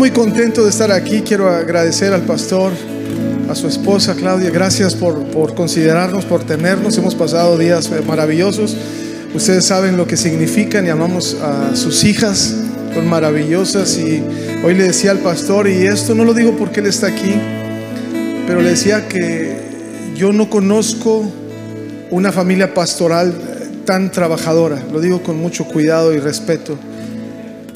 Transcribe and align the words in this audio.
muy 0.00 0.12
contento 0.12 0.64
de 0.64 0.70
estar 0.70 0.90
aquí. 0.90 1.20
Quiero 1.20 1.50
agradecer 1.50 2.14
al 2.14 2.22
pastor, 2.22 2.72
a 3.50 3.54
su 3.54 3.68
esposa 3.68 4.14
Claudia. 4.14 4.48
Gracias 4.48 4.94
por, 4.94 5.24
por 5.24 5.54
considerarnos, 5.54 6.24
por 6.24 6.42
tenernos. 6.42 6.96
Hemos 6.96 7.14
pasado 7.14 7.58
días 7.58 7.90
maravillosos. 8.06 8.74
Ustedes 9.34 9.66
saben 9.66 9.98
lo 9.98 10.06
que 10.06 10.16
significan 10.16 10.86
y 10.86 10.88
amamos 10.88 11.36
a 11.42 11.76
sus 11.76 12.02
hijas. 12.04 12.54
Son 12.94 13.10
maravillosas. 13.10 13.98
Y 13.98 14.24
hoy 14.64 14.74
le 14.74 14.84
decía 14.84 15.10
al 15.10 15.18
pastor, 15.18 15.68
y 15.68 15.86
esto 15.86 16.14
no 16.14 16.24
lo 16.24 16.32
digo 16.32 16.56
porque 16.56 16.80
él 16.80 16.86
está 16.86 17.08
aquí, 17.08 17.34
pero 18.46 18.62
le 18.62 18.70
decía 18.70 19.06
que 19.06 19.54
yo 20.16 20.32
no 20.32 20.48
conozco 20.48 21.30
una 22.10 22.32
familia 22.32 22.72
pastoral 22.72 23.34
tan 23.84 24.10
trabajadora. 24.10 24.82
Lo 24.90 24.98
digo 24.98 25.22
con 25.22 25.36
mucho 25.36 25.66
cuidado 25.66 26.14
y 26.14 26.20
respeto. 26.20 26.78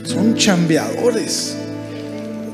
Son 0.05 0.35
chambeadores. 0.37 1.57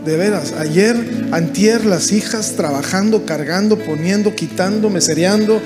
De 0.05 0.17
veras, 0.17 0.53
ayer, 0.59 0.97
antier, 1.31 1.85
las 1.85 2.13
hijas 2.13 2.55
trabajando, 2.57 3.27
cargando, 3.27 3.79
poniendo, 3.79 4.35
quitando, 4.35 4.89
mesereando, 4.89 5.61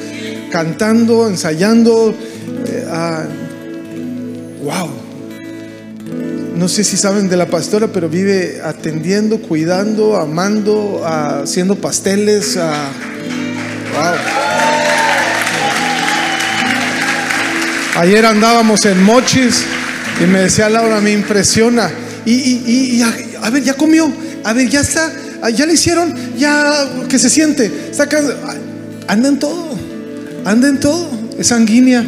cantando, 0.50 1.28
ensayando. 1.28 2.14
wow. 4.62 4.86
Eh, 4.86 4.94
no 6.56 6.68
sé 6.68 6.82
si 6.82 6.96
saben 6.96 7.28
de 7.28 7.36
la 7.36 7.46
pastora, 7.46 7.88
pero 7.88 8.08
vive 8.08 8.60
atendiendo, 8.64 9.40
cuidando, 9.40 10.16
amando, 10.16 11.02
haciendo 11.04 11.76
pasteles. 11.76 12.56
wow. 12.56 14.44
Ayer 17.96 18.26
andábamos 18.26 18.84
en 18.86 19.00
Mochis 19.04 19.64
y 20.20 20.26
me 20.26 20.40
decía 20.40 20.68
Laura, 20.68 21.00
me 21.00 21.12
impresiona. 21.12 21.88
Y, 22.26 22.32
y, 22.32 22.96
y, 22.96 23.02
a 23.02 23.50
ver, 23.50 23.62
ya 23.62 23.74
comió, 23.74 24.10
a 24.44 24.52
ver, 24.52 24.68
ya 24.68 24.80
está, 24.80 25.10
ya 25.50 25.66
le 25.66 25.72
hicieron, 25.72 26.14
ya 26.36 26.86
que 27.08 27.18
se 27.18 27.30
siente, 27.30 27.70
está 27.90 28.06
anda 29.08 29.28
en 29.28 29.38
todo, 29.38 29.70
anda 30.44 30.68
en 30.68 30.78
todo, 30.78 31.08
es 31.38 31.46
sanguínea, 31.46 32.04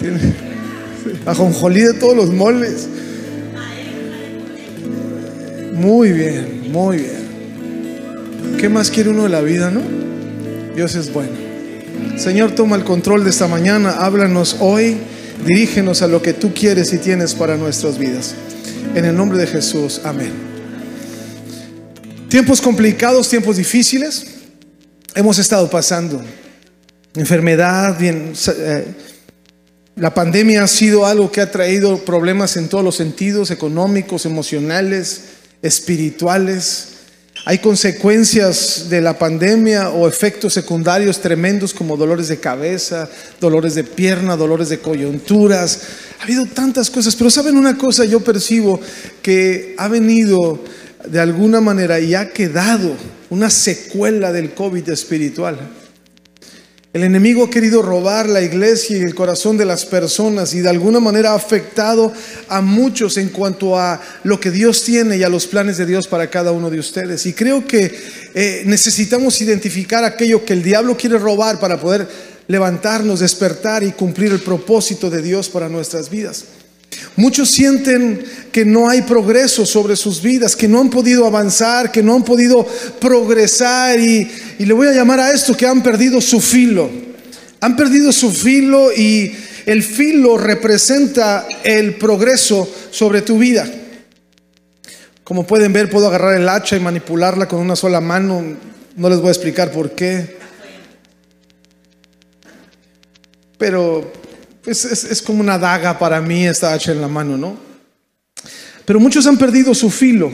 tiene 0.00 0.18
ajonjolí 1.26 1.80
de 1.80 1.94
todos 1.94 2.16
los 2.16 2.30
moles. 2.30 2.88
Muy 5.74 6.12
bien, 6.12 6.70
muy 6.70 6.98
bien. 6.98 8.56
¿Qué 8.58 8.68
más 8.68 8.90
quiere 8.90 9.10
uno 9.10 9.24
de 9.24 9.28
la 9.28 9.40
vida, 9.40 9.70
no? 9.70 9.80
Dios 10.74 10.94
es 10.94 11.12
bueno. 11.12 11.32
Señor, 12.16 12.52
toma 12.52 12.76
el 12.76 12.84
control 12.84 13.24
de 13.24 13.30
esta 13.30 13.48
mañana, 13.48 13.90
háblanos 13.90 14.56
hoy, 14.60 14.96
dirígenos 15.44 16.02
a 16.02 16.08
lo 16.08 16.22
que 16.22 16.32
tú 16.32 16.54
quieres 16.54 16.92
y 16.92 16.98
tienes 16.98 17.34
para 17.34 17.56
nuestras 17.56 17.98
vidas. 17.98 18.34
En 18.94 19.04
el 19.04 19.16
nombre 19.16 19.38
de 19.38 19.46
Jesús, 19.46 20.00
amén. 20.04 20.51
Tiempos 22.32 22.62
complicados, 22.62 23.28
tiempos 23.28 23.58
difíciles, 23.58 24.24
hemos 25.14 25.38
estado 25.38 25.68
pasando. 25.68 26.18
Enfermedad, 27.14 28.02
eh, 28.02 28.86
la 29.96 30.14
pandemia 30.14 30.64
ha 30.64 30.66
sido 30.66 31.04
algo 31.04 31.30
que 31.30 31.42
ha 31.42 31.50
traído 31.50 31.98
problemas 32.06 32.56
en 32.56 32.70
todos 32.70 32.82
los 32.82 32.96
sentidos, 32.96 33.50
económicos, 33.50 34.24
emocionales, 34.24 35.24
espirituales. 35.60 36.88
Hay 37.44 37.58
consecuencias 37.58 38.86
de 38.88 39.02
la 39.02 39.18
pandemia 39.18 39.90
o 39.90 40.08
efectos 40.08 40.54
secundarios 40.54 41.20
tremendos 41.20 41.74
como 41.74 41.98
dolores 41.98 42.28
de 42.28 42.40
cabeza, 42.40 43.10
dolores 43.42 43.74
de 43.74 43.84
pierna, 43.84 44.38
dolores 44.38 44.70
de 44.70 44.78
coyunturas. 44.78 45.80
Ha 46.18 46.22
habido 46.22 46.46
tantas 46.46 46.88
cosas, 46.88 47.14
pero 47.14 47.28
saben 47.28 47.58
una 47.58 47.76
cosa, 47.76 48.06
yo 48.06 48.20
percibo 48.20 48.80
que 49.20 49.74
ha 49.76 49.88
venido 49.88 50.64
de 51.06 51.20
alguna 51.20 51.60
manera 51.60 52.00
y 52.00 52.14
ha 52.14 52.30
quedado 52.30 52.96
una 53.30 53.50
secuela 53.50 54.32
del 54.32 54.54
COVID 54.54 54.88
espiritual. 54.90 55.58
El 56.92 57.04
enemigo 57.04 57.44
ha 57.44 57.50
querido 57.50 57.80
robar 57.80 58.28
la 58.28 58.42
iglesia 58.42 58.98
y 58.98 59.00
el 59.00 59.14
corazón 59.14 59.56
de 59.56 59.64
las 59.64 59.86
personas 59.86 60.52
y 60.52 60.60
de 60.60 60.68
alguna 60.68 61.00
manera 61.00 61.32
ha 61.32 61.36
afectado 61.36 62.12
a 62.48 62.60
muchos 62.60 63.16
en 63.16 63.30
cuanto 63.30 63.78
a 63.78 63.98
lo 64.24 64.38
que 64.38 64.50
Dios 64.50 64.84
tiene 64.84 65.16
y 65.16 65.22
a 65.22 65.30
los 65.30 65.46
planes 65.46 65.78
de 65.78 65.86
Dios 65.86 66.06
para 66.06 66.28
cada 66.28 66.52
uno 66.52 66.68
de 66.68 66.78
ustedes. 66.78 67.24
Y 67.24 67.32
creo 67.32 67.66
que 67.66 67.98
eh, 68.34 68.62
necesitamos 68.66 69.40
identificar 69.40 70.04
aquello 70.04 70.44
que 70.44 70.52
el 70.52 70.62
diablo 70.62 70.94
quiere 70.94 71.16
robar 71.16 71.58
para 71.58 71.80
poder 71.80 72.06
levantarnos, 72.46 73.20
despertar 73.20 73.82
y 73.82 73.92
cumplir 73.92 74.30
el 74.30 74.40
propósito 74.40 75.08
de 75.08 75.22
Dios 75.22 75.48
para 75.48 75.70
nuestras 75.70 76.10
vidas. 76.10 76.44
Muchos 77.16 77.50
sienten 77.50 78.24
que 78.50 78.64
no 78.64 78.88
hay 78.88 79.02
progreso 79.02 79.66
sobre 79.66 79.96
sus 79.96 80.22
vidas, 80.22 80.56
que 80.56 80.68
no 80.68 80.80
han 80.80 80.90
podido 80.90 81.26
avanzar, 81.26 81.92
que 81.92 82.02
no 82.02 82.14
han 82.14 82.24
podido 82.24 82.66
progresar 83.00 83.98
y, 84.00 84.30
le 84.58 84.72
voy 84.72 84.86
a 84.86 84.92
llamar 84.92 85.20
a 85.20 85.32
esto 85.32 85.56
que 85.56 85.66
han 85.66 85.82
perdido 85.82 86.20
su 86.20 86.40
filo. 86.40 86.90
Han 87.60 87.76
perdido 87.76 88.12
su 88.12 88.30
filo 88.30 88.92
y 88.92 89.34
el 89.66 89.82
filo 89.82 90.38
representa 90.38 91.46
el 91.64 91.94
progreso 91.96 92.68
sobre 92.90 93.22
tu 93.22 93.38
vida. 93.38 93.68
Como 95.24 95.46
pueden 95.46 95.72
ver, 95.72 95.90
puedo 95.90 96.08
agarrar 96.08 96.34
el 96.34 96.48
hacha 96.48 96.76
y 96.76 96.80
manipularla 96.80 97.46
con 97.46 97.60
una 97.60 97.76
sola 97.76 98.00
mano. 98.00 98.42
No 98.96 99.08
les 99.08 99.18
voy 99.18 99.28
a 99.28 99.32
explicar 99.32 99.70
por 99.70 99.92
qué. 99.92 100.36
Pero 103.58 104.12
es, 104.64 105.22
como 105.22 105.40
una 105.40 105.58
daga 105.58 105.98
para 105.98 106.20
mí 106.20 106.46
esta 106.46 106.72
hacha 106.72 106.92
en 106.92 107.00
la 107.00 107.08
mano, 107.08 107.36
¿no? 107.36 107.56
Pero 108.84 109.00
muchos 109.00 109.26
han 109.26 109.38
perdido 109.38 109.74
su 109.74 109.90
filo. 109.90 110.32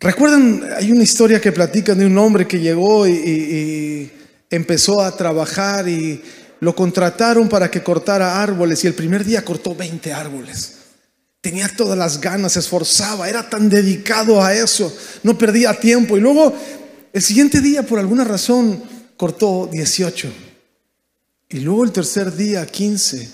¿Recuerdan? 0.00 0.68
Hay 0.76 0.90
una 0.90 1.02
historia 1.02 1.40
que 1.40 1.52
platican 1.52 1.98
de 1.98 2.06
un 2.06 2.18
hombre 2.18 2.46
que 2.46 2.60
llegó 2.60 3.06
y, 3.06 4.10
empezó 4.50 5.00
a 5.00 5.16
trabajar 5.16 5.88
y 5.88 6.20
lo 6.60 6.76
contrataron 6.76 7.48
para 7.48 7.70
que 7.70 7.82
cortara 7.82 8.42
árboles 8.42 8.84
y 8.84 8.86
el 8.86 8.92
primer 8.92 9.24
día 9.24 9.42
cortó 9.42 9.74
20 9.74 10.12
árboles. 10.12 10.74
Tenía 11.40 11.70
todas 11.74 11.96
las 11.96 12.20
ganas, 12.20 12.52
se 12.52 12.58
esforzaba, 12.58 13.30
era 13.30 13.48
tan 13.48 13.70
dedicado 13.70 14.44
a 14.44 14.52
eso, 14.52 14.94
no 15.22 15.38
perdía 15.38 15.72
tiempo. 15.72 16.18
Y 16.18 16.20
luego 16.20 16.54
el 17.14 17.22
siguiente 17.22 17.62
día, 17.62 17.82
por 17.82 17.98
alguna 17.98 18.24
razón, 18.24 18.82
cortó 19.16 19.70
18. 19.72 20.51
Y 21.52 21.60
luego 21.60 21.84
el 21.84 21.92
tercer 21.92 22.34
día 22.34 22.66
15. 22.66 23.28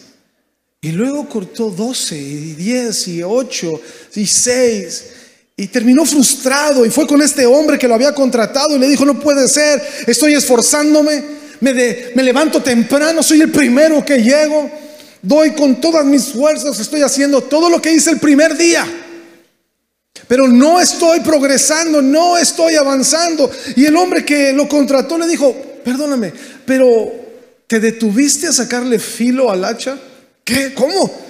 Y 0.80 0.92
luego 0.92 1.28
cortó 1.28 1.70
12 1.70 2.16
y 2.18 2.54
10 2.54 3.08
y 3.08 3.22
8 3.22 3.80
y 4.16 4.26
6. 4.26 5.04
Y 5.56 5.68
terminó 5.68 6.04
frustrado 6.04 6.84
y 6.84 6.90
fue 6.90 7.06
con 7.06 7.22
este 7.22 7.46
hombre 7.46 7.78
que 7.78 7.88
lo 7.88 7.94
había 7.94 8.12
contratado 8.12 8.76
y 8.76 8.78
le 8.78 8.88
dijo, 8.88 9.04
no 9.04 9.18
puede 9.18 9.48
ser, 9.48 9.82
estoy 10.06 10.34
esforzándome, 10.34 11.24
me, 11.60 11.74
me 12.14 12.22
levanto 12.22 12.62
temprano, 12.62 13.24
soy 13.24 13.40
el 13.40 13.50
primero 13.50 14.04
que 14.04 14.22
llego, 14.22 14.70
doy 15.20 15.52
con 15.52 15.80
todas 15.80 16.04
mis 16.04 16.26
fuerzas, 16.26 16.78
estoy 16.78 17.02
haciendo 17.02 17.40
todo 17.40 17.68
lo 17.70 17.82
que 17.82 17.92
hice 17.92 18.10
el 18.10 18.20
primer 18.20 18.56
día. 18.56 18.86
Pero 20.28 20.46
no 20.46 20.80
estoy 20.80 21.20
progresando, 21.20 22.02
no 22.02 22.38
estoy 22.38 22.74
avanzando. 22.76 23.50
Y 23.74 23.84
el 23.84 23.96
hombre 23.96 24.24
que 24.24 24.52
lo 24.52 24.68
contrató 24.68 25.18
le 25.18 25.26
dijo, 25.26 25.56
perdóname, 25.84 26.32
pero 26.64 27.27
¿Te 27.68 27.78
detuviste 27.78 28.46
a 28.46 28.52
sacarle 28.52 28.98
filo 28.98 29.50
al 29.50 29.62
hacha? 29.62 29.98
¿Qué? 30.42 30.72
¿Cómo? 30.72 31.28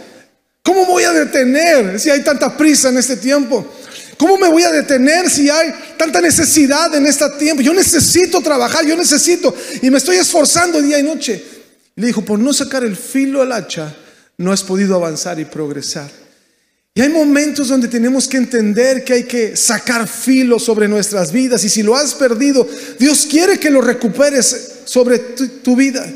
¿Cómo 0.62 0.87
voy 0.87 1.03
a 1.03 1.12
detener 1.12 1.99
si 1.99 2.10
hay 2.10 2.22
tanta 2.22 2.56
prisa 2.56 2.91
en 2.91 2.99
este 2.99 3.16
tiempo? 3.16 3.66
¿Cómo 4.16 4.38
me 4.38 4.49
voy 4.49 4.62
a 4.62 4.71
detener 4.71 5.28
si 5.28 5.50
hay 5.50 5.75
tanta 5.97 6.21
necesidad 6.21 6.94
en 6.94 7.06
este 7.06 7.28
tiempo? 7.41 7.60
Yo 7.60 7.75
necesito 7.75 8.41
trabajar, 8.41 8.87
yo 8.87 8.97
necesito 8.97 9.53
y 9.82 9.91
me 9.91 9.99
estoy 9.99 10.16
esforzando 10.19 10.81
día 10.81 11.00
y 11.00 11.03
noche. 11.03 11.44
le 11.96 12.06
dijo, 12.06 12.25
por 12.25 12.38
no 12.38 12.52
sacar 12.52 12.84
el 12.84 12.96
filo 12.96 13.43
al 13.43 13.50
hacha, 13.50 13.93
no 14.37 14.52
has 14.52 14.62
podido 14.62 14.94
avanzar 14.94 15.41
y 15.41 15.44
progresar. 15.44 16.08
Y 16.94 17.00
hay 17.00 17.08
momentos 17.08 17.67
donde 17.67 17.88
tenemos 17.88 18.29
que 18.29 18.37
entender 18.37 19.02
que 19.02 19.12
hay 19.12 19.25
que 19.25 19.56
sacar 19.56 20.06
filo 20.06 20.61
sobre 20.61 20.87
nuestras 20.87 21.32
vidas 21.32 21.64
y 21.64 21.69
si 21.69 21.82
lo 21.82 21.96
has 21.96 22.14
perdido, 22.14 22.69
Dios 22.96 23.26
quiere 23.29 23.58
que 23.58 23.70
lo 23.70 23.81
recuperes 23.81 24.75
sobre 24.84 25.19
tu 25.19 25.75
vida. 25.75 26.06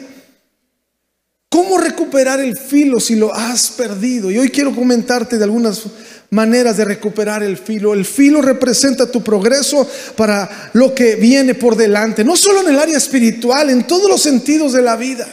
¿Cómo 1.52 1.76
recuperar 1.76 2.40
el 2.40 2.56
filo 2.56 2.98
si 2.98 3.14
lo 3.14 3.34
has 3.34 3.72
perdido? 3.72 4.30
Y 4.30 4.38
hoy 4.38 4.48
quiero 4.48 4.74
comentarte 4.74 5.36
de 5.36 5.44
algunas 5.44 5.82
maneras 6.30 6.78
de 6.78 6.86
recuperar 6.86 7.42
el 7.42 7.58
filo. 7.58 7.92
El 7.92 8.06
filo 8.06 8.40
representa 8.40 9.10
tu 9.10 9.22
progreso 9.22 9.86
para 10.16 10.70
lo 10.72 10.94
que 10.94 11.16
viene 11.16 11.54
por 11.54 11.76
delante, 11.76 12.24
no 12.24 12.36
solo 12.36 12.62
en 12.62 12.70
el 12.70 12.78
área 12.78 12.96
espiritual, 12.96 13.68
en 13.68 13.86
todos 13.86 14.08
los 14.08 14.22
sentidos 14.22 14.72
de 14.72 14.80
la 14.80 14.96
vida. 14.96 15.28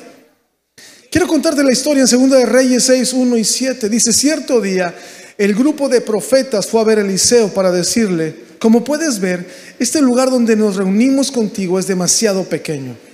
Quiero 1.10 1.26
contarte 1.26 1.64
la 1.64 1.72
historia 1.72 2.04
en 2.04 2.30
2 2.30 2.32
de 2.32 2.46
Reyes 2.46 2.84
6, 2.84 3.14
1 3.14 3.38
y 3.38 3.46
7. 3.46 3.88
Dice, 3.88 4.12
cierto 4.12 4.60
día, 4.60 4.94
el 5.38 5.56
grupo 5.56 5.88
de 5.88 6.02
profetas 6.02 6.68
fue 6.68 6.82
a 6.82 6.84
ver 6.84 6.98
a 6.98 7.02
Eliseo 7.02 7.48
para 7.54 7.72
decirle, 7.72 8.36
como 8.60 8.84
puedes 8.84 9.22
ver, 9.22 9.48
este 9.80 10.02
lugar 10.02 10.30
donde 10.30 10.58
nos 10.58 10.76
reunimos 10.76 11.32
contigo 11.32 11.80
es 11.80 11.88
demasiado 11.88 12.44
pequeño 12.44 13.09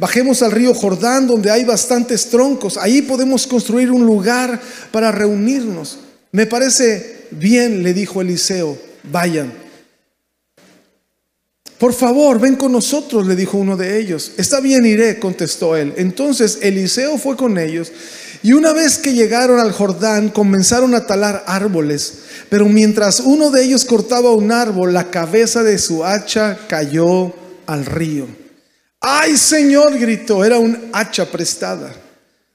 Bajemos 0.00 0.40
al 0.40 0.52
río 0.52 0.72
Jordán 0.72 1.26
donde 1.26 1.50
hay 1.50 1.62
bastantes 1.62 2.30
troncos. 2.30 2.78
Ahí 2.78 3.02
podemos 3.02 3.46
construir 3.46 3.90
un 3.90 4.06
lugar 4.06 4.58
para 4.90 5.12
reunirnos. 5.12 5.98
Me 6.32 6.46
parece 6.46 7.26
bien, 7.30 7.82
le 7.82 7.92
dijo 7.92 8.22
Eliseo, 8.22 8.78
vayan. 9.12 9.52
Por 11.76 11.92
favor, 11.92 12.40
ven 12.40 12.56
con 12.56 12.72
nosotros, 12.72 13.26
le 13.26 13.36
dijo 13.36 13.58
uno 13.58 13.76
de 13.76 13.98
ellos. 13.98 14.32
Está 14.38 14.60
bien, 14.60 14.86
iré, 14.86 15.18
contestó 15.18 15.76
él. 15.76 15.92
Entonces 15.98 16.60
Eliseo 16.62 17.18
fue 17.18 17.36
con 17.36 17.58
ellos 17.58 17.92
y 18.42 18.52
una 18.54 18.72
vez 18.72 18.96
que 18.96 19.12
llegaron 19.12 19.60
al 19.60 19.72
Jordán 19.72 20.30
comenzaron 20.30 20.94
a 20.94 21.06
talar 21.06 21.44
árboles. 21.46 22.20
Pero 22.48 22.64
mientras 22.70 23.20
uno 23.20 23.50
de 23.50 23.64
ellos 23.64 23.84
cortaba 23.84 24.32
un 24.32 24.50
árbol, 24.50 24.94
la 24.94 25.10
cabeza 25.10 25.62
de 25.62 25.76
su 25.76 26.06
hacha 26.06 26.58
cayó 26.68 27.34
al 27.66 27.84
río. 27.84 28.39
¡Ay, 29.00 29.36
Señor! 29.36 29.98
gritó, 29.98 30.44
era 30.44 30.58
un 30.58 30.90
hacha 30.92 31.24
prestada. 31.30 31.94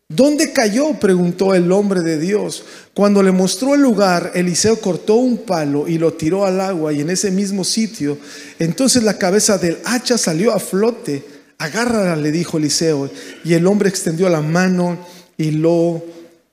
¿Dónde 0.08 0.54
cayó? 0.54 0.94
preguntó 0.94 1.56
el 1.56 1.72
hombre 1.72 2.02
de 2.02 2.20
Dios. 2.20 2.64
Cuando 2.94 3.24
le 3.24 3.32
mostró 3.32 3.74
el 3.74 3.82
lugar, 3.82 4.32
Eliseo 4.36 4.80
cortó 4.80 5.16
un 5.16 5.40
palo 5.40 5.88
y 5.88 5.98
lo 5.98 6.14
tiró 6.14 6.46
al 6.46 6.62
agua 6.62 6.94
y 6.94 7.02
en 7.02 7.10
ese 7.10 7.32
mismo 7.32 7.64
sitio, 7.64 8.20
entonces 8.60 9.02
la 9.02 9.18
cabeza 9.18 9.58
del 9.58 9.80
hacha 9.86 10.20
salió 10.20 10.54
a 10.54 10.60
flote. 10.60 11.26
Agárrala, 11.58 12.16
le 12.16 12.32
dijo 12.32 12.58
Eliseo, 12.58 13.10
y 13.44 13.54
el 13.54 13.66
hombre 13.66 13.90
extendió 13.90 14.30
la 14.30 14.42
mano 14.42 15.00
y 15.38 15.52
lo 15.52 16.04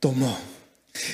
tomó. 0.01 0.39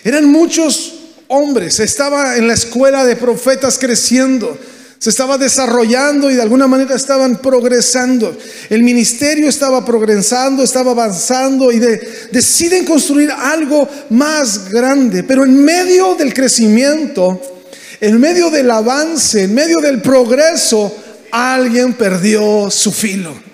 Eran 0.05 0.27
muchos 0.27 0.95
hombres, 1.27 1.81
estaba 1.81 2.37
en 2.37 2.47
la 2.47 2.55
escuela 2.55 3.05
de 3.05 3.17
profetas 3.17 3.79
creciendo 3.79 4.57
se 4.99 5.11
estaba 5.11 5.39
desarrollando 5.39 6.31
y 6.31 6.35
de 6.35 6.43
alguna 6.43 6.67
manera 6.67 6.97
estaban 6.97 7.37
progresando. 7.37 8.37
El 8.69 8.83
ministerio 8.83 9.49
estaba 9.49 9.85
progresando, 9.85 10.63
estaba 10.63 10.91
avanzando 10.91 11.71
y 11.71 11.79
deciden 11.79 12.85
construir 12.85 13.31
algo 13.31 13.89
más 14.11 14.69
grande. 14.71 15.23
Pero 15.23 15.45
en 15.45 15.65
medio 15.65 16.17
del 16.17 16.35
crecimiento, 16.35 17.41
en 18.01 18.19
medio 18.19 18.51
del 18.51 18.71
avance, 18.71 19.45
en 19.45 19.55
medio 19.55 19.79
del 19.79 20.03
progreso, 20.03 20.93
alguien 21.31 21.95
perdió 21.95 22.69
su 22.71 22.91
filo. 22.91 23.48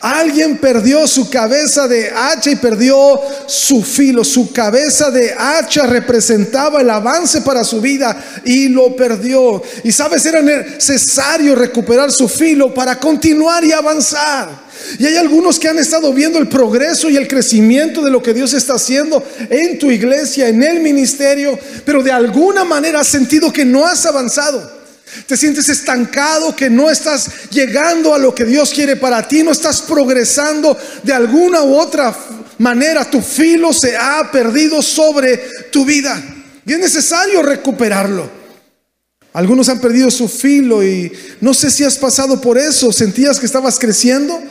Alguien 0.00 0.58
perdió 0.58 1.06
su 1.06 1.30
cabeza 1.30 1.86
de 1.86 2.10
hacha 2.10 2.50
y 2.50 2.56
perdió 2.56 3.20
su 3.46 3.82
filo. 3.82 4.24
Su 4.24 4.52
cabeza 4.52 5.10
de 5.10 5.32
hacha 5.32 5.86
representaba 5.86 6.80
el 6.80 6.90
avance 6.90 7.42
para 7.42 7.62
su 7.62 7.80
vida 7.80 8.40
y 8.44 8.68
lo 8.68 8.96
perdió. 8.96 9.62
Y 9.84 9.92
sabes, 9.92 10.26
era 10.26 10.42
necesario 10.42 11.54
recuperar 11.54 12.10
su 12.10 12.28
filo 12.28 12.74
para 12.74 12.98
continuar 12.98 13.64
y 13.64 13.72
avanzar. 13.72 14.66
Y 14.98 15.06
hay 15.06 15.16
algunos 15.16 15.58
que 15.58 15.68
han 15.68 15.78
estado 15.78 16.12
viendo 16.12 16.38
el 16.38 16.48
progreso 16.48 17.08
y 17.08 17.16
el 17.16 17.28
crecimiento 17.28 18.02
de 18.02 18.10
lo 18.10 18.22
que 18.22 18.34
Dios 18.34 18.52
está 18.54 18.74
haciendo 18.74 19.22
en 19.50 19.78
tu 19.78 19.90
iglesia, 19.90 20.48
en 20.48 20.62
el 20.62 20.80
ministerio, 20.80 21.58
pero 21.84 22.02
de 22.02 22.12
alguna 22.12 22.64
manera 22.64 23.00
has 23.00 23.08
sentido 23.08 23.52
que 23.52 23.64
no 23.64 23.86
has 23.86 24.04
avanzado. 24.04 24.75
Te 25.26 25.36
sientes 25.36 25.68
estancado, 25.68 26.54
que 26.54 26.68
no 26.68 26.90
estás 26.90 27.50
llegando 27.50 28.14
a 28.14 28.18
lo 28.18 28.34
que 28.34 28.44
Dios 28.44 28.70
quiere 28.70 28.96
para 28.96 29.26
ti, 29.26 29.42
no 29.42 29.52
estás 29.52 29.82
progresando 29.82 30.76
de 31.02 31.12
alguna 31.12 31.62
u 31.62 31.76
otra 31.76 32.16
manera. 32.58 33.10
Tu 33.10 33.20
filo 33.20 33.72
se 33.72 33.96
ha 33.96 34.30
perdido 34.30 34.82
sobre 34.82 35.38
tu 35.70 35.84
vida 35.84 36.22
y 36.64 36.72
es 36.72 36.78
necesario 36.78 37.42
recuperarlo. 37.42 38.28
Algunos 39.32 39.68
han 39.68 39.80
perdido 39.80 40.10
su 40.10 40.28
filo 40.28 40.82
y 40.82 41.12
no 41.40 41.52
sé 41.52 41.70
si 41.70 41.84
has 41.84 41.96
pasado 41.96 42.40
por 42.40 42.56
eso. 42.56 42.92
¿Sentías 42.92 43.38
que 43.38 43.46
estabas 43.46 43.78
creciendo? 43.78 44.42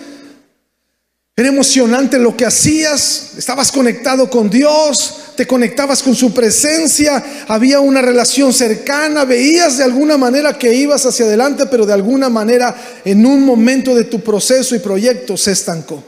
Era 1.36 1.50
emocionante 1.50 2.18
lo 2.18 2.38
que 2.38 2.46
hacías, 2.46 3.32
estabas 3.38 3.72
conectado 3.72 4.30
con 4.30 4.50
Dios, 4.50 5.16
te 5.36 5.48
conectabas 5.48 6.02
con 6.02 6.16
su 6.16 6.34
presencia, 6.34 7.24
había 7.48 7.80
una 7.80 8.02
relación 8.02 8.54
cercana, 8.54 9.26
veías 9.26 9.78
de 9.78 9.84
alguna 9.84 10.18
manera 10.18 10.58
que 10.58 10.74
ibas 10.74 11.06
hacia 11.06 11.26
adelante, 11.26 11.66
pero 11.68 11.86
de 11.86 11.94
alguna 11.94 12.30
manera 12.30 12.76
en 13.04 13.26
un 13.26 13.46
momento 13.46 13.94
de 13.96 14.06
tu 14.06 14.22
proceso 14.22 14.76
y 14.76 14.80
proyecto 14.80 15.38
se 15.38 15.52
estancó. 15.52 16.04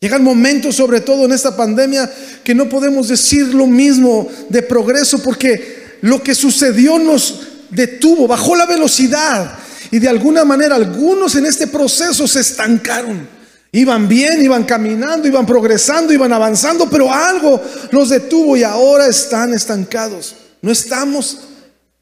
Llegan 0.00 0.24
momentos, 0.24 0.74
sobre 0.76 1.00
todo 1.00 1.26
en 1.26 1.32
esta 1.32 1.56
pandemia, 1.56 2.10
que 2.42 2.54
no 2.54 2.68
podemos 2.68 3.08
decir 3.08 3.54
lo 3.54 3.66
mismo 3.66 4.28
de 4.48 4.62
progreso 4.62 5.22
porque 5.22 5.98
lo 6.00 6.22
que 6.22 6.34
sucedió 6.34 6.98
nos 6.98 7.40
detuvo, 7.70 8.26
bajó 8.26 8.56
la 8.56 8.66
velocidad 8.66 9.58
y 9.90 9.98
de 9.98 10.08
alguna 10.08 10.44
manera 10.44 10.74
algunos 10.74 11.36
en 11.36 11.46
este 11.46 11.66
proceso 11.66 12.26
se 12.26 12.40
estancaron. 12.40 13.41
Iban 13.74 14.06
bien, 14.06 14.42
iban 14.42 14.64
caminando, 14.64 15.26
iban 15.26 15.46
progresando, 15.46 16.12
iban 16.12 16.30
avanzando, 16.30 16.90
pero 16.90 17.10
algo 17.10 17.58
los 17.90 18.10
detuvo 18.10 18.54
y 18.54 18.62
ahora 18.62 19.06
están 19.06 19.54
estancados. 19.54 20.36
No 20.60 20.70
estamos 20.70 21.38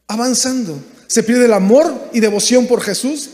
avanzando. 0.08 0.82
Se 1.06 1.22
pierde 1.22 1.44
el 1.44 1.52
amor 1.52 2.10
y 2.12 2.18
devoción 2.18 2.66
por 2.66 2.80
Jesús. 2.80 3.30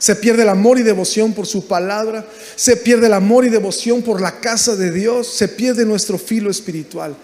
Se 0.00 0.16
pierde 0.16 0.42
el 0.42 0.48
amor 0.48 0.80
y 0.80 0.82
devoción 0.82 1.32
por 1.32 1.46
su 1.46 1.68
palabra. 1.68 2.26
Se 2.56 2.76
pierde 2.76 3.06
el 3.06 3.12
amor 3.12 3.44
y 3.44 3.50
devoción 3.50 4.02
por 4.02 4.20
la 4.20 4.40
casa 4.40 4.74
de 4.74 4.90
Dios. 4.90 5.28
Se 5.28 5.46
pierde 5.46 5.86
nuestro 5.86 6.18
filo 6.18 6.50
espiritual. 6.50 7.14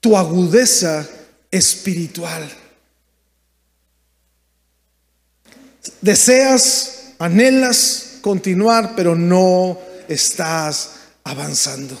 Tu 0.00 0.14
agudeza 0.14 1.08
espiritual. 1.50 2.50
Deseas, 6.02 7.14
anhelas 7.18 8.09
continuar, 8.20 8.94
pero 8.96 9.14
no 9.16 9.78
estás 10.08 10.90
avanzando. 11.24 11.98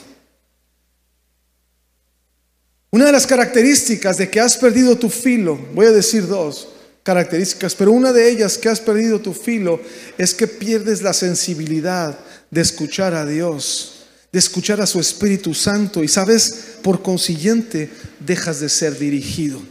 Una 2.92 3.06
de 3.06 3.12
las 3.12 3.26
características 3.26 4.18
de 4.18 4.28
que 4.28 4.40
has 4.40 4.56
perdido 4.56 4.96
tu 4.96 5.08
filo, 5.08 5.56
voy 5.74 5.86
a 5.86 5.92
decir 5.92 6.26
dos 6.26 6.68
características, 7.02 7.74
pero 7.74 7.92
una 7.92 8.12
de 8.12 8.28
ellas 8.28 8.58
que 8.58 8.68
has 8.68 8.80
perdido 8.80 9.20
tu 9.20 9.32
filo 9.32 9.80
es 10.18 10.34
que 10.34 10.46
pierdes 10.46 11.02
la 11.02 11.12
sensibilidad 11.12 12.18
de 12.50 12.60
escuchar 12.60 13.14
a 13.14 13.24
Dios, 13.24 14.06
de 14.32 14.38
escuchar 14.38 14.80
a 14.80 14.86
su 14.86 14.98
Espíritu 15.00 15.54
Santo 15.54 16.02
y 16.02 16.08
sabes, 16.08 16.78
por 16.82 17.02
consiguiente, 17.02 17.90
dejas 18.18 18.60
de 18.60 18.68
ser 18.68 18.98
dirigido. 18.98 19.62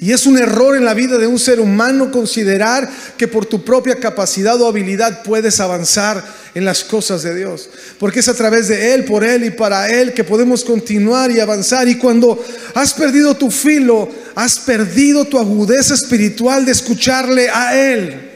Y 0.00 0.12
es 0.12 0.26
un 0.26 0.38
error 0.38 0.76
en 0.76 0.84
la 0.84 0.94
vida 0.94 1.18
de 1.18 1.26
un 1.26 1.40
ser 1.40 1.58
humano 1.58 2.12
considerar 2.12 2.88
que 3.16 3.26
por 3.26 3.46
tu 3.46 3.64
propia 3.64 3.96
capacidad 3.96 4.60
o 4.60 4.68
habilidad 4.68 5.24
puedes 5.24 5.58
avanzar 5.58 6.24
en 6.54 6.64
las 6.64 6.84
cosas 6.84 7.22
de 7.24 7.34
Dios. 7.34 7.68
Porque 7.98 8.20
es 8.20 8.28
a 8.28 8.34
través 8.34 8.68
de 8.68 8.94
Él, 8.94 9.04
por 9.04 9.24
Él 9.24 9.44
y 9.44 9.50
para 9.50 9.90
Él 9.90 10.14
que 10.14 10.22
podemos 10.22 10.62
continuar 10.62 11.32
y 11.32 11.40
avanzar. 11.40 11.88
Y 11.88 11.96
cuando 11.96 12.42
has 12.74 12.94
perdido 12.94 13.36
tu 13.36 13.50
filo, 13.50 14.08
has 14.36 14.60
perdido 14.60 15.24
tu 15.24 15.36
agudeza 15.36 15.94
espiritual 15.94 16.64
de 16.64 16.72
escucharle 16.72 17.48
a 17.50 17.76
Él. 17.76 18.30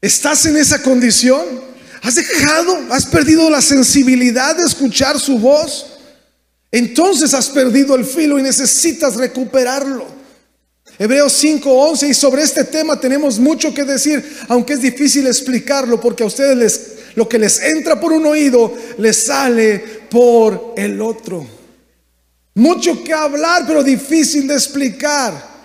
¿Estás 0.00 0.44
en 0.46 0.56
esa 0.56 0.82
condición? 0.82 1.44
¿Has 2.02 2.16
dejado, 2.16 2.78
has 2.90 3.06
perdido 3.06 3.48
la 3.48 3.62
sensibilidad 3.62 4.56
de 4.56 4.64
escuchar 4.64 5.20
su 5.20 5.38
voz? 5.38 5.95
Entonces 6.70 7.32
has 7.34 7.48
perdido 7.48 7.94
el 7.94 8.04
filo 8.04 8.38
y 8.38 8.42
necesitas 8.42 9.16
recuperarlo. 9.16 10.04
Hebreos 10.98 11.32
5:11 11.32 12.08
y 12.08 12.14
sobre 12.14 12.42
este 12.42 12.64
tema 12.64 12.98
tenemos 12.98 13.38
mucho 13.38 13.74
que 13.74 13.84
decir, 13.84 14.24
aunque 14.48 14.74
es 14.74 14.80
difícil 14.80 15.26
explicarlo 15.26 16.00
porque 16.00 16.22
a 16.22 16.26
ustedes 16.26 16.92
lo 17.14 17.28
que 17.28 17.38
les 17.38 17.60
entra 17.60 18.00
por 18.00 18.12
un 18.12 18.26
oído 18.26 18.72
les 18.98 19.24
sale 19.24 19.78
por 20.10 20.74
el 20.76 21.00
otro. 21.00 21.46
Mucho 22.54 23.04
que 23.04 23.12
hablar, 23.12 23.64
pero 23.66 23.82
difícil 23.82 24.46
de 24.46 24.54
explicar. 24.54 25.56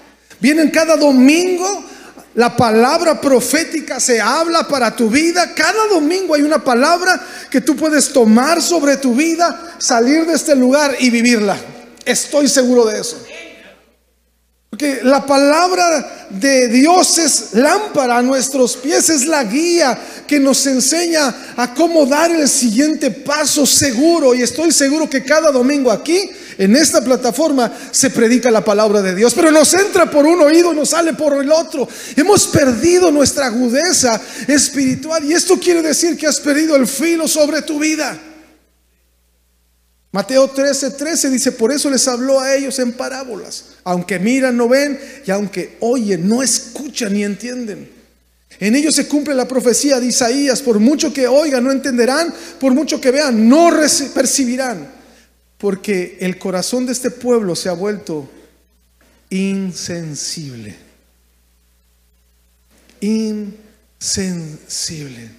Vienen 0.42 0.70
cada 0.72 0.98
domingo, 0.98 1.86
la 2.34 2.56
palabra 2.56 3.20
profética 3.20 4.00
se 4.00 4.22
habla 4.22 4.68
para 4.68 4.96
tu 4.96 5.10
vida. 5.10 5.54
Cada 5.54 5.88
domingo 5.88 6.36
hay 6.36 6.42
una 6.44 6.64
palabra 6.64 7.22
que 7.50 7.60
tú 7.60 7.76
puedes 7.76 8.14
tomar 8.14 8.62
sobre 8.62 8.98
tu 8.98 9.14
vida, 9.14 9.76
salir 9.80 10.26
de 10.26 10.34
este 10.34 10.56
lugar 10.56 10.96
y 11.00 11.10
vivirla. 11.10 11.58
Estoy 12.06 12.48
seguro 12.48 12.86
de 12.86 13.02
eso. 13.02 13.18
Porque 14.72 15.02
la 15.04 15.26
palabra 15.26 16.28
de 16.30 16.70
Dios 16.70 17.18
es 17.18 17.56
lámpara 17.56 18.20
a 18.20 18.22
nuestros 18.22 18.78
pies, 18.78 19.10
es 19.10 19.26
la 19.26 19.44
guía 19.44 20.00
que 20.26 20.40
nos 20.40 20.66
enseña 20.66 21.54
a 21.58 21.74
cómo 21.74 22.06
dar 22.06 22.32
el 22.32 22.48
siguiente 22.48 23.12
paso 23.12 23.66
seguro. 23.66 24.34
Y 24.34 24.42
estoy 24.42 24.72
seguro 24.72 25.10
que 25.10 25.26
cada 25.26 25.52
domingo 25.52 25.92
aquí, 25.92 26.32
en 26.58 26.74
esta 26.78 27.04
plataforma, 27.04 27.70
se 27.92 28.12
predica 28.12 28.50
la 28.50 28.64
palabra 28.64 29.02
de 29.02 29.14
Dios. 29.14 29.34
Pero 29.34 29.52
nos 29.52 29.74
entra 29.74 30.10
por 30.10 30.26
un 30.26 30.40
oído 30.40 30.72
y 30.72 30.78
nos 30.78 30.92
sale 30.92 31.16
por 31.16 31.34
el 31.44 31.52
otro. 31.52 31.86
Hemos 32.16 32.48
perdido 32.48 33.12
nuestra 33.12 33.48
agudeza 33.48 34.22
espiritual. 34.48 35.26
Y 35.26 35.34
esto 35.34 35.60
quiere 35.60 35.82
decir 35.82 36.16
que 36.16 36.28
has 36.28 36.40
perdido 36.40 36.78
el 36.78 36.88
filo 36.88 37.28
sobre 37.28 37.62
tu 37.62 37.78
vida. 37.78 38.18
Mateo 40.12 40.50
13, 40.50 40.92
13 40.92 41.30
dice, 41.30 41.52
por 41.54 41.72
eso 41.72 41.90
les 41.90 42.06
habló 42.08 42.40
a 42.40 42.54
ellos 42.54 42.78
en 42.80 42.92
parábolas. 42.92 43.78
Aunque 43.86 44.20
miran, 44.20 44.58
no 44.58 44.68
ven, 44.68 45.00
y 45.26 45.32
aunque 45.32 45.78
oyen, 45.80 46.28
no 46.28 46.44
escuchan 46.44 47.14
ni 47.14 47.24
entienden. 47.24 47.90
En 48.60 48.76
ellos 48.76 48.94
se 48.94 49.08
cumple 49.08 49.34
la 49.34 49.48
profecía 49.48 50.00
de 50.00 50.08
Isaías, 50.08 50.62
por 50.62 50.80
mucho 50.80 51.14
que 51.14 51.28
oigan, 51.28 51.64
no 51.64 51.72
entenderán, 51.72 52.34
por 52.60 52.74
mucho 52.74 53.00
que 53.00 53.12
vean, 53.12 53.48
no 53.48 53.70
percibirán. 54.14 54.92
Porque 55.58 56.18
el 56.20 56.38
corazón 56.38 56.86
de 56.86 56.92
este 56.92 57.10
pueblo 57.10 57.56
se 57.56 57.70
ha 57.70 57.74
vuelto 57.74 58.30
insensible. 59.30 60.76
Insensible. 63.00 65.30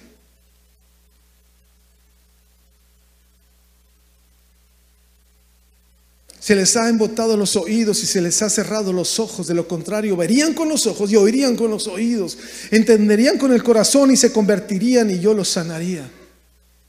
Se 6.43 6.57
les 6.57 6.75
ha 6.75 6.89
embotado 6.89 7.37
los 7.37 7.55
oídos 7.55 8.03
y 8.03 8.05
se 8.05 8.19
les 8.19 8.41
ha 8.41 8.49
cerrado 8.49 8.91
los 8.91 9.17
ojos. 9.17 9.47
De 9.47 9.53
lo 9.53 9.65
contrario, 9.65 10.17
verían 10.17 10.53
con 10.53 10.67
los 10.67 10.85
ojos 10.87 11.09
y 11.09 11.15
oirían 11.15 11.55
con 11.55 11.71
los 11.71 11.87
oídos. 11.87 12.37
Entenderían 12.69 13.37
con 13.37 13.53
el 13.53 13.63
corazón 13.63 14.11
y 14.11 14.17
se 14.17 14.33
convertirían 14.33 15.09
y 15.09 15.21
yo 15.21 15.33
los 15.33 15.47
sanaría. 15.47 16.05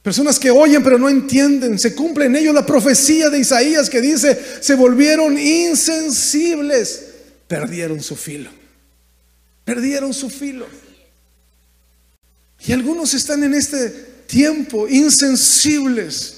Personas 0.01 0.39
que 0.39 0.51
oyen 0.51 0.83
pero 0.83 0.99
no 0.99 1.07
entienden. 1.07 1.79
Se 1.79 1.95
cumple 1.95 2.25
en 2.25 2.35
ellos 2.35 2.53
la 2.53 2.65
profecía 2.65 3.29
de 3.29 3.39
Isaías 3.39 3.89
que 3.89 4.01
dice, 4.01 4.37
se 4.59 4.75
volvieron 4.75 5.39
insensibles. 5.39 7.05
Perdieron 7.47 8.03
su 8.03 8.17
filo. 8.17 8.49
Perdieron 9.63 10.13
su 10.13 10.29
filo. 10.29 10.65
Y 12.67 12.73
algunos 12.73 13.13
están 13.13 13.41
en 13.45 13.53
este 13.53 13.89
tiempo 14.27 14.85
insensibles 14.89 16.34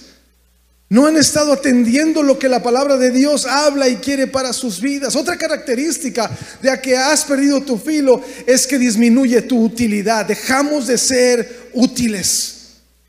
no 0.89 1.05
han 1.05 1.17
estado 1.17 1.51
atendiendo 1.51 2.23
lo 2.23 2.39
que 2.39 2.47
la 2.47 2.63
palabra 2.63 2.95
de 2.95 3.11
Dios 3.11 3.45
habla 3.45 3.89
y 3.89 3.97
quiere 3.97 4.25
para 4.25 4.53
sus 4.53 4.79
vidas. 4.79 5.17
Otra 5.17 5.37
característica 5.37 6.31
de 6.61 6.79
que 6.81 6.95
has 6.95 7.25
perdido 7.25 7.61
tu 7.61 7.77
filo 7.77 8.21
es 8.45 8.65
que 8.65 8.77
disminuye 8.77 9.41
tu 9.41 9.61
utilidad. 9.61 10.25
Dejamos 10.25 10.87
de 10.87 10.97
ser 10.97 11.69
útiles. 11.73 12.53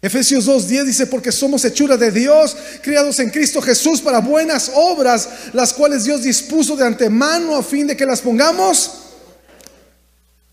Efesios 0.03 0.47
2.10 0.49 0.85
dice, 0.85 1.07
porque 1.07 1.31
somos 1.31 1.65
hechuras 1.65 2.01
de 2.01 2.11
Dios, 2.11 2.57
criados 2.83 3.19
en 3.21 3.31
Cristo 3.31 3.61
Jesús 3.61 4.01
para 4.01 4.21
buenas 4.21 4.73
obras, 4.75 5.29
las 5.53 5.73
cuales 5.73 6.05
Dios 6.05 6.23
dispuso 6.23 6.77
de 6.77 6.85
antemano 6.85 7.57
a 7.57 7.63
fin 7.63 7.87
de 7.87 7.97
que 7.97 8.07
las 8.07 8.21
pongamos 8.21 8.93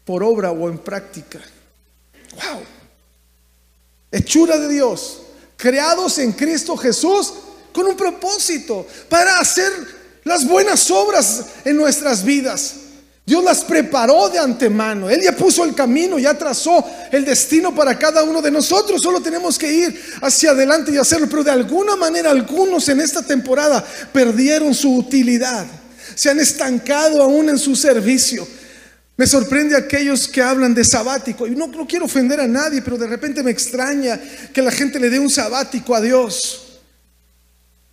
por 0.03 0.23
obra 0.23 0.51
o 0.51 0.69
en 0.69 0.77
práctica. 0.77 1.39
Wow. 2.35 2.61
Hechura 4.11 4.59
de 4.59 4.67
Dios 4.69 5.24
creados 5.57 6.17
en 6.17 6.31
Cristo 6.33 6.75
Jesús 6.77 7.33
con 7.71 7.85
un 7.87 7.97
propósito, 7.97 8.87
para 9.09 9.37
hacer 9.37 9.69
las 10.23 10.47
buenas 10.47 10.89
obras 10.89 11.45
en 11.65 11.75
nuestras 11.75 12.23
vidas. 12.23 12.75
Dios 13.25 13.43
las 13.43 13.63
preparó 13.63 14.29
de 14.29 14.39
antemano. 14.39 15.09
Él 15.09 15.21
ya 15.21 15.35
puso 15.35 15.63
el 15.63 15.73
camino, 15.73 16.19
ya 16.19 16.37
trazó 16.37 16.85
el 17.11 17.25
destino 17.25 17.73
para 17.73 17.97
cada 17.97 18.23
uno 18.23 18.41
de 18.41 18.51
nosotros. 18.51 19.01
Solo 19.01 19.19
tenemos 19.19 19.57
que 19.57 19.71
ir 19.71 20.01
hacia 20.21 20.51
adelante 20.51 20.91
y 20.91 20.97
hacerlo. 20.97 21.27
Pero 21.27 21.43
de 21.43 21.51
alguna 21.51 21.95
manera 21.95 22.29
algunos 22.29 22.87
en 22.87 23.01
esta 23.01 23.23
temporada 23.23 23.83
perdieron 24.13 24.75
su 24.75 24.95
utilidad. 24.95 25.65
Se 26.13 26.29
han 26.29 26.39
estancado 26.39 27.21
aún 27.21 27.49
en 27.49 27.57
su 27.57 27.75
servicio. 27.75 28.47
Me 29.17 29.25
sorprende 29.25 29.77
aquellos 29.77 30.27
que 30.27 30.41
hablan 30.41 30.73
de 30.73 30.83
sabático. 30.83 31.47
Y 31.47 31.55
no, 31.55 31.71
quiero 31.87 32.05
ofender 32.05 32.39
a 32.41 32.47
nadie, 32.47 32.81
pero 32.81 32.97
de 32.97 33.07
repente 33.07 33.43
me 33.43 33.51
extraña 33.51 34.19
que 34.53 34.61
la 34.61 34.71
gente 34.71 34.99
le 34.99 35.09
dé 35.09 35.19
un 35.19 35.29
sabático 35.29 35.95
a 35.95 36.01
Dios. 36.01 36.81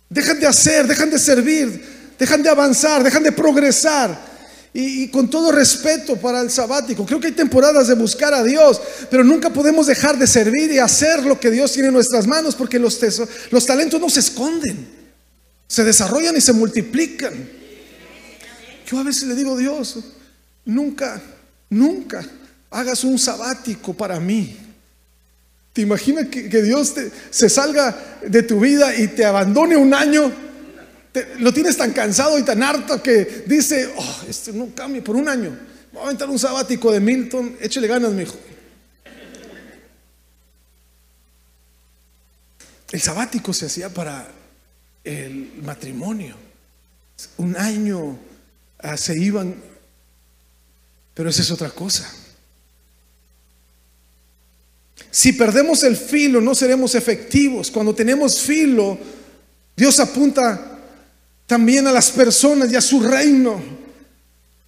Dejan 0.09 0.39
de 0.39 0.47
hacer, 0.47 0.85
dejan 0.85 1.09
de 1.09 1.17
servir, 1.17 2.13
dejan 2.19 2.43
de 2.43 2.49
avanzar, 2.49 3.03
dejan 3.03 3.23
de 3.23 3.31
progresar. 3.31 4.33
Y, 4.73 5.03
y, 5.03 5.07
con 5.09 5.29
todo 5.29 5.51
respeto 5.51 6.17
para 6.17 6.41
el 6.41 6.49
sabático, 6.49 7.05
creo 7.05 7.19
que 7.19 7.27
hay 7.27 7.33
temporadas 7.33 7.87
de 7.87 7.93
buscar 7.93 8.33
a 8.33 8.43
Dios, 8.43 8.81
pero 9.09 9.23
nunca 9.23 9.51
podemos 9.51 9.85
dejar 9.85 10.17
de 10.17 10.25
servir 10.25 10.71
y 10.71 10.79
hacer 10.79 11.23
lo 11.23 11.39
que 11.39 11.51
Dios 11.51 11.71
tiene 11.73 11.89
en 11.89 11.93
nuestras 11.93 12.25
manos, 12.25 12.55
porque 12.55 12.79
los, 12.79 12.99
los 13.51 13.65
talentos 13.67 14.01
no 14.01 14.09
se 14.09 14.21
esconden, 14.21 14.89
se 15.67 15.83
desarrollan 15.83 16.35
y 16.35 16.41
se 16.41 16.53
multiplican. 16.53 17.33
Yo 18.87 18.97
a 18.97 19.03
veces 19.03 19.23
le 19.23 19.35
digo, 19.35 19.55
Dios, 19.55 19.99
Nunca, 20.65 21.21
nunca 21.69 22.23
hagas 22.71 23.03
un 23.03 23.19
sabático 23.19 23.93
para 23.93 24.19
mí. 24.19 24.57
¿Te 25.73 25.81
imaginas 25.81 26.27
que, 26.27 26.61
Dios 26.61 26.93
se 27.29 27.49
salga 27.49 28.19
de 28.25 28.43
tu 28.43 28.59
vida 28.59 28.95
y 28.95 29.07
te 29.07 29.25
abandone 29.25 29.75
un 29.75 29.93
año? 29.93 30.31
lo 31.39 31.53
tienes 31.53 31.77
tan 31.77 31.91
cansado 31.91 32.39
y 32.39 32.43
tan 32.43 32.63
harto 32.63 33.01
que 33.03 33.43
dice, 33.45 33.87
oh, 33.95 34.21
esto 34.27 34.51
no 34.51 34.73
cambia 34.73 35.03
por 35.03 35.15
un 35.15 35.29
año. 35.29 35.55
Voy 35.91 36.01
a 36.01 36.05
aventar 36.05 36.27
un 36.27 36.39
sabático 36.39 36.91
de 36.91 36.99
Milton, 36.99 37.55
échale 37.61 37.87
ganas, 37.87 38.11
mi 38.13 38.23
hijo. 38.23 38.35
El 42.91 43.01
sabático 43.01 43.53
se 43.53 43.67
hacía 43.67 43.89
para 43.89 44.27
el 45.03 45.51
matrimonio. 45.63 46.35
Un 47.37 47.55
año 47.57 48.17
ah, 48.79 48.97
se 48.97 49.17
iban 49.19 49.55
pero 51.13 51.29
esa 51.29 51.41
es 51.41 51.51
otra 51.51 51.69
cosa. 51.69 52.11
Si 55.11 55.33
perdemos 55.33 55.83
el 55.83 55.95
filo, 55.95 56.41
no 56.41 56.55
seremos 56.55 56.95
efectivos. 56.95 57.69
Cuando 57.69 57.93
tenemos 57.93 58.39
filo, 58.39 58.97
Dios 59.75 59.99
apunta 59.99 60.79
también 61.45 61.85
a 61.85 61.91
las 61.91 62.09
personas 62.09 62.71
y 62.71 62.75
a 62.75 62.81
su 62.81 62.99
reino. 62.99 63.61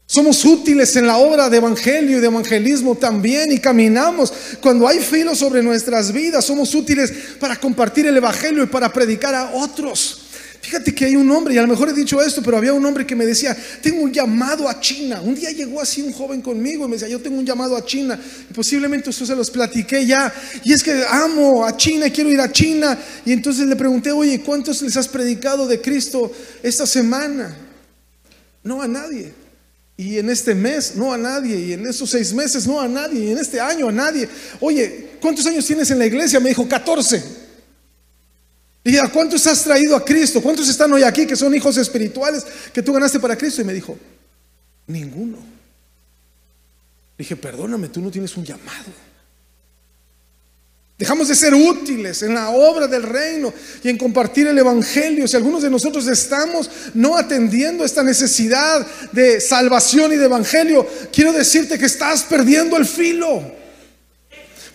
Somos 0.06 0.46
útiles 0.46 0.96
en 0.98 1.08
la 1.08 1.18
obra 1.18 1.50
de 1.50 1.58
evangelio 1.58 2.18
y 2.18 2.22
de 2.22 2.28
evangelismo 2.28 2.94
también 2.94 3.52
y 3.52 3.60
caminamos. 3.60 4.32
Cuando 4.62 4.88
hay 4.88 5.00
filo 5.00 5.34
sobre 5.36 5.64
nuestras 5.64 6.12
vidas, 6.12 6.46
somos 6.46 6.76
útiles 6.76 7.12
para 7.40 7.56
compartir 7.56 8.06
el 8.06 8.16
evangelio 8.16 8.64
y 8.64 8.68
para 8.68 8.94
predicar 8.94 9.34
a 9.34 9.50
otros. 9.56 10.25
Fíjate 10.66 10.96
que 10.96 11.06
hay 11.06 11.16
un 11.16 11.30
hombre, 11.30 11.54
y 11.54 11.60
a 11.60 11.62
lo 11.62 11.68
mejor 11.68 11.90
he 11.90 11.94
dicho 11.94 12.20
esto, 12.20 12.42
pero 12.42 12.58
había 12.58 12.74
un 12.74 12.84
hombre 12.84 13.06
que 13.06 13.16
me 13.16 13.24
decía, 13.24 13.56
tengo 13.84 14.02
un 14.02 14.12
llamado 14.12 14.68
a 14.68 14.80
China. 14.80 15.22
Un 15.22 15.36
día 15.36 15.52
llegó 15.52 15.80
así 15.80 16.02
un 16.02 16.12
joven 16.12 16.42
conmigo 16.42 16.86
y 16.86 16.88
me 16.88 16.96
decía, 16.96 17.08
yo 17.08 17.22
tengo 17.22 17.38
un 17.38 17.46
llamado 17.46 17.78
a 17.78 17.86
China. 17.86 18.20
Y 18.50 18.52
posiblemente 18.52 19.12
eso 19.12 19.28
se 19.28 19.36
los 19.36 19.52
platiqué 19.52 20.08
ya. 20.08 20.34
Y 20.64 20.74
es 20.74 20.82
que 20.82 21.04
amo 21.08 21.64
a 21.64 21.78
China, 21.78 22.10
quiero 22.10 22.32
ir 22.32 22.40
a 22.40 22.52
China. 22.52 22.98
Y 23.24 23.32
entonces 23.32 23.68
le 23.68 23.76
pregunté, 23.76 24.12
oye, 24.12 24.42
¿cuántos 24.42 24.82
les 24.82 24.98
has 24.98 25.08
predicado 25.08 25.68
de 25.68 25.80
Cristo 25.80 26.32
esta 26.64 26.88
semana? 26.88 27.56
No 28.64 28.82
a 28.82 28.88
nadie. 28.88 29.34
Y 29.98 30.18
en 30.18 30.32
este 30.32 30.56
mes, 30.56 30.96
no 30.96 31.14
a 31.14 31.18
nadie. 31.20 31.60
Y 31.60 31.74
en 31.74 31.86
estos 31.86 32.10
seis 32.10 32.34
meses, 32.34 32.66
no 32.66 32.82
a 32.82 32.88
nadie. 32.88 33.26
Y 33.26 33.32
en 33.34 33.38
este 33.38 33.60
año, 33.60 33.90
a 33.90 33.92
nadie. 33.92 34.28
Oye, 34.60 35.12
¿cuántos 35.22 35.46
años 35.46 35.64
tienes 35.64 35.92
en 35.92 36.00
la 36.00 36.08
iglesia? 36.08 36.40
Me 36.40 36.50
dijo, 36.50 36.68
14. 36.68 37.45
Y 38.88 38.98
¿a 38.98 39.08
cuántos 39.08 39.48
has 39.48 39.64
traído 39.64 39.96
a 39.96 40.06
Cristo? 40.06 40.40
¿Cuántos 40.44 40.70
están 40.70 40.94
hoy 40.94 41.02
aquí 41.02 41.26
que 41.26 41.36
son 41.36 41.56
hijos 41.56 41.76
espirituales 41.76 42.46
que 42.72 42.84
tú 42.84 42.94
ganaste 42.94 43.20
para 43.20 43.36
Cristo? 43.36 43.64
Y 43.64 43.66
me 43.66 43.74
dijo, 43.74 43.98
ninguno. 44.86 45.40
Dije, 47.18 47.36
perdóname, 47.36 47.90
tú 47.90 48.00
no 48.00 48.12
tienes 48.12 48.38
un 48.38 48.46
llamado. 48.46 48.92
Dejamos 51.00 51.28
de 51.28 51.36
ser 51.36 51.56
útiles 51.56 52.22
en 52.22 52.36
la 52.36 52.52
obra 52.52 52.86
del 52.86 53.02
reino 53.02 53.52
y 53.84 53.90
en 53.90 53.98
compartir 53.98 54.46
el 54.46 54.58
Evangelio. 54.60 55.28
Si 55.28 55.36
algunos 55.36 55.64
de 55.64 55.72
nosotros 55.72 56.08
estamos 56.08 56.70
no 56.94 57.18
atendiendo 57.18 57.84
esta 57.84 58.04
necesidad 58.04 58.86
de 59.12 59.42
salvación 59.42 60.14
y 60.14 60.18
de 60.18 60.26
Evangelio, 60.26 60.88
quiero 61.12 61.34
decirte 61.34 61.80
que 61.80 61.88
estás 61.88 62.22
perdiendo 62.22 62.78
el 62.78 62.86
filo. 62.86 63.65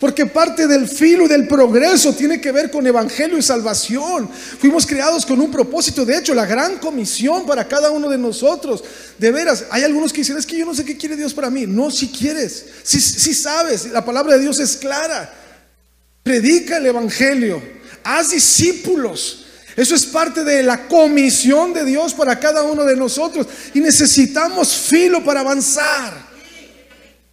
Porque 0.00 0.24
parte 0.24 0.66
del 0.66 0.88
filo 0.88 1.26
y 1.26 1.28
del 1.28 1.46
progreso 1.46 2.14
tiene 2.14 2.40
que 2.40 2.50
ver 2.52 2.70
con 2.70 2.86
evangelio 2.86 3.36
y 3.36 3.42
salvación. 3.42 4.30
Fuimos 4.58 4.86
creados 4.86 5.26
con 5.26 5.38
un 5.42 5.50
propósito. 5.50 6.06
De 6.06 6.16
hecho, 6.16 6.32
la 6.32 6.46
gran 6.46 6.78
comisión 6.78 7.44
para 7.44 7.68
cada 7.68 7.90
uno 7.90 8.08
de 8.08 8.16
nosotros. 8.16 8.82
De 9.18 9.30
veras, 9.30 9.66
hay 9.70 9.82
algunos 9.82 10.10
que 10.10 10.22
dicen, 10.22 10.38
es 10.38 10.46
que 10.46 10.56
yo 10.56 10.64
no 10.64 10.74
sé 10.74 10.86
qué 10.86 10.96
quiere 10.96 11.16
Dios 11.16 11.34
para 11.34 11.50
mí. 11.50 11.66
No, 11.66 11.90
si 11.90 12.08
quieres, 12.08 12.64
si, 12.82 12.98
si 12.98 13.34
sabes, 13.34 13.90
la 13.90 14.02
palabra 14.02 14.36
de 14.36 14.40
Dios 14.40 14.58
es 14.58 14.78
clara. 14.78 15.34
Predica 16.22 16.78
el 16.78 16.86
evangelio. 16.86 17.62
Haz 18.02 18.30
discípulos. 18.30 19.44
Eso 19.76 19.94
es 19.94 20.06
parte 20.06 20.44
de 20.44 20.62
la 20.62 20.88
comisión 20.88 21.74
de 21.74 21.84
Dios 21.84 22.14
para 22.14 22.40
cada 22.40 22.62
uno 22.62 22.84
de 22.84 22.96
nosotros. 22.96 23.46
Y 23.74 23.80
necesitamos 23.80 24.72
filo 24.72 25.22
para 25.22 25.40
avanzar. 25.40 26.30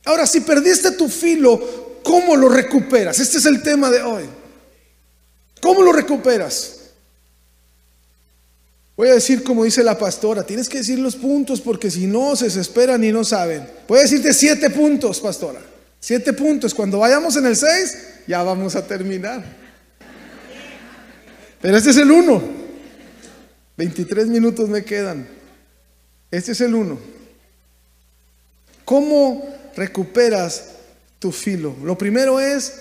Ahora, 0.04 0.28
si 0.28 0.42
perdiste 0.42 0.92
tu 0.92 1.08
filo, 1.08 1.87
¿Cómo 2.08 2.38
lo 2.38 2.48
recuperas? 2.48 3.20
Este 3.20 3.38
es 3.38 3.46
el 3.46 3.62
tema 3.62 3.90
de 3.90 4.02
hoy. 4.02 4.24
¿Cómo 5.60 5.82
lo 5.82 5.92
recuperas? 5.92 6.92
Voy 8.96 9.10
a 9.10 9.16
decir 9.16 9.44
como 9.44 9.66
dice 9.66 9.84
la 9.84 9.98
pastora, 9.98 10.46
tienes 10.46 10.70
que 10.70 10.78
decir 10.78 11.00
los 11.00 11.18
puntos 11.18 11.60
porque 11.60 11.92
si 11.92 12.08
no 12.08 12.38
se 12.38 12.46
desesperan 12.46 13.04
y 13.04 13.12
no 13.12 13.26
saben. 13.26 13.70
Voy 13.90 14.00
a 14.00 14.04
decirte 14.04 14.34
siete 14.34 14.70
puntos, 14.70 15.20
pastora. 15.20 15.60
Siete 16.00 16.32
puntos. 16.32 16.74
Cuando 16.74 17.00
vayamos 17.00 17.36
en 17.36 17.46
el 17.46 17.58
seis, 17.58 17.98
ya 18.26 18.42
vamos 18.42 18.78
a 18.78 18.88
terminar. 18.88 19.44
Pero 21.62 21.76
este 21.76 21.90
es 21.90 21.98
el 21.98 22.10
uno. 22.10 22.42
23 23.76 24.28
minutos 24.28 24.70
me 24.70 24.86
quedan. 24.86 25.28
Este 26.32 26.54
es 26.54 26.62
el 26.62 26.74
uno. 26.74 26.98
¿Cómo 28.86 29.46
recuperas 29.76 30.77
tu 31.20 31.32
filo. 31.32 31.76
Lo 31.84 31.98
primero 31.98 32.40
es, 32.40 32.74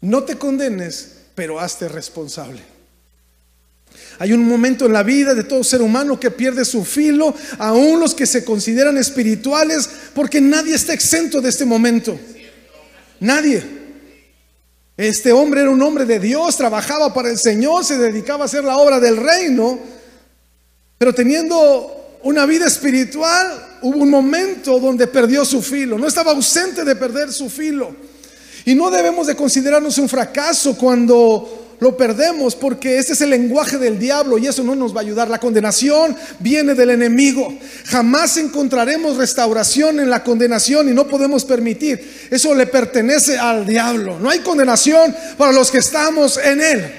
no 0.00 0.24
te 0.24 0.36
condenes, 0.36 1.12
pero 1.34 1.60
hazte 1.60 1.88
responsable. 1.88 2.60
Hay 4.18 4.32
un 4.32 4.46
momento 4.46 4.86
en 4.86 4.92
la 4.92 5.02
vida 5.02 5.34
de 5.34 5.44
todo 5.44 5.64
ser 5.64 5.82
humano 5.82 6.18
que 6.18 6.30
pierde 6.30 6.64
su 6.64 6.84
filo, 6.84 7.34
aún 7.58 8.00
los 8.00 8.14
que 8.14 8.26
se 8.26 8.44
consideran 8.44 8.96
espirituales, 8.96 9.88
porque 10.14 10.40
nadie 10.40 10.74
está 10.74 10.92
exento 10.92 11.40
de 11.40 11.48
este 11.48 11.64
momento. 11.64 12.18
Nadie. 13.20 13.82
Este 14.96 15.32
hombre 15.32 15.62
era 15.62 15.70
un 15.70 15.82
hombre 15.82 16.04
de 16.04 16.20
Dios, 16.20 16.56
trabajaba 16.56 17.12
para 17.14 17.30
el 17.30 17.38
Señor, 17.38 17.84
se 17.84 17.98
dedicaba 17.98 18.44
a 18.44 18.46
hacer 18.46 18.64
la 18.64 18.76
obra 18.76 19.00
del 19.00 19.16
reino, 19.16 19.78
pero 20.98 21.14
teniendo 21.14 22.18
una 22.22 22.46
vida 22.46 22.66
espiritual, 22.66 23.71
hubo 23.82 23.98
un 23.98 24.10
momento 24.10 24.78
donde 24.78 25.06
perdió 25.06 25.44
su 25.44 25.62
filo. 25.62 25.98
No 25.98 26.06
estaba 26.06 26.32
ausente 26.32 26.84
de 26.84 26.96
perder 26.96 27.32
su 27.32 27.48
filo. 27.50 27.94
Y 28.64 28.74
no 28.74 28.90
debemos 28.90 29.26
de 29.26 29.34
considerarnos 29.34 29.98
un 29.98 30.08
fracaso 30.08 30.76
cuando 30.76 31.62
lo 31.82 31.96
perdemos 31.96 32.54
porque 32.54 32.98
ese 32.98 33.14
es 33.14 33.20
el 33.22 33.30
lenguaje 33.30 33.76
del 33.76 33.98
diablo 33.98 34.38
y 34.38 34.46
eso 34.46 34.62
no 34.62 34.76
nos 34.76 34.94
va 34.94 35.00
a 35.00 35.02
ayudar. 35.02 35.28
La 35.28 35.40
condenación 35.40 36.16
viene 36.38 36.74
del 36.74 36.90
enemigo. 36.90 37.52
Jamás 37.86 38.36
encontraremos 38.36 39.16
restauración 39.16 39.98
en 39.98 40.08
la 40.08 40.22
condenación 40.22 40.88
y 40.88 40.92
no 40.92 41.08
podemos 41.08 41.44
permitir. 41.44 42.28
Eso 42.30 42.54
le 42.54 42.68
pertenece 42.68 43.36
al 43.36 43.66
diablo. 43.66 44.20
No 44.20 44.30
hay 44.30 44.38
condenación 44.38 45.12
para 45.36 45.50
los 45.50 45.72
que 45.72 45.78
estamos 45.78 46.38
en 46.38 46.60
él. 46.60 46.92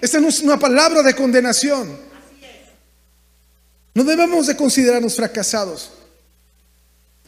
Esta 0.00 0.20
no 0.20 0.28
es 0.28 0.40
una 0.40 0.56
palabra 0.56 1.02
de 1.02 1.12
condenación. 1.12 2.11
No 3.94 4.04
debemos 4.04 4.46
de 4.46 4.56
considerarnos 4.56 5.16
fracasados. 5.16 5.90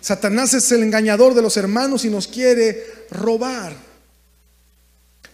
Satanás 0.01 0.55
es 0.55 0.71
el 0.73 0.83
engañador 0.83 1.35
de 1.35 1.43
los 1.43 1.57
hermanos 1.57 2.05
y 2.05 2.11
nos 2.11 2.27
quiere 2.27 2.87
robar. 3.11 3.75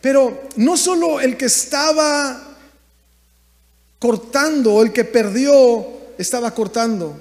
Pero 0.00 0.44
no 0.56 0.76
solo 0.76 1.20
el 1.20 1.37
que 1.37 1.46
estaba 1.46 2.56
cortando, 3.99 4.82
el 4.82 4.92
que 4.92 5.04
perdió, 5.04 5.87
estaba 6.18 6.52
cortando 6.54 7.20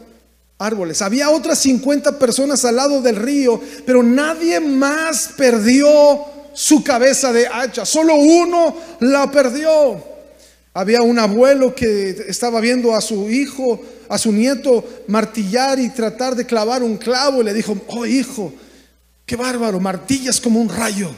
árboles. 0.59 1.01
Había 1.01 1.29
otras 1.29 1.59
50 1.59 2.19
personas 2.19 2.63
al 2.65 2.75
lado 2.75 3.01
del 3.01 3.15
río, 3.15 3.59
pero 3.85 4.03
nadie 4.03 4.59
más 4.59 5.31
perdió 5.37 6.25
su 6.53 6.83
cabeza 6.83 7.31
de 7.33 7.47
hacha. 7.47 7.85
Solo 7.85 8.15
uno 8.15 8.75
la 8.99 9.31
perdió. 9.31 10.03
Había 10.73 11.01
un 11.01 11.17
abuelo 11.17 11.73
que 11.73 12.25
estaba 12.27 12.59
viendo 12.59 12.95
a 12.95 13.01
su 13.01 13.29
hijo, 13.29 13.81
a 14.09 14.17
su 14.17 14.31
nieto 14.31 15.03
martillar 15.07 15.79
y 15.79 15.89
tratar 15.89 16.35
de 16.35 16.45
clavar 16.45 16.81
un 16.81 16.97
clavo 16.97 17.41
y 17.41 17.45
le 17.45 17.53
dijo, 17.53 17.79
oh 17.87 18.05
hijo, 18.07 18.51
qué 19.25 19.35
bárbaro, 19.35 19.79
martillas 19.79 20.41
como 20.41 20.59
un 20.59 20.67
rayo. 20.67 21.11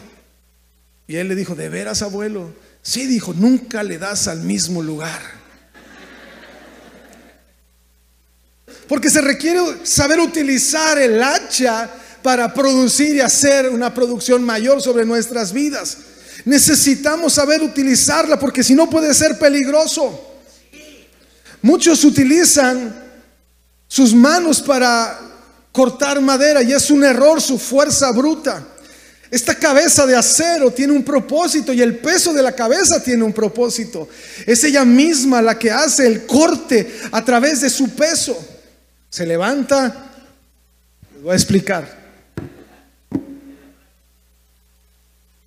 Y 1.07 1.15
él 1.15 1.29
le 1.29 1.36
dijo, 1.36 1.55
¿de 1.55 1.69
veras, 1.69 2.01
abuelo? 2.01 2.53
Sí, 2.81 3.07
dijo, 3.07 3.33
nunca 3.33 3.81
le 3.81 3.98
das 3.98 4.27
al 4.27 4.41
mismo 4.41 4.83
lugar. 4.83 5.21
Porque 8.88 9.10
se 9.10 9.21
requiere 9.21 9.62
saber 9.83 10.19
utilizar 10.19 10.98
el 10.98 11.24
hacha 11.24 11.89
para 12.21 12.53
producir 12.53 13.15
y 13.15 13.21
hacer 13.21 13.69
una 13.69 13.93
producción 13.93 14.43
mayor 14.43 14.81
sobre 14.81 15.05
nuestras 15.05 15.53
vidas. 15.53 15.98
Necesitamos 16.43 17.33
saber 17.33 17.62
utilizarla 17.62 18.38
porque 18.38 18.63
si 18.63 18.75
no 18.75 18.89
puede 18.89 19.13
ser 19.13 19.39
peligroso. 19.39 20.31
Muchos 21.62 22.03
utilizan 22.03 22.96
sus 23.88 24.13
manos 24.13 24.62
para 24.62 25.20
cortar 25.72 26.22
madera 26.22 26.62
y 26.62 26.74
es 26.74 26.89
un 26.91 27.03
error 27.03 27.41
su 27.41 27.58
fuerza 27.58 28.12
bruta. 28.12 28.68
Esta 29.32 29.56
cabeza 29.56 30.06
de 30.06 30.15
acero 30.15 30.72
tiene 30.72 30.91
un 30.91 31.06
propósito 31.06 31.72
y 31.72 31.82
el 31.82 32.00
peso 32.00 32.34
de 32.34 32.44
la 32.44 32.51
cabeza 32.51 33.01
tiene 33.01 33.24
un 33.24 33.32
propósito. 33.32 34.10
Es 34.46 34.62
ella 34.65 34.84
misma 34.84 35.41
la 35.41 35.58
que 35.58 35.72
hace 35.72 36.06
el 36.06 36.25
corte 36.25 37.00
a 37.13 37.24
través 37.24 37.62
de 37.62 37.69
su 37.69 37.91
peso. 37.91 38.38
Se 39.10 39.26
levanta, 39.26 40.12
les 41.13 41.24
voy 41.24 41.32
a 41.32 41.36
explicar. 41.36 42.02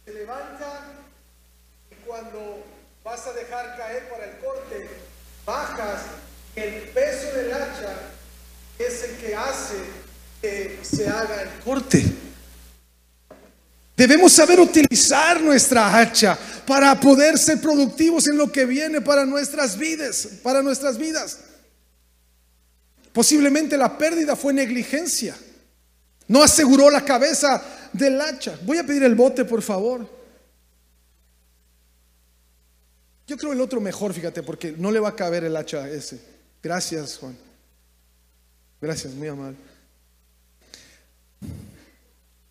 Se 0.07 0.14
levanta 0.14 0.87
y 1.90 2.07
cuando 2.07 2.64
vas 3.05 3.27
a 3.27 3.33
dejar 3.35 3.77
caer 3.77 4.09
para 4.09 4.24
el 4.24 4.38
corte, 4.38 4.88
bajas, 5.44 6.00
el 6.57 6.88
peso 6.88 7.37
del 7.37 7.53
es 8.79 9.05
el 9.05 9.16
que 9.16 9.35
hace 9.35 9.75
que 10.40 10.79
se 10.83 11.09
haga 11.09 11.42
el 11.42 11.49
corte. 11.64 12.05
Debemos 13.97 14.33
saber 14.33 14.59
utilizar 14.59 15.40
nuestra 15.40 15.97
hacha 15.97 16.37
para 16.66 16.99
poder 16.99 17.38
ser 17.38 17.61
productivos 17.61 18.27
en 18.27 18.37
lo 18.37 18.51
que 18.51 18.66
viene 18.66 19.01
para 19.01 19.25
nuestras 19.25 19.79
vidas, 19.79 20.29
para 20.42 20.62
nuestras 20.62 20.99
vidas. 20.99 21.38
Posiblemente 23.12 23.77
la 23.77 23.97
pérdida 23.97 24.35
fue 24.35 24.53
negligencia. 24.53 25.37
No 26.27 26.42
aseguró 26.42 26.90
la 26.90 27.05
cabeza 27.05 27.62
del 27.92 28.20
hacha. 28.20 28.59
Voy 28.64 28.79
a 28.79 28.85
pedir 28.85 29.05
el 29.05 29.14
bote, 29.14 29.44
por 29.44 29.62
favor. 29.62 30.09
Yo 33.27 33.37
creo 33.37 33.53
el 33.53 33.61
otro 33.61 33.81
mejor, 33.81 34.12
fíjate, 34.12 34.42
porque 34.42 34.75
no 34.77 34.90
le 34.90 35.01
va 35.01 35.11
a 35.11 35.16
caber 35.16 35.44
el 35.44 35.57
hacha 35.57 35.88
ese. 35.88 36.20
Gracias, 36.62 37.18
Juan. 37.18 37.37
Gracias, 38.85 39.14
muy 39.14 39.29
amable. 39.29 39.57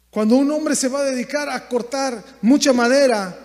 Cuando 0.10 0.36
un 0.36 0.50
hombre 0.50 0.76
se 0.76 0.88
va 0.88 1.02
a 1.02 1.04
dedicar 1.04 1.48
a 1.48 1.69
cortar 1.69 2.24
mucha 2.41 2.74
madera, 2.74 3.38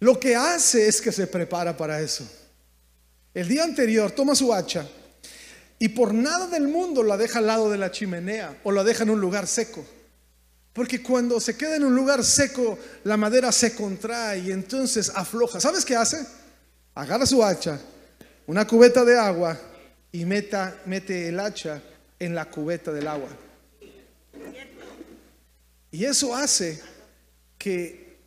lo 0.00 0.18
que 0.18 0.34
hace 0.34 0.88
es 0.88 1.00
que 1.00 1.12
se 1.12 1.28
prepara 1.28 1.76
para 1.76 2.00
eso. 2.00 2.28
El 3.32 3.46
día 3.46 3.62
anterior 3.62 4.10
toma 4.10 4.34
su 4.34 4.52
hacha 4.52 4.88
y 5.78 5.90
por 5.90 6.12
nada 6.12 6.48
del 6.48 6.66
mundo 6.66 7.04
la 7.04 7.16
deja 7.16 7.38
al 7.38 7.46
lado 7.46 7.70
de 7.70 7.78
la 7.78 7.92
chimenea 7.92 8.58
o 8.64 8.72
la 8.72 8.82
deja 8.82 9.04
en 9.04 9.10
un 9.10 9.20
lugar 9.20 9.46
seco. 9.46 9.86
Porque 10.72 11.00
cuando 11.00 11.38
se 11.38 11.56
queda 11.56 11.76
en 11.76 11.84
un 11.84 11.94
lugar 11.94 12.24
seco, 12.24 12.76
la 13.04 13.16
madera 13.16 13.52
se 13.52 13.76
contrae 13.76 14.40
y 14.40 14.50
entonces 14.50 15.12
afloja. 15.14 15.60
¿Sabes 15.60 15.84
qué 15.84 15.94
hace? 15.94 16.26
Agarra 16.96 17.24
su 17.24 17.44
hacha, 17.44 17.78
una 18.48 18.66
cubeta 18.66 19.04
de 19.04 19.16
agua 19.16 19.56
y 20.12 20.24
meta, 20.24 20.80
mete 20.86 21.28
el 21.28 21.40
hacha 21.40 21.82
en 22.18 22.34
la 22.34 22.46
cubeta 22.46 22.92
del 22.92 23.06
agua. 23.06 23.28
Y 25.90 26.04
eso 26.04 26.34
hace 26.34 26.80
que 27.56 28.18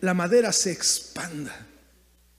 la 0.00 0.14
madera 0.14 0.52
se 0.52 0.72
expanda 0.72 1.66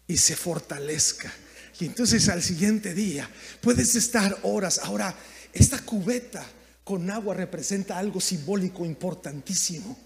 y 0.08 0.18
se 0.18 0.36
fortalezca. 0.36 1.32
Y 1.80 1.86
entonces 1.86 2.30
al 2.30 2.42
siguiente 2.42 2.94
día 2.94 3.30
puedes 3.62 3.96
estar 3.96 4.38
horas. 4.44 4.80
Ahora, 4.84 5.16
esta 5.54 5.80
cubeta 5.80 6.46
con 6.84 7.10
agua 7.10 7.36
representa 7.36 7.98
algo 7.98 8.20
simbólico 8.20 8.86
importantísimo 8.86 9.98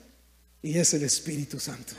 y 0.62 0.78
es 0.78 0.94
el 0.94 1.04
Espíritu 1.04 1.60
Santo. 1.60 1.94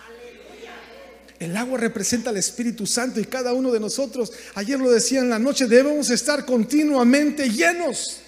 El 1.39 1.57
agua 1.57 1.79
representa 1.79 2.31
al 2.31 2.37
Espíritu 2.37 2.87
Santo 2.87 3.21
y 3.21 3.25
cada 3.25 3.53
uno 3.53 3.71
de 3.71 3.79
nosotros, 3.79 4.33
ayer 4.55 4.79
lo 4.79 4.91
decía 4.91 5.21
en 5.21 5.31
la 5.31 5.39
noche, 5.39 5.67
debemos 5.67 6.11
estar 6.11 6.45
continuamente 6.45 7.49
llenos 7.49 8.21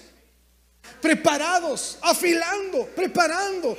preparados, 1.01 1.97
afilando, 2.01 2.87
preparando, 2.95 3.77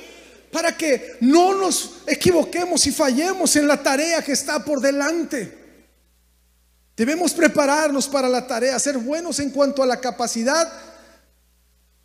para 0.51 0.77
que 0.77 1.17
no 1.21 1.55
nos 1.55 2.01
equivoquemos 2.05 2.85
y 2.85 2.91
fallemos 2.91 3.55
en 3.55 3.67
la 3.67 3.81
tarea 3.81 4.21
que 4.21 4.33
está 4.33 4.63
por 4.63 4.79
delante. 4.79 5.63
Debemos 6.95 7.33
prepararnos 7.33 8.07
para 8.07 8.29
la 8.29 8.45
tarea, 8.45 8.77
ser 8.77 8.99
buenos 8.99 9.39
en 9.39 9.49
cuanto 9.49 9.81
a 9.81 9.87
la 9.87 9.99
capacidad, 9.99 10.71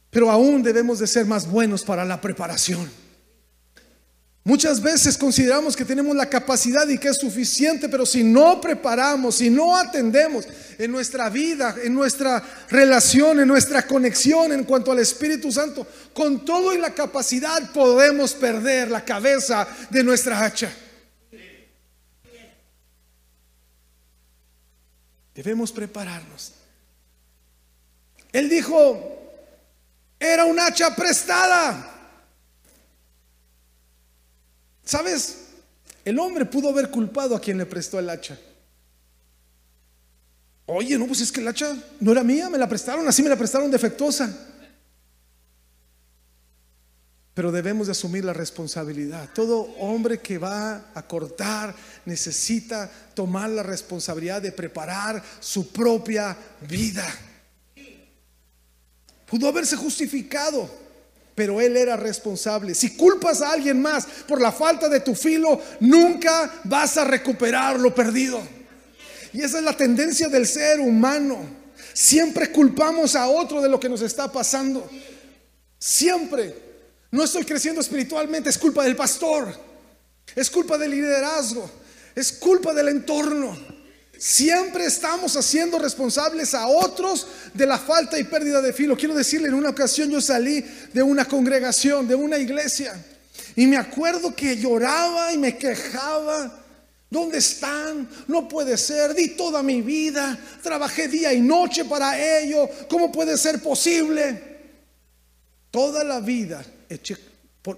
pero 0.09 0.31
aún 0.31 0.63
debemos 0.63 0.99
de 0.99 1.07
ser 1.07 1.27
más 1.27 1.47
buenos 1.47 1.83
para 1.83 2.07
la 2.07 2.23
preparación. 2.23 2.91
Muchas 4.49 4.81
veces 4.81 5.19
consideramos 5.19 5.77
que 5.77 5.85
tenemos 5.85 6.17
la 6.17 6.25
capacidad 6.25 6.89
y 6.89 6.97
que 6.97 7.09
es 7.09 7.19
suficiente, 7.19 7.87
pero 7.87 8.07
si 8.07 8.25
no 8.25 8.59
preparamos, 8.63 9.35
si 9.35 9.51
no 9.51 9.77
atendemos 9.77 10.47
en 10.79 10.91
nuestra 10.91 11.29
vida, 11.29 11.77
en 11.85 11.93
nuestra 11.93 12.43
relación, 12.71 13.41
en 13.41 13.47
nuestra 13.47 13.87
conexión 13.87 14.51
en 14.53 14.65
cuanto 14.65 14.91
al 14.91 15.01
Espíritu 15.01 15.53
Santo, 15.53 15.87
con 16.15 16.47
todo 16.47 16.73
y 16.73 16.79
la 16.79 16.95
capacidad 16.95 17.71
podemos 17.73 18.33
perder 18.33 18.91
la 18.91 19.05
cabeza 19.05 19.69
de 19.91 20.03
nuestra 20.03 20.43
hacha. 20.43 20.73
Debemos 25.35 25.71
prepararnos. 25.73 26.55
Él 28.33 28.49
dijo, 28.49 29.37
era 30.19 30.47
un 30.47 30.59
hacha 30.59 30.97
prestada. 30.97 31.98
¿Sabes? 34.89 35.41
El 36.03 36.19
hombre 36.19 36.47
pudo 36.47 36.71
haber 36.71 36.91
culpado 36.91 37.37
a 37.37 37.41
quien 37.43 37.59
le 37.59 37.67
prestó 37.67 37.99
el 37.99 38.09
hacha. 38.09 38.39
Oye, 40.65 40.99
no, 40.99 41.07
pues 41.07 41.21
es 41.21 41.31
que 41.31 41.41
el 41.41 41.49
hacha 41.49 41.77
no 42.01 42.13
era 42.13 42.25
mía, 42.25 42.49
me 42.49 42.57
la 42.57 42.67
prestaron, 42.67 43.07
así 43.07 43.23
me 43.23 43.29
la 43.29 43.37
prestaron 43.37 43.71
defectuosa. 43.71 44.35
pero 47.35 47.53
debemos 47.53 47.87
de 47.87 47.93
asumir 47.93 48.25
la 48.25 48.33
responsabilidad. 48.33 49.29
Todo 49.33 49.61
hombre 49.79 50.19
que 50.19 50.39
va 50.39 50.91
a 50.93 51.07
cortar 51.07 51.73
necesita 52.05 52.91
tomar 53.15 53.49
la 53.51 53.63
responsabilidad 53.63 54.43
de 54.43 54.51
preparar 54.51 55.23
su 55.39 55.69
propia 55.69 56.37
vida. 56.69 57.07
Pudo 59.25 59.47
haberse 59.47 59.77
justificado, 59.77 60.69
pero 61.39 61.61
él 61.61 61.77
era 61.77 61.97
responsable. 61.97 62.75
Si 62.75 62.97
culpas 62.97 63.43
a 63.43 63.53
alguien 63.53 63.81
más 63.81 64.09
por 64.27 64.41
la 64.41 64.51
falta 64.51 64.89
de 64.89 64.99
tu 64.99 65.15
filo, 65.15 65.63
nunca 65.79 66.53
vas 66.65 66.97
a 66.97 67.05
recuperar 67.05 67.79
lo 67.79 67.95
perdido. 67.95 68.43
Y 69.33 69.43
esa 69.43 69.59
es 69.59 69.65
la 69.65 69.77
tendencia 69.77 70.27
del 70.27 70.49
ser 70.49 70.81
humano. 70.81 71.39
Siempre 71.95 72.51
culpamos 72.51 73.15
a 73.15 73.29
otro 73.29 73.63
de 73.63 73.69
lo 73.69 73.79
que 73.79 73.89
nos 73.89 74.03
está 74.03 74.33
pasando. 74.33 74.91
Siempre. 75.79 76.57
No 77.13 77.23
estoy 77.23 77.45
creciendo 77.45 77.81
espiritualmente, 77.81 78.51
es 78.51 78.59
culpa 78.59 78.83
del 78.83 78.97
pastor, 78.97 79.55
es 80.35 80.51
culpa 80.51 80.77
del 80.77 80.91
liderazgo, 80.91 81.71
es 82.17 82.33
culpa 82.33 82.75
del 82.75 82.89
entorno. 82.89 83.57
Siempre 84.19 84.85
estamos 84.85 85.37
haciendo 85.37 85.79
responsables 85.79 86.53
a 86.53 86.67
otros 86.67 87.27
de 87.55 87.65
la 87.65 87.79
falta 87.79 88.19
y 88.19 88.25
pérdida 88.25 88.61
de 88.61 88.73
filo. 88.73 88.97
Quiero 88.97 89.15
decirle, 89.15 89.47
en 89.47 89.55
una 89.55 89.71
ocasión 89.71 90.11
yo 90.11 90.21
salí 90.21 90.65
de 90.93 91.03
una 91.03 91.25
congregación, 91.25 92.09
de 92.09 92.17
una 92.17 92.37
iglesia, 92.37 93.01
y 93.55 93.67
me 93.67 93.77
acuerdo 93.77 94.35
que 94.35 94.57
lloraba 94.57 95.33
y 95.33 95.39
me 95.39 95.57
quejaba. 95.57 96.65
¿Dónde 97.11 97.39
están? 97.39 98.09
No 98.27 98.49
puede 98.49 98.77
ser. 98.77 99.15
Di 99.15 99.31
toda 99.31 99.63
mi 99.63 99.83
vida. 99.83 100.39
Trabajé 100.63 101.09
día 101.09 101.33
y 101.33 101.41
noche 101.41 101.85
para 101.85 102.19
ello. 102.41 102.69
¿Cómo 102.89 103.11
puede 103.11 103.39
ser 103.39 103.63
posible? 103.63 104.59
Toda 105.71 106.05
la 106.05 106.21
vida 106.21 106.65
eché, 106.89 107.17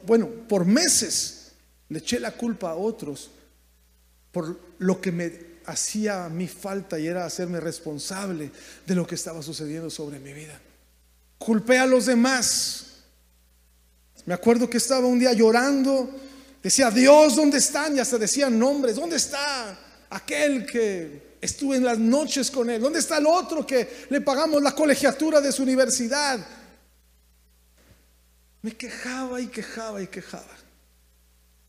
bueno, 0.06 0.28
por 0.48 0.64
meses 0.64 1.52
le 1.88 1.98
eché 1.98 2.18
la 2.18 2.32
culpa 2.32 2.70
a 2.70 2.76
otros 2.76 3.30
por 4.32 4.58
lo 4.78 5.00
que 5.00 5.12
me 5.12 5.49
hacía 5.70 6.28
mi 6.28 6.48
falta 6.48 6.98
y 6.98 7.06
era 7.06 7.24
hacerme 7.24 7.60
responsable 7.60 8.50
de 8.86 8.94
lo 8.94 9.06
que 9.06 9.14
estaba 9.14 9.42
sucediendo 9.42 9.90
sobre 9.90 10.18
mi 10.18 10.32
vida. 10.32 10.60
Culpé 11.38 11.78
a 11.78 11.86
los 11.86 12.06
demás. 12.06 12.86
Me 14.26 14.34
acuerdo 14.34 14.68
que 14.68 14.76
estaba 14.76 15.06
un 15.06 15.18
día 15.18 15.32
llorando, 15.32 16.10
decía, 16.62 16.90
Dios, 16.90 17.36
¿dónde 17.36 17.58
están? 17.58 17.96
Y 17.96 18.00
hasta 18.00 18.18
decían 18.18 18.58
nombres, 18.58 18.96
¿dónde 18.96 19.16
está 19.16 19.78
aquel 20.10 20.66
que 20.66 21.36
estuve 21.40 21.76
en 21.76 21.84
las 21.84 21.98
noches 21.98 22.50
con 22.50 22.68
él? 22.68 22.80
¿Dónde 22.80 22.98
está 22.98 23.18
el 23.18 23.26
otro 23.26 23.66
que 23.66 24.06
le 24.10 24.20
pagamos 24.20 24.62
la 24.62 24.74
colegiatura 24.74 25.40
de 25.40 25.52
su 25.52 25.62
universidad? 25.62 26.38
Me 28.62 28.76
quejaba 28.76 29.40
y 29.40 29.46
quejaba 29.46 30.02
y 30.02 30.08
quejaba. 30.08 30.56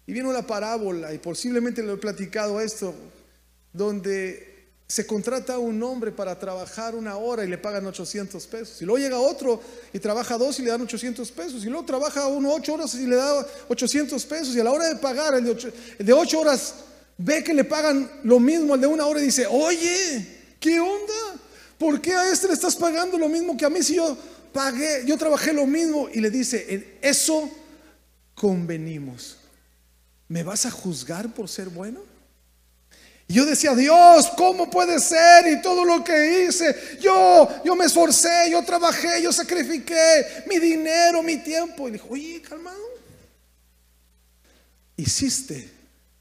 Y 0.05 0.13
vino 0.13 0.33
la 0.33 0.45
parábola, 0.45 1.13
y 1.13 1.19
posiblemente 1.19 1.81
lo 1.81 1.93
he 1.93 1.97
platicado 1.97 2.59
esto, 2.59 2.93
donde 3.73 4.51
se 4.91 5.07
contrata 5.07 5.53
a 5.53 5.57
un 5.57 5.81
hombre 5.83 6.11
para 6.11 6.37
trabajar 6.37 6.95
una 6.95 7.15
hora 7.15 7.45
y 7.45 7.47
le 7.47 7.57
pagan 7.57 7.85
800 7.85 8.45
pesos. 8.47 8.81
Y 8.81 8.85
luego 8.85 8.99
llega 8.99 9.19
otro 9.19 9.61
y 9.93 9.99
trabaja 9.99 10.37
dos 10.37 10.59
y 10.59 10.63
le 10.63 10.71
dan 10.71 10.81
800 10.81 11.31
pesos. 11.31 11.63
Y 11.63 11.69
luego 11.69 11.85
trabaja 11.85 12.27
uno 12.27 12.53
ocho 12.53 12.73
horas 12.73 12.93
y 12.95 13.07
le 13.07 13.15
da 13.15 13.47
800 13.69 14.25
pesos. 14.25 14.53
Y 14.53 14.59
a 14.59 14.65
la 14.65 14.71
hora 14.73 14.89
de 14.89 14.97
pagar, 14.97 15.33
el 15.33 15.45
de, 15.45 16.13
ocho, 16.13 16.41
horas 16.41 16.75
ve 17.17 17.41
que 17.41 17.53
le 17.53 17.63
pagan 17.63 18.11
lo 18.23 18.37
mismo 18.37 18.73
al 18.73 18.81
de 18.81 18.87
una 18.87 19.05
hora 19.05 19.21
y 19.21 19.25
dice, 19.27 19.47
oye, 19.47 20.27
¿qué 20.59 20.77
onda? 20.81 21.39
¿Por 21.77 22.01
qué 22.01 22.13
a 22.13 22.29
este 22.29 22.47
le 22.47 22.53
estás 22.53 22.75
pagando 22.75 23.17
lo 23.17 23.29
mismo 23.29 23.55
que 23.55 23.63
a 23.63 23.69
mí 23.69 23.81
si 23.81 23.95
yo 23.95 24.17
pagué, 24.51 25.03
yo 25.05 25.17
trabajé 25.17 25.53
lo 25.53 25.65
mismo. 25.65 26.09
Y 26.13 26.19
le 26.19 26.29
dice, 26.29 26.65
en 26.67 26.97
eso 27.01 27.49
convenimos. 28.35 29.37
¿Me 30.27 30.43
vas 30.43 30.65
a 30.65 30.71
juzgar 30.71 31.33
por 31.33 31.47
ser 31.47 31.69
bueno? 31.69 32.01
Y 33.31 33.35
yo 33.35 33.45
decía, 33.45 33.73
Dios, 33.73 34.29
¿cómo 34.35 34.69
puede 34.69 34.99
ser? 34.99 35.47
Y 35.47 35.61
todo 35.61 35.85
lo 35.85 36.03
que 36.03 36.43
hice, 36.43 36.97
yo, 36.99 37.47
yo 37.63 37.77
me 37.77 37.85
esforcé, 37.85 38.49
yo 38.51 38.61
trabajé, 38.61 39.23
yo 39.23 39.31
sacrifiqué 39.31 40.43
mi 40.49 40.59
dinero, 40.59 41.23
mi 41.23 41.37
tiempo. 41.37 41.87
Y 41.87 41.91
dijo, 41.91 42.07
oye, 42.09 42.41
calmado. 42.41 42.77
Hiciste 44.97 45.71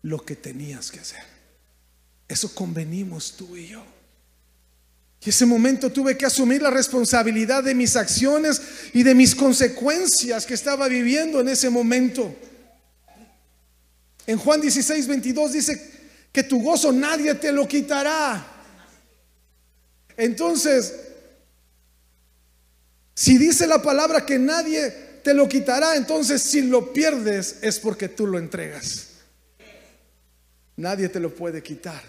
lo 0.03 0.25
que 0.25 0.37
tenías 0.37 0.93
que 0.93 1.01
hacer. 1.01 1.25
Eso 2.29 2.55
convenimos 2.55 3.33
tú 3.33 3.57
y 3.57 3.67
yo. 3.67 3.85
Y 5.21 5.31
ese 5.31 5.47
momento 5.47 5.91
tuve 5.91 6.17
que 6.17 6.27
asumir 6.27 6.63
la 6.63 6.71
responsabilidad 6.71 7.65
de 7.65 7.75
mis 7.75 7.97
acciones 7.97 8.63
y 8.95 9.03
de 9.03 9.17
mis 9.17 9.35
consecuencias 9.35 10.47
que 10.47 10.55
estaba 10.55 10.87
viviendo 10.87 11.41
en 11.41 11.49
ese 11.49 11.71
momento. 11.71 12.33
En 14.29 14.39
Juan 14.39 14.61
16, 14.61 15.09
22 15.09 15.53
dice 15.55 16.00
que 16.33 16.43
tu 16.43 16.63
gozo 16.63 16.93
nadie 16.93 17.35
te 17.35 17.53
lo 17.53 17.67
quitará. 17.67 18.45
Entonces, 20.17 20.95
si 23.15 23.39
dice 23.39 23.67
la 23.67 23.83
palabra 23.83 24.25
que 24.25 24.39
nadie 24.39 24.91
te 25.23 25.35
lo 25.35 25.49
quitará, 25.49 25.97
entonces 25.97 26.43
si 26.43 26.63
lo 26.63 26.93
pierdes 26.93 27.59
es 27.63 27.79
porque 27.79 28.09
tú 28.09 28.27
lo 28.27 28.39
entregas. 28.39 29.09
Nadie 30.77 31.09
te 31.09 31.21
lo 31.21 31.35
puede 31.35 31.63
quitar. 31.63 32.03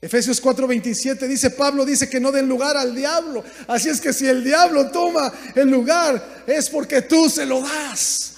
Efesios 0.00 0.40
4:27 0.42 1.26
dice, 1.26 1.50
Pablo 1.50 1.84
dice 1.84 2.08
que 2.08 2.20
no 2.20 2.30
den 2.30 2.48
lugar 2.48 2.76
al 2.76 2.94
diablo. 2.94 3.42
Así 3.66 3.88
es 3.88 4.00
que 4.00 4.12
si 4.12 4.26
el 4.26 4.44
diablo 4.44 4.90
toma 4.90 5.32
el 5.54 5.68
lugar 5.68 6.44
es 6.46 6.68
porque 6.70 7.02
tú 7.02 7.28
se 7.28 7.46
lo 7.46 7.62
das. 7.62 8.34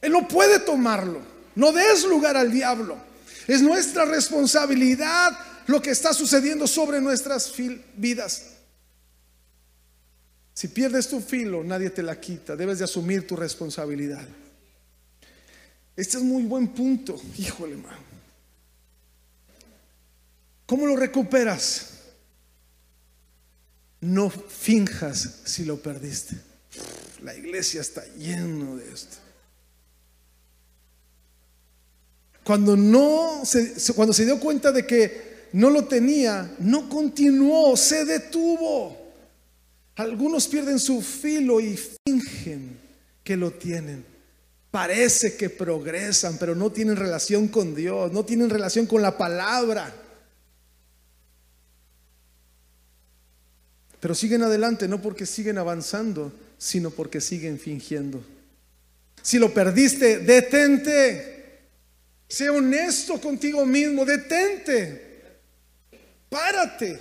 Él 0.00 0.12
no 0.12 0.26
puede 0.26 0.58
tomarlo. 0.60 1.20
No 1.54 1.70
des 1.70 2.04
lugar 2.04 2.36
al 2.36 2.50
diablo. 2.50 3.11
Es 3.52 3.60
nuestra 3.60 4.06
responsabilidad 4.06 5.38
lo 5.66 5.82
que 5.82 5.90
está 5.90 6.14
sucediendo 6.14 6.66
sobre 6.66 7.02
nuestras 7.02 7.52
vidas. 7.94 8.44
Si 10.54 10.68
pierdes 10.68 11.06
tu 11.06 11.20
filo, 11.20 11.62
nadie 11.62 11.90
te 11.90 12.02
la 12.02 12.18
quita. 12.18 12.56
Debes 12.56 12.78
de 12.78 12.84
asumir 12.84 13.26
tu 13.26 13.36
responsabilidad. 13.36 14.26
Este 15.94 16.16
es 16.16 16.22
muy 16.22 16.44
buen 16.44 16.68
punto. 16.68 17.20
Híjole, 17.36 17.74
hermano. 17.74 17.98
¿Cómo 20.64 20.86
lo 20.86 20.96
recuperas? 20.96 21.90
No 24.00 24.30
finjas 24.30 25.40
si 25.44 25.66
lo 25.66 25.76
perdiste. 25.76 26.36
La 27.22 27.34
iglesia 27.34 27.82
está 27.82 28.02
lleno 28.16 28.76
de 28.76 28.90
esto. 28.90 29.18
Cuando 32.44 32.76
no 32.76 33.42
se, 33.44 33.92
cuando 33.94 34.12
se 34.12 34.24
dio 34.24 34.40
cuenta 34.40 34.72
de 34.72 34.86
que 34.86 35.48
no 35.52 35.70
lo 35.70 35.84
tenía, 35.84 36.54
no 36.58 36.88
continuó, 36.88 37.76
se 37.76 38.04
detuvo. 38.04 38.96
Algunos 39.96 40.48
pierden 40.48 40.78
su 40.78 41.02
filo 41.02 41.60
y 41.60 41.78
fingen 42.06 42.78
que 43.22 43.36
lo 43.36 43.52
tienen. 43.52 44.04
Parece 44.70 45.36
que 45.36 45.50
progresan, 45.50 46.38
pero 46.38 46.54
no 46.54 46.72
tienen 46.72 46.96
relación 46.96 47.48
con 47.48 47.74
Dios, 47.74 48.10
no 48.10 48.24
tienen 48.24 48.48
relación 48.48 48.86
con 48.86 49.02
la 49.02 49.18
palabra. 49.18 49.94
Pero 54.00 54.14
siguen 54.14 54.42
adelante 54.42 54.88
no 54.88 55.00
porque 55.00 55.26
siguen 55.26 55.58
avanzando, 55.58 56.32
sino 56.58 56.90
porque 56.90 57.20
siguen 57.20 57.58
fingiendo. 57.58 58.24
Si 59.22 59.38
lo 59.38 59.54
perdiste, 59.54 60.18
detente. 60.18 61.31
Sé 62.32 62.48
honesto 62.48 63.20
contigo 63.20 63.66
mismo, 63.66 64.06
detente. 64.06 65.38
Párate. 66.30 66.98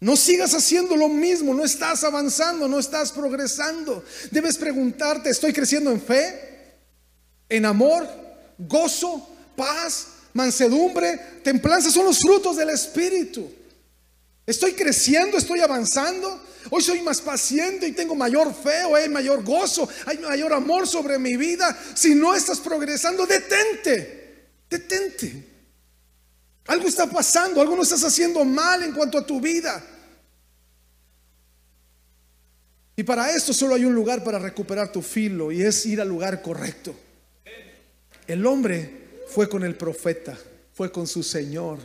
No 0.00 0.16
sigas 0.16 0.52
haciendo 0.52 0.96
lo 0.96 1.08
mismo, 1.08 1.54
no 1.54 1.64
estás 1.64 2.02
avanzando, 2.02 2.66
no 2.66 2.80
estás 2.80 3.12
progresando. 3.12 4.04
Debes 4.32 4.58
preguntarte, 4.58 5.30
¿estoy 5.30 5.52
creciendo 5.52 5.92
en 5.92 6.02
fe? 6.02 6.80
¿En 7.48 7.66
amor? 7.66 8.08
¿Gozo? 8.58 9.28
¿Paz? 9.54 10.08
¿Mansedumbre? 10.32 11.20
Templanza 11.44 11.88
son 11.88 12.06
los 12.06 12.18
frutos 12.18 12.56
del 12.56 12.70
Espíritu. 12.70 13.48
Estoy 14.44 14.72
creciendo, 14.72 15.38
estoy 15.38 15.60
avanzando. 15.60 16.42
Hoy 16.68 16.82
soy 16.82 17.00
más 17.00 17.20
paciente 17.20 17.88
y 17.88 17.92
tengo 17.92 18.14
mayor 18.14 18.54
fe, 18.54 18.84
o 18.84 18.94
hay 18.94 19.08
mayor 19.08 19.42
gozo, 19.42 19.88
hay 20.04 20.18
mayor 20.18 20.52
amor 20.52 20.86
sobre 20.86 21.18
mi 21.18 21.36
vida. 21.36 21.76
Si 21.94 22.14
no 22.14 22.34
estás 22.34 22.60
progresando, 22.60 23.26
detente, 23.26 24.48
detente. 24.68 25.46
Algo 26.66 26.86
está 26.86 27.08
pasando, 27.08 27.60
algo 27.60 27.74
no 27.74 27.82
estás 27.82 28.04
haciendo 28.04 28.44
mal 28.44 28.82
en 28.82 28.92
cuanto 28.92 29.16
a 29.16 29.26
tu 29.26 29.40
vida. 29.40 29.82
Y 32.96 33.02
para 33.02 33.30
esto 33.30 33.54
solo 33.54 33.74
hay 33.74 33.86
un 33.86 33.94
lugar 33.94 34.22
para 34.22 34.38
recuperar 34.38 34.92
tu 34.92 35.00
filo 35.00 35.50
y 35.50 35.62
es 35.62 35.86
ir 35.86 36.00
al 36.00 36.08
lugar 36.08 36.42
correcto. 36.42 36.94
El 38.26 38.44
hombre 38.44 39.22
fue 39.28 39.48
con 39.48 39.64
el 39.64 39.76
profeta, 39.76 40.36
fue 40.74 40.92
con 40.92 41.06
su 41.06 41.22
Señor 41.22 41.78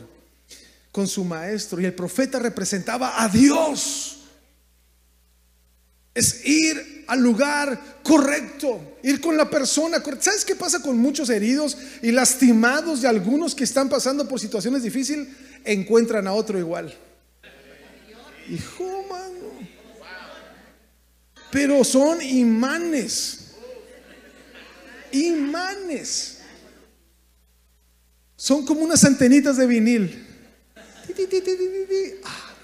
con 0.96 1.06
su 1.06 1.24
maestro 1.24 1.78
y 1.78 1.84
el 1.84 1.92
profeta 1.92 2.38
representaba 2.38 3.22
a 3.22 3.28
Dios. 3.28 4.15
Es 6.16 6.46
ir 6.46 7.04
al 7.08 7.20
lugar 7.20 7.78
correcto, 8.02 8.96
ir 9.02 9.20
con 9.20 9.36
la 9.36 9.50
persona 9.50 10.02
correcta. 10.02 10.30
¿Sabes 10.30 10.46
qué 10.46 10.56
pasa 10.56 10.80
con 10.80 10.96
muchos 10.96 11.28
heridos 11.28 11.76
y 12.00 12.10
lastimados 12.10 13.02
de 13.02 13.08
algunos 13.08 13.54
que 13.54 13.64
están 13.64 13.90
pasando 13.90 14.26
por 14.26 14.40
situaciones 14.40 14.82
difíciles? 14.82 15.28
Encuentran 15.62 16.26
a 16.26 16.32
otro 16.32 16.58
igual. 16.58 16.96
Hijo, 18.48 19.04
mano. 19.10 19.68
Pero 21.52 21.84
son 21.84 22.22
imanes. 22.22 23.50
Imanes. 25.12 26.38
Son 28.36 28.64
como 28.64 28.80
unas 28.80 29.04
antenitas 29.04 29.58
de 29.58 29.66
vinil. 29.66 30.26
Ah, 32.24 32.55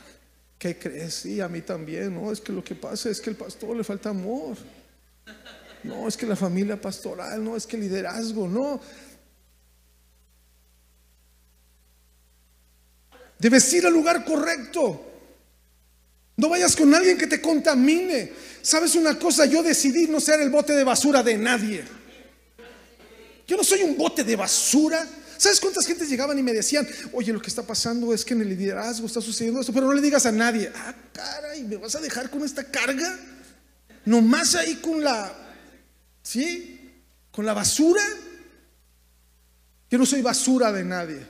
¿Qué 0.62 0.78
crees? 0.78 1.14
Sí, 1.14 1.40
a 1.40 1.48
mí 1.48 1.60
también. 1.60 2.14
No, 2.14 2.30
es 2.30 2.40
que 2.40 2.52
lo 2.52 2.62
que 2.62 2.76
pasa 2.76 3.10
es 3.10 3.20
que 3.20 3.30
el 3.30 3.34
pastor 3.34 3.76
le 3.76 3.82
falta 3.82 4.10
amor. 4.10 4.56
No, 5.82 6.06
es 6.06 6.16
que 6.16 6.24
la 6.24 6.36
familia 6.36 6.80
pastoral, 6.80 7.42
no, 7.42 7.56
es 7.56 7.66
que 7.66 7.76
liderazgo, 7.76 8.46
no. 8.46 8.80
Debes 13.40 13.72
ir 13.72 13.84
al 13.86 13.92
lugar 13.92 14.24
correcto. 14.24 15.04
No 16.36 16.48
vayas 16.48 16.76
con 16.76 16.94
alguien 16.94 17.18
que 17.18 17.26
te 17.26 17.40
contamine. 17.40 18.32
¿Sabes 18.62 18.94
una 18.94 19.18
cosa? 19.18 19.46
Yo 19.46 19.64
decidí 19.64 20.06
no 20.06 20.20
ser 20.20 20.40
el 20.42 20.50
bote 20.50 20.74
de 20.74 20.84
basura 20.84 21.24
de 21.24 21.38
nadie. 21.38 21.82
Yo 23.48 23.56
no 23.56 23.64
soy 23.64 23.82
un 23.82 23.96
bote 23.96 24.22
de 24.22 24.36
basura. 24.36 25.04
¿Sabes 25.42 25.58
cuántas 25.58 25.84
gentes 25.86 26.08
llegaban 26.08 26.38
y 26.38 26.42
me 26.44 26.52
decían, 26.52 26.86
oye, 27.12 27.32
lo 27.32 27.42
que 27.42 27.48
está 27.48 27.64
pasando 27.64 28.14
es 28.14 28.24
que 28.24 28.32
en 28.32 28.42
el 28.42 28.50
liderazgo 28.50 29.08
está 29.08 29.20
sucediendo 29.20 29.58
esto, 29.58 29.72
pero 29.72 29.86
no 29.86 29.92
le 29.92 30.00
digas 30.00 30.24
a 30.24 30.30
nadie, 30.30 30.70
ah, 30.72 30.94
caray, 31.12 31.64
¿me 31.64 31.78
vas 31.78 31.96
a 31.96 32.00
dejar 32.00 32.30
con 32.30 32.44
esta 32.44 32.62
carga? 32.62 33.18
Nomás 34.04 34.54
ahí 34.54 34.76
con 34.76 35.02
la, 35.02 35.36
¿sí? 36.22 36.92
Con 37.32 37.44
la 37.44 37.54
basura. 37.54 38.04
Yo 39.90 39.98
no 39.98 40.06
soy 40.06 40.22
basura 40.22 40.70
de 40.70 40.84
nadie. 40.84 41.26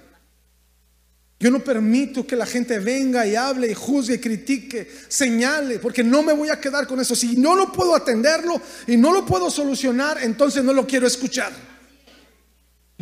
Yo 1.40 1.50
no 1.50 1.64
permito 1.64 2.26
que 2.26 2.36
la 2.36 2.44
gente 2.44 2.80
venga 2.80 3.26
y 3.26 3.34
hable 3.34 3.70
y 3.70 3.74
juzgue 3.74 4.16
y 4.16 4.20
critique, 4.20 4.92
señale, 5.08 5.78
porque 5.78 6.04
no 6.04 6.22
me 6.22 6.34
voy 6.34 6.50
a 6.50 6.60
quedar 6.60 6.86
con 6.86 7.00
eso. 7.00 7.16
Si 7.16 7.36
no 7.36 7.56
lo 7.56 7.72
puedo 7.72 7.96
atenderlo 7.96 8.60
y 8.86 8.98
no 8.98 9.10
lo 9.10 9.24
puedo 9.24 9.50
solucionar, 9.50 10.18
entonces 10.22 10.62
no 10.62 10.74
lo 10.74 10.86
quiero 10.86 11.06
escuchar. 11.06 11.71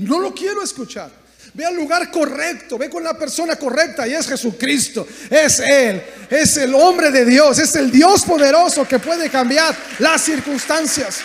No 0.01 0.19
lo 0.19 0.35
quiero 0.35 0.63
escuchar. 0.63 1.11
Ve 1.53 1.65
al 1.65 1.75
lugar 1.75 2.11
correcto, 2.11 2.79
ve 2.79 2.89
con 2.89 3.03
la 3.03 3.15
persona 3.15 3.57
correcta 3.57 4.07
y 4.07 4.15
es 4.15 4.29
Jesucristo, 4.29 5.07
es 5.29 5.59
Él, 5.59 6.01
es 6.31 6.57
el 6.59 6.73
hombre 6.75 7.11
de 7.11 7.25
Dios, 7.25 7.59
es 7.59 7.75
el 7.75 7.91
Dios 7.91 8.23
poderoso 8.23 8.87
que 8.87 9.01
puede 9.01 9.29
cambiar 9.29 9.77
las 9.99 10.23
circunstancias. 10.23 11.19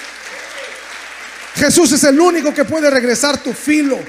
Jesús 1.55 1.91
es 1.91 2.03
el 2.05 2.19
único 2.19 2.53
que 2.53 2.65
puede 2.65 2.89
regresar 2.89 3.41
tu 3.41 3.53
filo. 3.53 3.99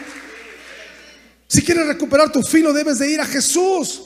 Si 1.46 1.62
quieres 1.62 1.86
recuperar 1.86 2.32
tu 2.32 2.42
filo, 2.42 2.72
debes 2.72 2.98
de 2.98 3.10
ir 3.10 3.20
a 3.20 3.26
Jesús. 3.26 4.02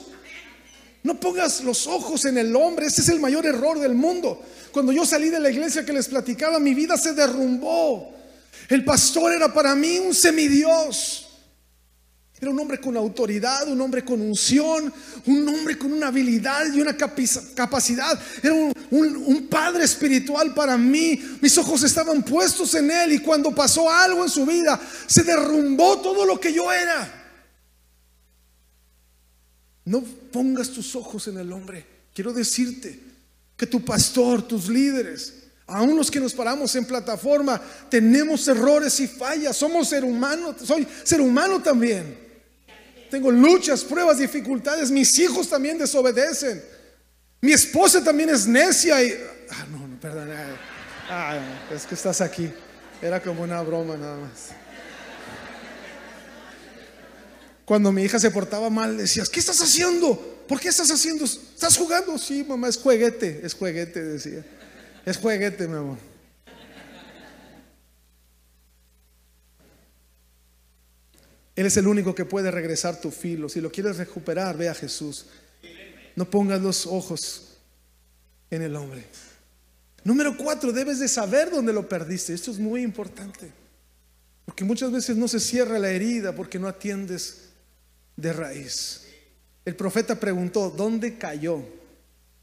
No 1.02 1.18
pongas 1.18 1.62
los 1.62 1.86
ojos 1.86 2.24
en 2.24 2.36
el 2.36 2.54
hombre, 2.56 2.86
ese 2.86 3.02
es 3.02 3.08
el 3.08 3.20
mayor 3.20 3.46
error 3.46 3.78
del 3.78 3.94
mundo. 3.94 4.42
Cuando 4.72 4.92
yo 4.92 5.06
salí 5.06 5.30
de 5.30 5.40
la 5.40 5.50
iglesia 5.50 5.86
que 5.86 5.92
les 5.92 6.08
platicaba, 6.08 6.58
mi 6.58 6.74
vida 6.74 6.98
se 6.98 7.14
derrumbó. 7.14 8.19
El 8.68 8.84
pastor 8.84 9.32
era 9.32 9.52
para 9.52 9.74
mí 9.74 9.98
un 9.98 10.14
semidios. 10.14 11.26
Era 12.40 12.50
un 12.50 12.58
hombre 12.58 12.80
con 12.80 12.96
autoridad, 12.96 13.68
un 13.68 13.78
hombre 13.82 14.02
con 14.02 14.18
unción, 14.22 14.90
un 15.26 15.48
hombre 15.48 15.76
con 15.76 15.92
una 15.92 16.08
habilidad 16.08 16.72
y 16.72 16.80
una 16.80 16.96
capacidad. 16.96 18.18
Era 18.42 18.54
un, 18.54 19.46
padre 19.50 19.84
espiritual 19.84 20.54
para 20.54 20.78
mí. 20.78 21.20
Mis 21.42 21.58
ojos 21.58 21.82
estaban 21.82 22.22
puestos 22.22 22.74
en 22.76 22.90
él 22.90 23.12
y 23.12 23.18
cuando 23.18 23.54
pasó 23.54 23.90
algo 23.90 24.24
en 24.24 24.30
su 24.30 24.46
vida, 24.46 24.80
se 25.06 25.22
derrumbó 25.22 26.00
todo 26.00 26.24
lo 26.24 26.40
que 26.40 26.52
yo 26.52 26.72
era. 26.72 27.20
No 29.84 30.02
pongas 30.32 30.70
tus 30.70 30.96
ojos 30.96 31.28
en 31.28 31.36
el 31.36 31.52
hombre. 31.52 31.84
Quiero 32.14 32.32
decirte 32.32 32.98
que 33.54 33.66
tu 33.66 33.84
pastor, 33.84 34.48
tus 34.48 34.68
líderes, 34.68 35.39
Aún 35.70 35.96
los 35.96 36.10
que 36.10 36.18
nos 36.18 36.34
paramos 36.34 36.74
en 36.74 36.84
plataforma 36.84 37.60
tenemos 37.88 38.46
errores 38.48 38.98
y 38.98 39.06
fallas. 39.06 39.56
Somos 39.56 39.88
ser 39.88 40.04
humanos. 40.04 40.56
Soy 40.64 40.86
ser 41.04 41.20
humano 41.20 41.62
también. 41.62 42.18
Tengo 43.08 43.30
luchas, 43.30 43.84
pruebas, 43.84 44.18
dificultades. 44.18 44.90
Mis 44.90 45.16
hijos 45.18 45.48
también 45.48 45.78
desobedecen. 45.78 46.62
Mi 47.40 47.52
esposa 47.52 48.02
también 48.02 48.30
es 48.30 48.46
necia 48.46 49.02
y... 49.02 49.14
Ah, 49.50 49.66
no, 49.70 49.86
no, 49.86 50.00
perdón. 50.00 50.28
Ah, 51.08 51.38
es 51.72 51.86
que 51.86 51.94
estás 51.94 52.20
aquí. 52.20 52.50
Era 53.00 53.22
como 53.22 53.42
una 53.42 53.62
broma 53.62 53.96
nada 53.96 54.16
más. 54.16 54.50
Cuando 57.64 57.92
mi 57.92 58.02
hija 58.02 58.18
se 58.18 58.32
portaba 58.32 58.68
mal, 58.70 58.96
decías, 58.96 59.28
¿qué 59.28 59.38
estás 59.38 59.62
haciendo? 59.62 60.44
¿Por 60.48 60.58
qué 60.58 60.68
estás 60.68 60.90
haciendo? 60.90 61.24
¿Estás 61.24 61.76
jugando? 61.76 62.18
Sí, 62.18 62.42
mamá, 62.42 62.68
es 62.68 62.76
jueguete, 62.76 63.40
es 63.44 63.54
jueguete, 63.54 64.02
decía. 64.02 64.44
Es 65.04 65.16
jueguete, 65.16 65.66
mi 65.66 65.76
amor. 65.76 65.98
Él 71.56 71.66
es 71.66 71.76
el 71.76 71.86
único 71.86 72.14
que 72.14 72.24
puede 72.24 72.50
regresar 72.50 73.00
tu 73.00 73.10
filo. 73.10 73.48
Si 73.48 73.60
lo 73.60 73.70
quieres 73.70 73.98
recuperar, 73.98 74.56
ve 74.56 74.68
a 74.68 74.74
Jesús. 74.74 75.26
No 76.16 76.28
pongas 76.28 76.60
los 76.60 76.86
ojos 76.86 77.58
en 78.50 78.62
el 78.62 78.76
hombre. 78.76 79.04
Número 80.02 80.36
cuatro, 80.36 80.72
debes 80.72 80.98
de 81.00 81.08
saber 81.08 81.50
dónde 81.50 81.72
lo 81.72 81.88
perdiste. 81.88 82.32
Esto 82.32 82.50
es 82.50 82.58
muy 82.58 82.82
importante. 82.82 83.52
Porque 84.44 84.64
muchas 84.64 84.90
veces 84.90 85.16
no 85.16 85.28
se 85.28 85.38
cierra 85.38 85.78
la 85.78 85.90
herida 85.90 86.34
porque 86.34 86.58
no 86.58 86.66
atiendes 86.66 87.50
de 88.16 88.32
raíz. 88.32 89.02
El 89.64 89.76
profeta 89.76 90.18
preguntó, 90.18 90.70
¿dónde 90.70 91.18
cayó? 91.18 91.62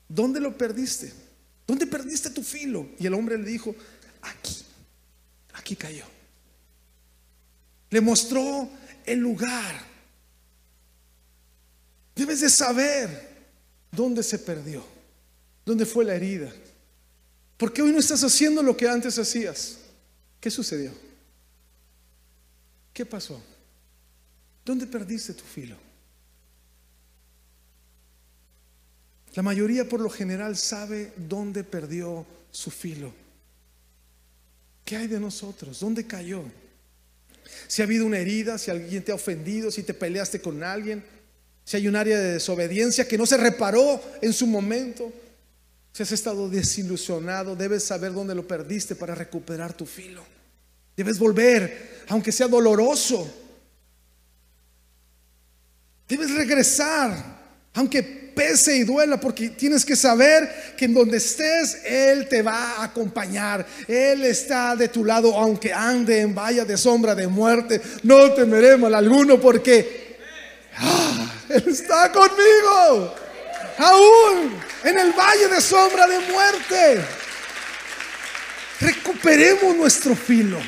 ¿Dónde 0.08 0.40
lo 0.40 0.58
perdiste? 0.58 1.12
¿Dónde 1.68 1.86
perdiste 1.86 2.30
tu 2.30 2.42
filo? 2.42 2.88
Y 2.98 3.06
el 3.06 3.14
hombre 3.14 3.38
le 3.38 3.44
dijo, 3.44 3.76
aquí, 4.22 4.64
aquí 5.54 5.76
cayó. 5.76 6.06
Le 7.90 8.00
mostró 8.00 8.70
el 9.06 9.20
lugar. 9.20 9.76
Debes 12.16 12.40
de 12.42 12.50
saber 12.50 13.36
dónde 13.92 14.24
se 14.24 14.40
perdió, 14.40 14.84
dónde 15.66 15.86
fue 15.86 16.06
la 16.06 16.16
herida. 16.16 16.52
¿Por 17.58 17.74
qué 17.74 17.82
hoy 17.82 17.92
no 17.92 18.00
estás 18.00 18.24
haciendo 18.24 18.64
lo 18.64 18.78
que 18.78 18.88
antes 18.88 19.20
hacías? 19.20 19.78
¿Qué 20.40 20.50
sucedió? 20.50 20.92
¿Qué 22.94 23.06
pasó? 23.06 23.42
¿Dónde 24.64 24.88
perdiste 24.88 25.34
tu 25.34 25.44
filo? 25.44 25.87
La 29.38 29.44
mayoría 29.44 29.88
por 29.88 30.00
lo 30.00 30.10
general 30.10 30.58
sabe 30.58 31.12
dónde 31.16 31.64
perdió 31.64 32.26
su 32.50 32.72
filo. 32.72 33.14
¿Qué 34.84 34.98
hay 34.98 35.06
de 35.06 35.20
nosotros? 35.20 35.80
¿Dónde 35.80 36.08
cayó? 36.08 36.42
Si 37.68 37.84
ha 37.84 37.86
habido 37.86 38.08
una 38.08 38.18
herida, 38.18 38.58
si 38.58 38.72
alguien 38.72 39.04
te 39.04 39.12
ha 39.12 39.16
ofendido, 39.16 39.70
si 39.70 39.84
te 39.84 39.94
peleaste 39.94 40.42
con 40.42 40.64
alguien, 40.64 41.04
si 41.64 41.78
hay 41.78 41.88
un 41.88 41.96
área 41.96 42.18
de 42.18 42.34
desobediencia 42.34 43.08
que 43.08 43.16
no 43.16 43.28
se 43.28 43.38
reparó 43.38 44.02
en 44.24 44.34
su 44.34 44.48
momento, 44.48 45.14
si 45.94 46.02
has 46.02 46.12
estado 46.12 46.50
desilusionado, 46.50 47.56
debes 47.56 47.84
saber 47.84 48.14
dónde 48.14 48.34
lo 48.34 48.48
perdiste 48.48 48.96
para 48.96 49.14
recuperar 49.14 49.72
tu 49.72 49.86
filo. 49.86 50.26
Debes 50.96 51.20
volver, 51.20 52.06
aunque 52.08 52.32
sea 52.32 52.48
doloroso. 52.48 53.32
Debes 56.08 56.32
regresar, 56.32 57.38
aunque 57.76 58.27
pese 58.38 58.78
y 58.78 58.84
duela, 58.84 59.20
porque 59.20 59.50
tienes 59.50 59.84
que 59.84 59.96
saber 59.96 60.76
que 60.78 60.86
en 60.86 60.94
donde 60.94 61.18
estés, 61.18 61.80
Él 61.84 62.28
te 62.30 62.44
va 62.44 62.76
a 62.76 62.84
acompañar. 62.84 63.66
Él 63.88 64.24
está 64.26 64.76
de 64.76 64.90
tu 64.90 65.04
lado, 65.04 65.36
aunque 65.36 65.74
ande 65.74 66.22
en 66.22 66.36
valla 66.36 66.64
de 66.64 66.78
sombra 66.78 67.16
de 67.16 67.28
muerte. 67.28 67.82
No 68.04 68.32
temeré 68.34 68.78
mal 68.78 68.94
alguno, 68.94 69.42
porque 69.42 70.18
ah, 70.78 71.34
Él 71.50 71.64
está 71.68 72.12
conmigo. 72.12 73.16
Aún 73.80 74.60
en 74.84 75.00
el 75.00 75.12
valle 75.14 75.48
de 75.48 75.60
sombra 75.60 76.06
de 76.06 76.20
muerte. 76.20 77.02
Recuperemos 78.80 79.76
nuestro 79.76 80.16
filo. 80.16 80.60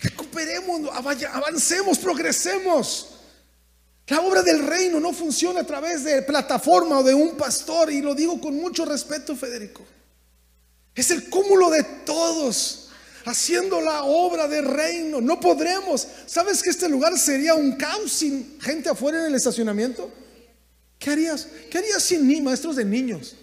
Recuperemos, 0.00 0.88
avancemos, 0.94 1.98
progresemos. 1.98 3.17
La 4.08 4.20
obra 4.22 4.42
del 4.42 4.66
reino 4.66 5.00
no 5.00 5.12
funciona 5.12 5.60
a 5.60 5.64
través 5.64 6.02
de 6.04 6.22
plataforma 6.22 6.98
o 6.98 7.02
de 7.02 7.14
un 7.14 7.36
pastor, 7.36 7.92
y 7.92 8.00
lo 8.00 8.14
digo 8.14 8.40
con 8.40 8.56
mucho 8.56 8.84
respeto, 8.84 9.36
Federico. 9.36 9.84
Es 10.94 11.10
el 11.10 11.28
cúmulo 11.28 11.70
de 11.70 11.84
todos 12.04 12.88
haciendo 13.26 13.80
la 13.80 14.04
obra 14.04 14.48
del 14.48 14.64
reino. 14.64 15.20
No 15.20 15.38
podremos. 15.38 16.08
¿Sabes 16.26 16.62
que 16.62 16.70
este 16.70 16.88
lugar 16.88 17.18
sería 17.18 17.54
un 17.54 17.76
caos 17.76 18.10
sin 18.12 18.58
gente 18.60 18.88
afuera 18.88 19.20
en 19.20 19.26
el 19.26 19.34
estacionamiento? 19.34 20.10
¿Qué 20.98 21.10
harías? 21.10 21.46
¿Qué 21.70 21.78
harías 21.78 22.02
sin 22.02 22.26
mí, 22.26 22.40
maestros 22.40 22.76
de 22.76 22.84
niños? 22.84 23.36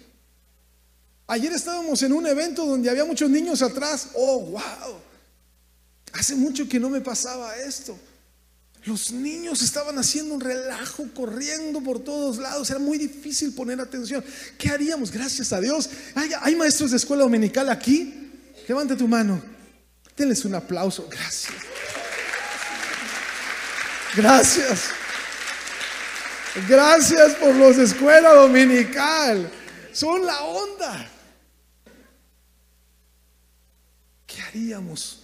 Ayer 1.28 1.52
estábamos 1.52 2.02
en 2.02 2.12
un 2.12 2.26
evento 2.26 2.66
donde 2.66 2.90
había 2.90 3.04
muchos 3.04 3.30
niños 3.30 3.62
atrás. 3.62 4.08
Oh, 4.14 4.40
wow. 4.40 5.00
Hace 6.12 6.34
mucho 6.34 6.68
que 6.68 6.78
no 6.78 6.90
me 6.90 7.00
pasaba 7.00 7.56
esto. 7.56 7.96
Los 8.86 9.10
niños 9.10 9.62
estaban 9.62 9.98
haciendo 9.98 10.32
un 10.32 10.40
relajo, 10.40 11.08
corriendo 11.12 11.80
por 11.80 11.98
todos 11.98 12.38
lados. 12.38 12.70
Era 12.70 12.78
muy 12.78 12.98
difícil 12.98 13.52
poner 13.52 13.80
atención. 13.80 14.24
¿Qué 14.56 14.68
haríamos? 14.68 15.10
Gracias 15.10 15.52
a 15.52 15.60
Dios. 15.60 15.90
¿Hay, 16.14 16.30
hay 16.40 16.54
maestros 16.54 16.92
de 16.92 16.98
escuela 16.98 17.24
dominical 17.24 17.68
aquí? 17.68 18.30
Levante 18.68 18.94
tu 18.94 19.08
mano. 19.08 19.42
Denles 20.16 20.44
un 20.44 20.54
aplauso. 20.54 21.08
Gracias. 21.10 21.52
Gracias. 24.14 24.84
Gracias 26.68 27.34
por 27.34 27.56
los 27.56 27.76
de 27.76 27.84
escuela 27.84 28.34
dominical. 28.34 29.50
Son 29.92 30.24
la 30.24 30.42
onda. 30.42 31.10
¿Qué 34.28 34.40
haríamos? 34.42 35.22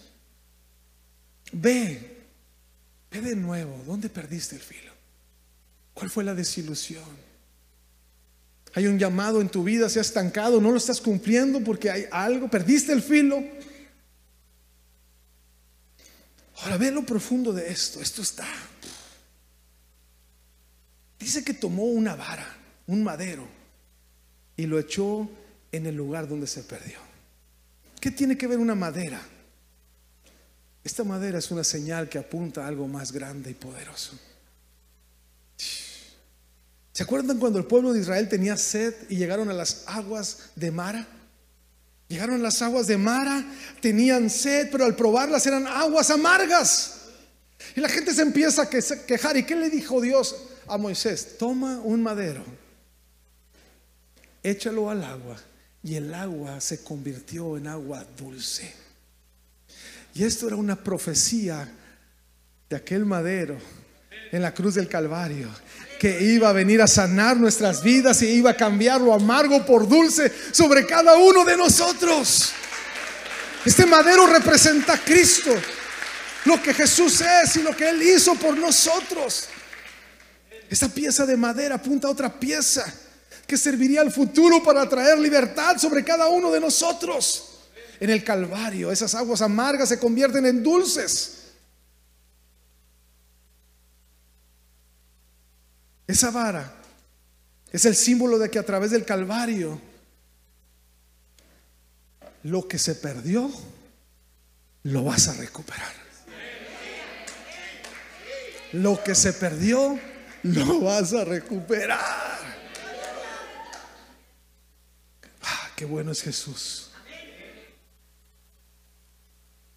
Ve, 1.52 2.11
ve 3.12 3.20
de 3.20 3.36
nuevo. 3.36 3.82
¿Dónde 3.86 4.08
perdiste 4.08 4.56
el 4.56 4.62
filo? 4.62 4.92
¿Cuál 5.94 6.10
fue 6.10 6.24
la 6.24 6.34
desilusión? 6.34 7.04
Hay 8.74 8.86
un 8.86 8.98
llamado 8.98 9.40
en 9.40 9.50
tu 9.50 9.62
vida, 9.62 9.88
se 9.88 9.98
ha 9.98 10.02
estancado, 10.02 10.60
no 10.60 10.70
lo 10.70 10.78
estás 10.78 11.00
cumpliendo 11.00 11.60
porque 11.60 11.90
hay 11.90 12.06
algo, 12.10 12.48
perdiste 12.48 12.92
el 12.92 13.02
filo. 13.02 13.42
Ahora 16.62 16.78
ve 16.78 16.90
lo 16.90 17.04
profundo 17.04 17.52
de 17.52 17.70
esto. 17.70 18.00
Esto 18.00 18.22
está. 18.22 18.46
Dice 21.18 21.44
que 21.44 21.54
tomó 21.54 21.84
una 21.84 22.16
vara, 22.16 22.46
un 22.86 23.04
madero, 23.04 23.46
y 24.56 24.66
lo 24.66 24.78
echó 24.78 25.28
en 25.70 25.86
el 25.86 25.94
lugar 25.94 26.26
donde 26.26 26.46
se 26.46 26.62
perdió. 26.62 26.98
¿Qué 28.00 28.10
tiene 28.10 28.36
que 28.36 28.46
ver 28.46 28.58
una 28.58 28.74
madera? 28.74 29.20
Esta 30.84 31.04
madera 31.04 31.38
es 31.38 31.50
una 31.50 31.62
señal 31.62 32.08
que 32.08 32.18
apunta 32.18 32.64
a 32.64 32.68
algo 32.68 32.88
más 32.88 33.12
grande 33.12 33.50
y 33.50 33.54
poderoso. 33.54 34.18
¿Se 36.92 37.02
acuerdan 37.04 37.38
cuando 37.38 37.58
el 37.58 37.64
pueblo 37.64 37.92
de 37.92 38.00
Israel 38.00 38.28
tenía 38.28 38.56
sed 38.56 38.94
y 39.08 39.16
llegaron 39.16 39.48
a 39.48 39.54
las 39.54 39.84
aguas 39.86 40.50
de 40.56 40.70
Mara? 40.70 41.06
Llegaron 42.08 42.34
a 42.34 42.42
las 42.42 42.60
aguas 42.60 42.86
de 42.86 42.98
Mara, 42.98 43.44
tenían 43.80 44.28
sed, 44.28 44.68
pero 44.70 44.84
al 44.84 44.94
probarlas 44.94 45.46
eran 45.46 45.66
aguas 45.66 46.10
amargas. 46.10 46.98
Y 47.74 47.80
la 47.80 47.88
gente 47.88 48.12
se 48.12 48.22
empieza 48.22 48.62
a 48.62 48.68
quejar. 48.68 49.36
¿Y 49.36 49.44
qué 49.44 49.56
le 49.56 49.70
dijo 49.70 50.00
Dios 50.00 50.36
a 50.66 50.76
Moisés? 50.76 51.38
Toma 51.38 51.80
un 51.80 52.02
madero, 52.02 52.44
échalo 54.42 54.90
al 54.90 55.04
agua. 55.04 55.36
Y 55.84 55.94
el 55.94 56.12
agua 56.12 56.60
se 56.60 56.84
convirtió 56.84 57.56
en 57.56 57.66
agua 57.66 58.04
dulce. 58.16 58.81
Y 60.14 60.24
esto 60.24 60.46
era 60.46 60.56
una 60.56 60.76
profecía 60.76 61.68
de 62.68 62.76
aquel 62.76 63.04
madero 63.04 63.56
en 64.30 64.42
la 64.42 64.52
cruz 64.52 64.74
del 64.74 64.88
Calvario 64.88 65.48
que 65.98 66.20
iba 66.20 66.48
a 66.48 66.52
venir 66.52 66.82
a 66.82 66.88
sanar 66.88 67.36
nuestras 67.36 67.82
vidas 67.82 68.22
y 68.22 68.26
iba 68.26 68.50
a 68.50 68.56
cambiar 68.56 69.00
lo 69.00 69.14
amargo 69.14 69.64
por 69.64 69.88
dulce 69.88 70.32
sobre 70.50 70.84
cada 70.84 71.16
uno 71.16 71.44
de 71.44 71.56
nosotros. 71.56 72.52
Este 73.64 73.86
madero 73.86 74.26
representa 74.26 74.94
a 74.94 74.98
Cristo, 74.98 75.52
lo 76.44 76.60
que 76.60 76.74
Jesús 76.74 77.20
es 77.20 77.56
y 77.56 77.62
lo 77.62 77.76
que 77.76 77.88
Él 77.88 78.02
hizo 78.02 78.34
por 78.34 78.56
nosotros. 78.58 79.48
Esta 80.68 80.88
pieza 80.88 81.24
de 81.24 81.36
madera 81.36 81.76
apunta 81.76 82.08
a 82.08 82.10
otra 82.10 82.40
pieza 82.40 82.84
que 83.46 83.56
serviría 83.56 84.00
al 84.00 84.10
futuro 84.10 84.60
para 84.60 84.88
traer 84.88 85.18
libertad 85.18 85.76
sobre 85.78 86.02
cada 86.02 86.26
uno 86.28 86.50
de 86.50 86.58
nosotros. 86.58 87.51
En 88.02 88.10
el 88.10 88.24
Calvario, 88.24 88.90
esas 88.90 89.14
aguas 89.14 89.42
amargas 89.42 89.88
se 89.88 90.00
convierten 90.00 90.44
en 90.44 90.60
dulces. 90.60 91.52
Esa 96.08 96.32
vara 96.32 96.82
es 97.70 97.84
el 97.84 97.94
símbolo 97.94 98.40
de 98.40 98.50
que 98.50 98.58
a 98.58 98.66
través 98.66 98.90
del 98.90 99.04
Calvario 99.04 99.80
lo 102.42 102.66
que 102.66 102.76
se 102.76 102.96
perdió 102.96 103.48
lo 104.82 105.04
vas 105.04 105.28
a 105.28 105.34
recuperar. 105.34 105.94
Lo 108.72 109.00
que 109.04 109.14
se 109.14 109.32
perdió 109.32 109.96
lo 110.42 110.80
vas 110.80 111.12
a 111.12 111.24
recuperar. 111.24 112.00
Ah, 115.40 115.70
qué 115.76 115.84
bueno 115.84 116.10
es 116.10 116.20
Jesús. 116.20 116.88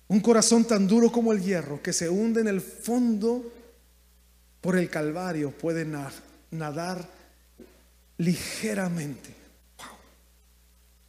Un 0.08 0.20
corazón 0.20 0.66
tan 0.66 0.88
duro 0.88 1.12
como 1.12 1.34
el 1.34 1.42
hierro 1.42 1.82
que 1.82 1.94
se 1.94 2.10
hunde 2.10 2.42
en 2.42 2.48
el 2.48 2.62
fondo 2.62 3.52
por 4.62 4.78
el 4.78 4.90
Calvario 4.90 5.52
puede 5.52 5.86
nadar 6.52 7.10
ligeramente, 8.18 9.34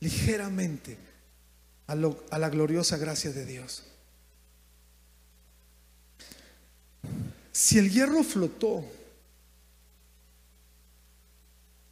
ligeramente 0.00 0.96
a, 1.86 1.92
a 1.92 2.38
la 2.38 2.48
gloriosa 2.48 2.96
gracia 2.96 3.32
de 3.32 3.44
Dios. 3.44 3.84
Si 7.52 7.78
el 7.78 7.90
hierro 7.90 8.22
flotó, 8.22 8.84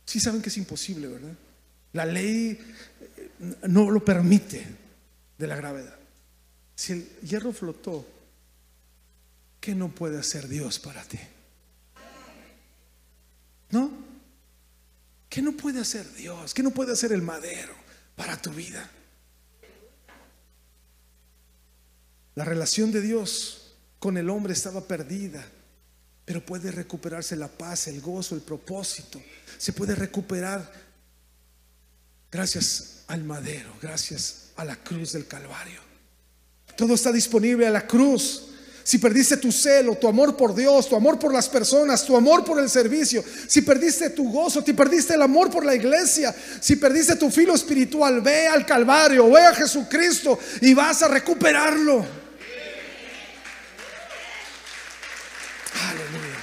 sí 0.04 0.20
saben 0.20 0.42
que 0.42 0.48
es 0.48 0.56
imposible, 0.58 1.06
¿verdad? 1.06 1.34
La 1.94 2.04
ley 2.04 2.58
eh, 3.16 3.30
no 3.68 3.90
lo 3.90 4.04
permite 4.04 4.66
de 5.38 5.46
la 5.46 5.56
gravedad. 5.56 6.03
Si 6.74 6.92
el 6.92 7.08
hierro 7.20 7.52
flotó, 7.52 8.06
¿qué 9.60 9.74
no 9.74 9.88
puede 9.88 10.18
hacer 10.18 10.48
Dios 10.48 10.78
para 10.78 11.02
ti? 11.04 11.18
¿No? 13.70 13.90
¿Qué 15.28 15.42
no 15.42 15.52
puede 15.52 15.80
hacer 15.80 16.12
Dios? 16.14 16.54
¿Qué 16.54 16.62
no 16.62 16.70
puede 16.70 16.92
hacer 16.92 17.12
el 17.12 17.22
madero 17.22 17.74
para 18.16 18.40
tu 18.40 18.50
vida? 18.50 18.88
La 22.34 22.44
relación 22.44 22.90
de 22.92 23.00
Dios 23.00 23.74
con 23.98 24.16
el 24.16 24.28
hombre 24.28 24.52
estaba 24.52 24.86
perdida, 24.86 25.44
pero 26.24 26.44
puede 26.44 26.70
recuperarse 26.70 27.36
la 27.36 27.48
paz, 27.48 27.86
el 27.86 28.00
gozo, 28.00 28.34
el 28.34 28.42
propósito. 28.42 29.20
Se 29.58 29.72
puede 29.72 29.94
recuperar 29.94 30.70
gracias 32.30 33.04
al 33.06 33.24
madero, 33.24 33.72
gracias 33.80 34.50
a 34.56 34.64
la 34.64 34.76
cruz 34.76 35.12
del 35.12 35.26
Calvario. 35.26 35.80
Todo 36.76 36.94
está 36.94 37.12
disponible 37.12 37.66
a 37.66 37.70
la 37.70 37.86
cruz 37.86 38.44
si 38.84 38.98
perdiste 38.98 39.38
tu 39.38 39.50
celo, 39.50 39.96
tu 39.96 40.06
amor 40.06 40.36
por 40.36 40.54
Dios, 40.54 40.90
tu 40.90 40.94
amor 40.94 41.18
por 41.18 41.32
las 41.32 41.48
personas, 41.48 42.04
tu 42.04 42.14
amor 42.14 42.44
por 42.44 42.60
el 42.60 42.68
servicio, 42.68 43.24
si 43.48 43.62
perdiste 43.62 44.10
tu 44.10 44.30
gozo, 44.30 44.62
si 44.62 44.74
perdiste 44.74 45.14
el 45.14 45.22
amor 45.22 45.50
por 45.50 45.64
la 45.64 45.74
iglesia, 45.74 46.34
si 46.60 46.76
perdiste 46.76 47.16
tu 47.16 47.30
filo 47.30 47.54
espiritual, 47.54 48.20
ve 48.20 48.46
al 48.46 48.66
Calvario, 48.66 49.30
ve 49.30 49.40
a 49.40 49.54
Jesucristo 49.54 50.38
y 50.60 50.74
vas 50.74 51.02
a 51.02 51.08
recuperarlo. 51.08 52.04
Aleluya. 55.88 56.38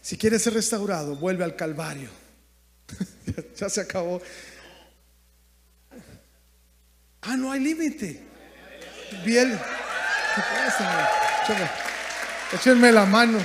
Si 0.00 0.16
quieres 0.16 0.40
ser 0.40 0.54
restaurado, 0.54 1.14
vuelve 1.14 1.44
al 1.44 1.56
Calvario. 1.56 2.29
Ya 3.56 3.68
se 3.68 3.80
acabó 3.80 4.20
Ah, 7.22 7.36
no 7.36 7.52
hay 7.52 7.60
límite. 7.60 8.20
Bien. 9.24 9.58
Échenme 12.52 12.90
la 12.92 13.04
mano. 13.04 13.38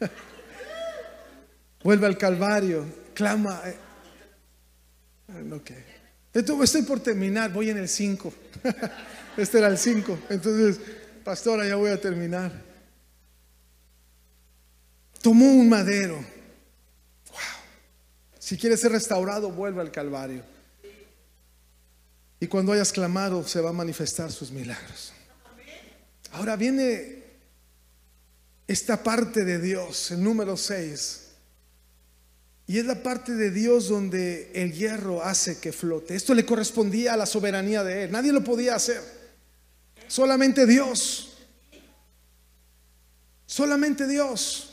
Vuelve 1.82 2.06
al 2.06 2.16
Calvario, 2.16 2.86
clama. 3.14 3.60
Eh. 3.66 3.76
Ok. 5.52 5.72
Estoy 6.32 6.82
por 6.82 7.00
terminar, 7.00 7.52
voy 7.52 7.70
en 7.70 7.78
el 7.78 7.88
5. 7.88 8.32
Este 9.36 9.58
era 9.58 9.68
el 9.68 9.78
5. 9.78 10.18
Entonces, 10.28 10.80
pastora, 11.24 11.66
ya 11.66 11.76
voy 11.76 11.90
a 11.90 12.00
terminar. 12.00 12.69
Tomó 15.22 15.46
un 15.46 15.68
madero 15.68 16.24
si 18.50 18.56
quieres 18.56 18.80
ser 18.80 18.90
restaurado, 18.90 19.52
vuelve 19.52 19.80
al 19.80 19.92
Calvario. 19.92 20.42
Y 22.40 22.48
cuando 22.48 22.72
hayas 22.72 22.92
clamado, 22.92 23.46
se 23.46 23.60
va 23.60 23.70
a 23.70 23.72
manifestar 23.72 24.32
sus 24.32 24.50
milagros. 24.50 25.12
Ahora 26.32 26.56
viene 26.56 27.22
esta 28.66 29.04
parte 29.04 29.44
de 29.44 29.60
Dios, 29.60 30.10
el 30.10 30.24
número 30.24 30.56
6. 30.56 31.28
Y 32.66 32.80
es 32.80 32.84
la 32.86 33.04
parte 33.04 33.34
de 33.34 33.52
Dios 33.52 33.88
donde 33.88 34.50
el 34.52 34.72
hierro 34.72 35.22
hace 35.22 35.60
que 35.60 35.70
flote. 35.70 36.16
Esto 36.16 36.34
le 36.34 36.44
correspondía 36.44 37.14
a 37.14 37.16
la 37.16 37.26
soberanía 37.26 37.84
de 37.84 38.02
Él. 38.02 38.10
Nadie 38.10 38.32
lo 38.32 38.42
podía 38.42 38.74
hacer. 38.74 39.00
Solamente 40.08 40.66
Dios. 40.66 41.36
Solamente 43.46 44.08
Dios. 44.08 44.69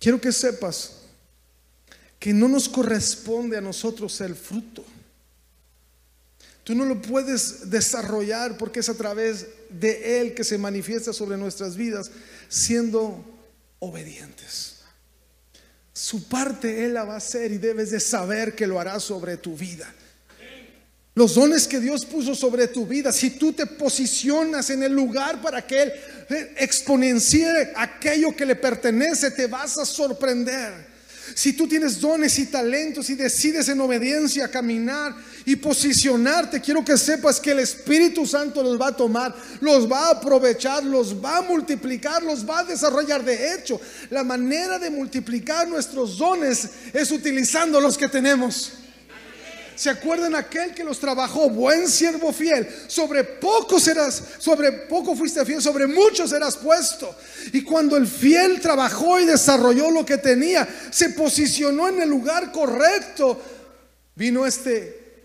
Quiero 0.00 0.20
que 0.20 0.32
sepas 0.32 0.92
que 2.18 2.32
no 2.32 2.48
nos 2.48 2.68
corresponde 2.68 3.56
a 3.56 3.60
nosotros 3.60 4.20
el 4.22 4.34
fruto. 4.34 4.84
Tú 6.64 6.74
no 6.74 6.84
lo 6.84 7.00
puedes 7.00 7.70
desarrollar 7.70 8.56
porque 8.56 8.80
es 8.80 8.88
a 8.88 8.94
través 8.94 9.46
de 9.68 10.20
Él 10.20 10.34
que 10.34 10.44
se 10.44 10.58
manifiesta 10.58 11.12
sobre 11.12 11.36
nuestras 11.36 11.76
vidas 11.76 12.10
siendo 12.48 13.24
obedientes. 13.78 14.76
Su 15.92 16.24
parte 16.28 16.84
Él 16.84 16.94
la 16.94 17.04
va 17.04 17.14
a 17.14 17.18
hacer 17.18 17.52
y 17.52 17.58
debes 17.58 17.90
de 17.90 18.00
saber 18.00 18.54
que 18.54 18.66
lo 18.66 18.80
hará 18.80 19.00
sobre 19.00 19.36
tu 19.36 19.56
vida. 19.56 19.92
Los 21.14 21.34
dones 21.34 21.66
que 21.66 21.80
Dios 21.80 22.04
puso 22.04 22.34
sobre 22.34 22.68
tu 22.68 22.86
vida, 22.86 23.12
si 23.12 23.30
tú 23.30 23.52
te 23.52 23.66
posicionas 23.66 24.70
en 24.70 24.84
el 24.84 24.92
lugar 24.92 25.42
para 25.42 25.66
que 25.66 25.82
Él 25.82 25.92
exponencie 26.56 27.72
aquello 27.74 28.34
que 28.34 28.46
le 28.46 28.54
pertenece, 28.54 29.32
te 29.32 29.48
vas 29.48 29.76
a 29.78 29.84
sorprender. 29.84 30.90
Si 31.34 31.52
tú 31.52 31.68
tienes 31.68 32.00
dones 32.00 32.38
y 32.38 32.46
talentos 32.46 33.08
y 33.10 33.14
decides 33.14 33.68
en 33.68 33.80
obediencia 33.80 34.48
caminar 34.48 35.14
y 35.44 35.56
posicionarte, 35.56 36.60
quiero 36.60 36.84
que 36.84 36.96
sepas 36.96 37.40
que 37.40 37.52
el 37.52 37.60
Espíritu 37.60 38.26
Santo 38.26 38.62
los 38.62 38.80
va 38.80 38.88
a 38.88 38.96
tomar, 38.96 39.34
los 39.60 39.90
va 39.90 40.08
a 40.08 40.10
aprovechar, 40.12 40.84
los 40.84 41.22
va 41.22 41.38
a 41.38 41.42
multiplicar, 41.42 42.22
los 42.22 42.48
va 42.48 42.60
a 42.60 42.64
desarrollar. 42.64 43.24
De 43.24 43.54
hecho, 43.54 43.80
la 44.10 44.24
manera 44.24 44.78
de 44.78 44.90
multiplicar 44.90 45.68
nuestros 45.68 46.18
dones 46.18 46.68
es 46.92 47.10
utilizando 47.10 47.80
los 47.80 47.96
que 47.96 48.08
tenemos. 48.08 48.72
¿Se 49.80 49.88
acuerdan 49.88 50.34
aquel 50.34 50.74
que 50.74 50.84
los 50.84 50.98
trabajó? 50.98 51.48
Buen 51.48 51.88
siervo 51.88 52.34
fiel. 52.34 52.68
Sobre 52.86 53.24
poco 53.24 53.80
serás, 53.80 54.22
sobre 54.36 54.72
poco 54.72 55.16
fuiste 55.16 55.42
fiel, 55.46 55.62
sobre 55.62 55.86
mucho 55.86 56.28
serás 56.28 56.58
puesto. 56.58 57.16
Y 57.54 57.62
cuando 57.62 57.96
el 57.96 58.06
fiel 58.06 58.60
trabajó 58.60 59.18
y 59.18 59.24
desarrolló 59.24 59.90
lo 59.90 60.04
que 60.04 60.18
tenía, 60.18 60.68
se 60.90 61.08
posicionó 61.08 61.88
en 61.88 62.02
el 62.02 62.10
lugar 62.10 62.52
correcto, 62.52 63.40
vino 64.16 64.44
este 64.44 65.24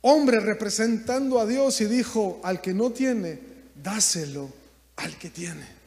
hombre 0.00 0.40
representando 0.40 1.38
a 1.38 1.44
Dios 1.44 1.78
y 1.82 1.84
dijo, 1.84 2.40
al 2.44 2.62
que 2.62 2.72
no 2.72 2.92
tiene, 2.92 3.40
dáselo 3.74 4.48
al 4.96 5.18
que 5.18 5.28
tiene. 5.28 5.81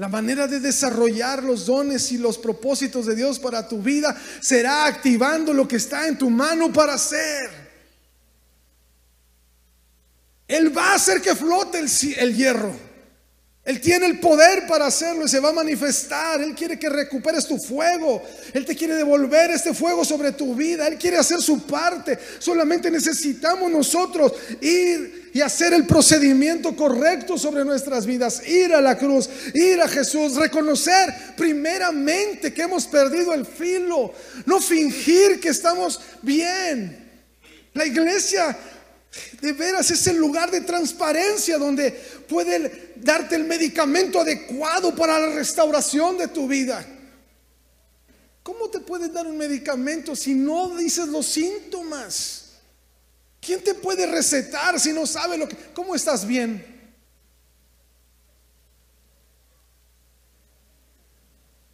La 0.00 0.08
manera 0.08 0.46
de 0.46 0.60
desarrollar 0.60 1.42
los 1.42 1.66
dones 1.66 2.10
y 2.10 2.16
los 2.16 2.38
propósitos 2.38 3.04
de 3.04 3.14
Dios 3.14 3.38
para 3.38 3.68
tu 3.68 3.82
vida 3.82 4.18
será 4.40 4.86
activando 4.86 5.52
lo 5.52 5.68
que 5.68 5.76
está 5.76 6.08
en 6.08 6.16
tu 6.16 6.30
mano 6.30 6.72
para 6.72 6.94
hacer. 6.94 7.50
Él 10.48 10.74
va 10.74 10.92
a 10.92 10.94
hacer 10.94 11.20
que 11.20 11.36
flote 11.36 11.80
el, 12.16 12.34
hierro. 12.34 12.74
Él 13.70 13.80
tiene 13.80 14.06
el 14.06 14.18
poder 14.18 14.66
para 14.66 14.86
hacerlo 14.86 15.24
y 15.24 15.28
se 15.28 15.38
va 15.38 15.50
a 15.50 15.52
manifestar. 15.52 16.42
Él 16.42 16.56
quiere 16.56 16.76
que 16.76 16.88
recuperes 16.88 17.46
tu 17.46 17.56
fuego. 17.56 18.20
Él 18.52 18.64
te 18.64 18.74
quiere 18.74 18.96
devolver 18.96 19.52
este 19.52 19.72
fuego 19.72 20.04
sobre 20.04 20.32
tu 20.32 20.56
vida. 20.56 20.88
Él 20.88 20.98
quiere 20.98 21.18
hacer 21.18 21.40
su 21.40 21.64
parte. 21.68 22.18
Solamente 22.40 22.90
necesitamos 22.90 23.70
nosotros 23.70 24.32
ir 24.60 25.30
y 25.32 25.40
hacer 25.40 25.72
el 25.72 25.86
procedimiento 25.86 26.74
correcto 26.74 27.38
sobre 27.38 27.64
nuestras 27.64 28.06
vidas. 28.06 28.44
Ir 28.44 28.74
a 28.74 28.80
la 28.80 28.98
cruz, 28.98 29.30
ir 29.54 29.80
a 29.80 29.86
Jesús, 29.86 30.34
reconocer 30.34 31.14
primeramente 31.36 32.52
que 32.52 32.62
hemos 32.62 32.88
perdido 32.88 33.32
el 33.34 33.46
filo. 33.46 34.12
No 34.46 34.60
fingir 34.60 35.38
que 35.38 35.50
estamos 35.50 36.00
bien. 36.22 37.08
La 37.74 37.86
iglesia 37.86 38.56
de 39.40 39.52
veras 39.52 39.90
es 39.90 40.06
el 40.06 40.16
lugar 40.16 40.50
de 40.50 40.60
transparencia 40.60 41.58
donde 41.58 41.90
puede 42.28 42.92
darte 42.96 43.34
el 43.34 43.44
medicamento 43.44 44.20
adecuado 44.20 44.94
para 44.94 45.18
la 45.18 45.34
restauración 45.34 46.16
de 46.16 46.28
tu 46.28 46.46
vida. 46.46 46.86
¿Cómo 48.42 48.70
te 48.70 48.80
puede 48.80 49.08
dar 49.08 49.26
un 49.26 49.36
medicamento 49.36 50.14
si 50.14 50.34
no 50.34 50.76
dices 50.76 51.08
los 51.08 51.26
síntomas? 51.26 52.52
¿Quién 53.40 53.64
te 53.64 53.74
puede 53.74 54.06
recetar 54.06 54.78
si 54.78 54.92
no 54.92 55.06
sabe 55.06 55.36
lo 55.36 55.48
que... 55.48 55.56
¿Cómo 55.74 55.94
estás 55.94 56.26
bien? 56.26 56.64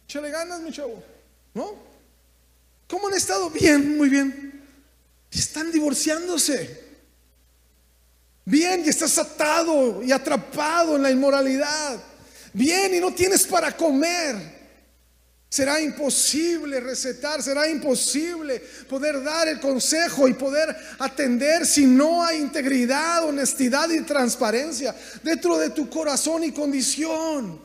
Chale 0.07 0.31
ganas, 0.31 0.61
mi 0.61 0.71
chavo. 0.71 1.03
¿No? 1.53 1.75
¿Cómo 2.87 3.07
han 3.09 3.13
estado? 3.13 3.49
Bien, 3.49 3.97
muy 3.97 4.09
bien. 4.09 4.63
Están 5.29 5.71
divorciándose. 5.71 6.86
Bien, 8.49 8.81
y 8.85 8.87
estás 8.87 9.17
atado 9.17 10.01
y 10.01 10.13
atrapado 10.13 10.95
en 10.95 11.03
la 11.03 11.11
inmoralidad. 11.11 12.01
Bien, 12.53 12.95
y 12.95 12.99
no 13.01 13.13
tienes 13.13 13.45
para 13.45 13.75
comer. 13.75 14.37
Será 15.49 15.81
imposible 15.81 16.79
recetar, 16.79 17.43
será 17.43 17.67
imposible 17.67 18.63
poder 18.87 19.21
dar 19.21 19.49
el 19.49 19.59
consejo 19.59 20.29
y 20.29 20.33
poder 20.33 20.73
atender 20.97 21.65
si 21.65 21.85
no 21.85 22.23
hay 22.23 22.37
integridad, 22.37 23.25
honestidad 23.25 23.89
y 23.89 23.99
transparencia 24.03 24.95
dentro 25.23 25.57
de 25.57 25.71
tu 25.71 25.89
corazón 25.89 26.45
y 26.45 26.53
condición. 26.53 27.59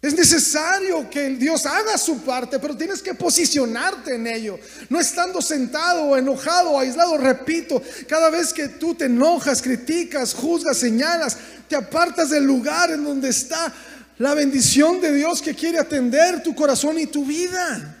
Es 0.00 0.14
necesario 0.14 1.10
que 1.10 1.30
Dios 1.30 1.66
haga 1.66 1.98
su 1.98 2.20
parte, 2.20 2.60
pero 2.60 2.76
tienes 2.76 3.02
que 3.02 3.14
posicionarte 3.14 4.14
en 4.14 4.28
ello. 4.28 4.58
No 4.88 5.00
estando 5.00 5.42
sentado, 5.42 6.16
enojado, 6.16 6.78
aislado, 6.78 7.18
repito, 7.18 7.82
cada 8.06 8.30
vez 8.30 8.52
que 8.52 8.68
tú 8.68 8.94
te 8.94 9.06
enojas, 9.06 9.60
criticas, 9.60 10.34
juzgas, 10.34 10.76
señalas, 10.76 11.36
te 11.68 11.74
apartas 11.74 12.30
del 12.30 12.44
lugar 12.44 12.92
en 12.92 13.02
donde 13.02 13.30
está 13.30 13.74
la 14.18 14.34
bendición 14.34 15.00
de 15.00 15.12
Dios 15.12 15.42
que 15.42 15.54
quiere 15.54 15.78
atender 15.78 16.44
tu 16.44 16.54
corazón 16.54 16.96
y 16.98 17.06
tu 17.06 17.24
vida. 17.24 17.96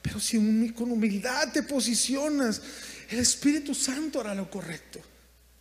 Pero 0.00 0.18
si 0.18 0.70
con 0.70 0.90
humildad 0.90 1.52
te 1.52 1.62
posicionas, 1.62 2.62
el 3.10 3.18
Espíritu 3.18 3.74
Santo 3.74 4.20
hará 4.20 4.34
lo 4.34 4.50
correcto. 4.50 5.00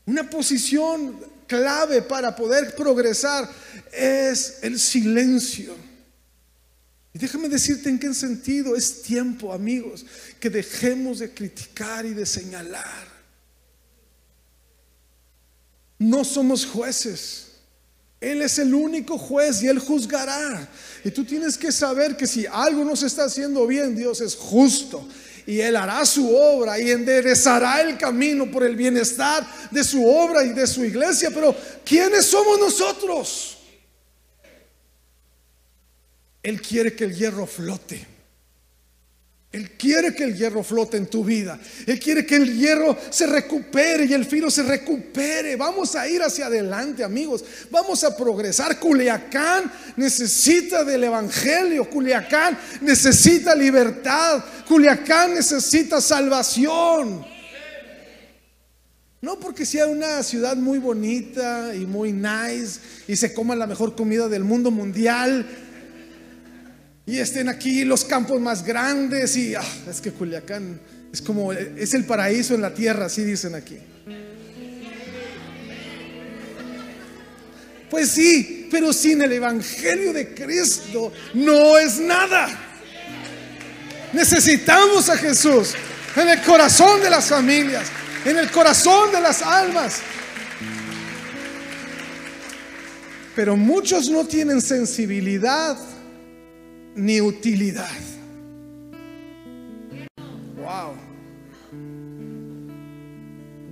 Una 0.05 0.29
posición 0.29 1.17
clave 1.47 2.01
para 2.01 2.35
poder 2.35 2.75
progresar 2.75 3.49
es 3.91 4.59
el 4.61 4.79
silencio. 4.79 5.75
Y 7.13 7.19
déjame 7.19 7.47
decirte 7.47 7.89
en 7.89 7.99
qué 7.99 8.13
sentido 8.13 8.75
es 8.75 9.03
tiempo, 9.03 9.53
amigos, 9.53 10.05
que 10.39 10.49
dejemos 10.49 11.19
de 11.19 11.31
criticar 11.33 12.05
y 12.05 12.13
de 12.13 12.25
señalar. 12.25 13.07
No 15.99 16.25
somos 16.25 16.65
jueces. 16.65 17.47
Él 18.19 18.41
es 18.41 18.57
el 18.57 18.73
único 18.73 19.17
juez 19.17 19.61
y 19.61 19.67
Él 19.67 19.79
juzgará. 19.79 20.67
Y 21.03 21.11
tú 21.11 21.23
tienes 21.23 21.57
que 21.57 21.71
saber 21.71 22.17
que 22.17 22.25
si 22.25 22.45
algo 22.45 22.83
no 22.83 22.95
se 22.95 23.07
está 23.07 23.25
haciendo 23.25 23.67
bien, 23.67 23.95
Dios 23.95 24.21
es 24.21 24.35
justo 24.35 25.07
y 25.45 25.59
Él 25.59 25.75
hará 25.75 26.05
su 26.05 26.35
obra 26.35 26.79
y 26.79 26.91
enderezará 26.91 27.81
el 27.81 27.97
camino 27.97 28.49
por 28.49 28.63
el 28.63 28.75
bienestar 28.75 29.45
de 29.71 29.83
su 29.83 30.07
obra 30.07 30.43
y 30.43 30.49
de 30.49 30.67
su 30.67 30.83
iglesia. 30.83 31.31
Pero 31.33 31.55
¿quiénes 31.83 32.25
somos 32.25 32.59
nosotros? 32.59 33.57
Él 36.41 36.61
quiere 36.61 36.93
que 36.95 37.05
el 37.05 37.15
hierro 37.15 37.45
flote. 37.45 38.12
Él 39.53 39.69
quiere 39.77 40.15
que 40.15 40.23
el 40.23 40.35
hierro 40.35 40.63
flote 40.63 40.97
en 40.97 41.05
tu 41.05 41.23
vida. 41.23 41.59
Él 41.85 41.99
quiere 41.99 42.25
que 42.25 42.37
el 42.37 42.57
hierro 42.57 42.97
se 43.11 43.27
recupere 43.27 44.05
y 44.05 44.13
el 44.13 44.25
filo 44.25 44.49
se 44.49 44.63
recupere. 44.63 45.55
Vamos 45.55 45.95
a 45.95 46.07
ir 46.07 46.23
hacia 46.23 46.47
adelante, 46.47 47.03
amigos. 47.03 47.45
Vamos 47.69 48.03
a 48.03 48.17
progresar. 48.17 48.79
Culiacán 48.79 49.71
necesita 49.95 50.83
del 50.83 51.03
Evangelio. 51.03 51.87
Culiacán 51.87 52.57
necesita 52.81 53.53
libertad. 53.53 54.43
Culiacán 54.67 55.35
necesita 55.35 56.01
salvación. 56.01 57.23
No 59.21 59.39
porque 59.39 59.67
sea 59.67 59.85
una 59.85 60.23
ciudad 60.23 60.57
muy 60.57 60.79
bonita 60.79 61.73
y 61.75 61.85
muy 61.85 62.11
nice 62.11 62.81
y 63.07 63.15
se 63.15 63.33
coma 63.33 63.55
la 63.55 63.67
mejor 63.67 63.95
comida 63.95 64.27
del 64.27 64.43
mundo 64.43 64.69
mundial 64.69 65.47
y 67.05 67.19
estén 67.19 67.49
aquí 67.49 67.83
los 67.83 68.05
campos 68.05 68.39
más 68.39 68.63
grandes 68.63 69.35
y 69.35 69.55
ah, 69.55 69.63
es 69.89 69.99
que 69.99 70.11
Culiacán 70.11 70.79
es 71.11 71.21
como 71.21 71.51
es 71.51 71.93
el 71.93 72.05
paraíso 72.05 72.55
en 72.55 72.61
la 72.61 72.73
tierra, 72.73 73.05
así 73.05 73.23
dicen 73.23 73.55
aquí. 73.55 73.77
Pues 77.89 78.09
sí, 78.09 78.67
pero 78.71 78.91
sin 78.91 79.21
el 79.21 79.31
evangelio 79.33 80.13
de 80.13 80.33
Cristo 80.33 81.13
no 81.35 81.77
es 81.77 81.99
nada. 81.99 82.49
Necesitamos 84.13 85.09
a 85.09 85.17
Jesús 85.17 85.75
en 86.15 86.29
el 86.29 86.41
corazón 86.41 87.01
de 87.01 87.11
las 87.11 87.27
familias, 87.27 87.83
en 88.25 88.37
el 88.37 88.49
corazón 88.49 89.11
de 89.11 89.21
las 89.21 89.43
almas. 89.43 89.99
Pero 93.35 93.55
muchos 93.55 94.09
no 94.09 94.25
tienen 94.25 94.61
sensibilidad 94.61 95.77
ni 96.95 97.21
utilidad. 97.21 97.89
Wow. 100.57 100.93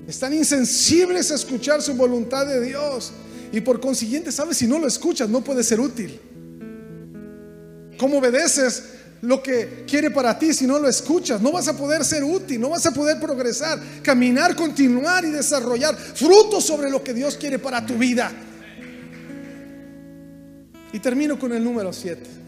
Están 0.07 0.33
insensibles 0.33 1.31
a 1.31 1.35
escuchar 1.35 1.81
su 1.81 1.93
voluntad 1.93 2.45
de 2.45 2.61
Dios. 2.61 3.13
Y 3.51 3.61
por 3.61 3.79
consiguiente, 3.79 4.31
sabes, 4.31 4.57
si 4.57 4.67
no 4.67 4.79
lo 4.79 4.87
escuchas, 4.87 5.29
no 5.29 5.41
puede 5.41 5.63
ser 5.63 5.79
útil. 5.79 6.19
¿Cómo 7.97 8.17
obedeces 8.17 8.83
lo 9.21 9.43
que 9.43 9.85
quiere 9.87 10.09
para 10.09 10.37
ti 10.37 10.53
si 10.53 10.65
no 10.65 10.79
lo 10.79 10.87
escuchas? 10.87 11.41
No 11.41 11.51
vas 11.51 11.67
a 11.67 11.77
poder 11.77 12.03
ser 12.03 12.23
útil, 12.23 12.59
no 12.59 12.69
vas 12.69 12.85
a 12.85 12.91
poder 12.91 13.19
progresar, 13.19 13.79
caminar, 14.01 14.55
continuar 14.55 15.23
y 15.23 15.29
desarrollar 15.29 15.95
frutos 15.95 16.65
sobre 16.65 16.89
lo 16.89 17.03
que 17.03 17.13
Dios 17.13 17.35
quiere 17.37 17.59
para 17.59 17.85
tu 17.85 17.95
vida. 17.95 18.31
Y 20.93 20.99
termino 20.99 21.37
con 21.39 21.53
el 21.53 21.63
número 21.63 21.93
7. 21.93 22.40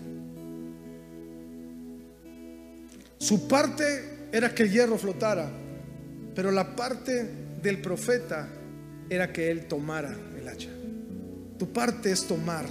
Su 3.23 3.47
parte 3.47 4.27
era 4.33 4.53
que 4.53 4.63
el 4.63 4.71
hierro 4.73 4.97
flotara, 4.97 5.49
pero 6.35 6.51
la 6.51 6.75
parte 6.75 7.25
del 7.61 7.79
profeta 7.79 8.49
era 9.09 9.31
que 9.31 9.49
él 9.49 9.65
tomara 9.65 10.13
el 10.37 10.45
hacha. 10.45 10.67
Tu 11.57 11.71
parte 11.71 12.11
es 12.11 12.27
tomar. 12.27 12.65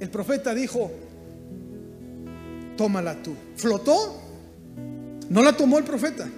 El 0.00 0.10
profeta 0.10 0.52
dijo, 0.52 0.90
tómala 2.76 3.22
tú. 3.22 3.36
¿Flotó? 3.54 4.20
No 5.30 5.44
la 5.44 5.52
tomó 5.52 5.78
el 5.78 5.84
profeta, 5.84 6.28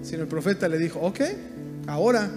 sino 0.00 0.22
el 0.22 0.28
profeta 0.28 0.68
le 0.68 0.78
dijo, 0.78 1.00
ok, 1.00 1.20
ahora 1.88 2.30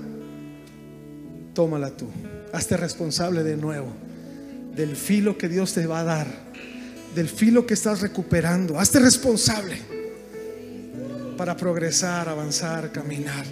tómala 1.53 1.95
tú. 1.95 2.07
Hazte 2.53 2.75
responsable 2.75 3.43
de 3.43 3.55
nuevo 3.55 3.93
del 4.75 4.95
filo 4.95 5.37
que 5.37 5.47
Dios 5.47 5.75
te 5.75 5.85
va 5.85 5.99
a 5.99 6.03
dar, 6.03 6.52
del 7.15 7.29
filo 7.29 7.65
que 7.65 7.73
estás 7.73 8.01
recuperando. 8.01 8.79
Hazte 8.79 8.99
responsable 8.99 9.77
para 11.37 11.55
progresar, 11.57 12.29
avanzar, 12.29 12.91
caminar. 12.91 13.45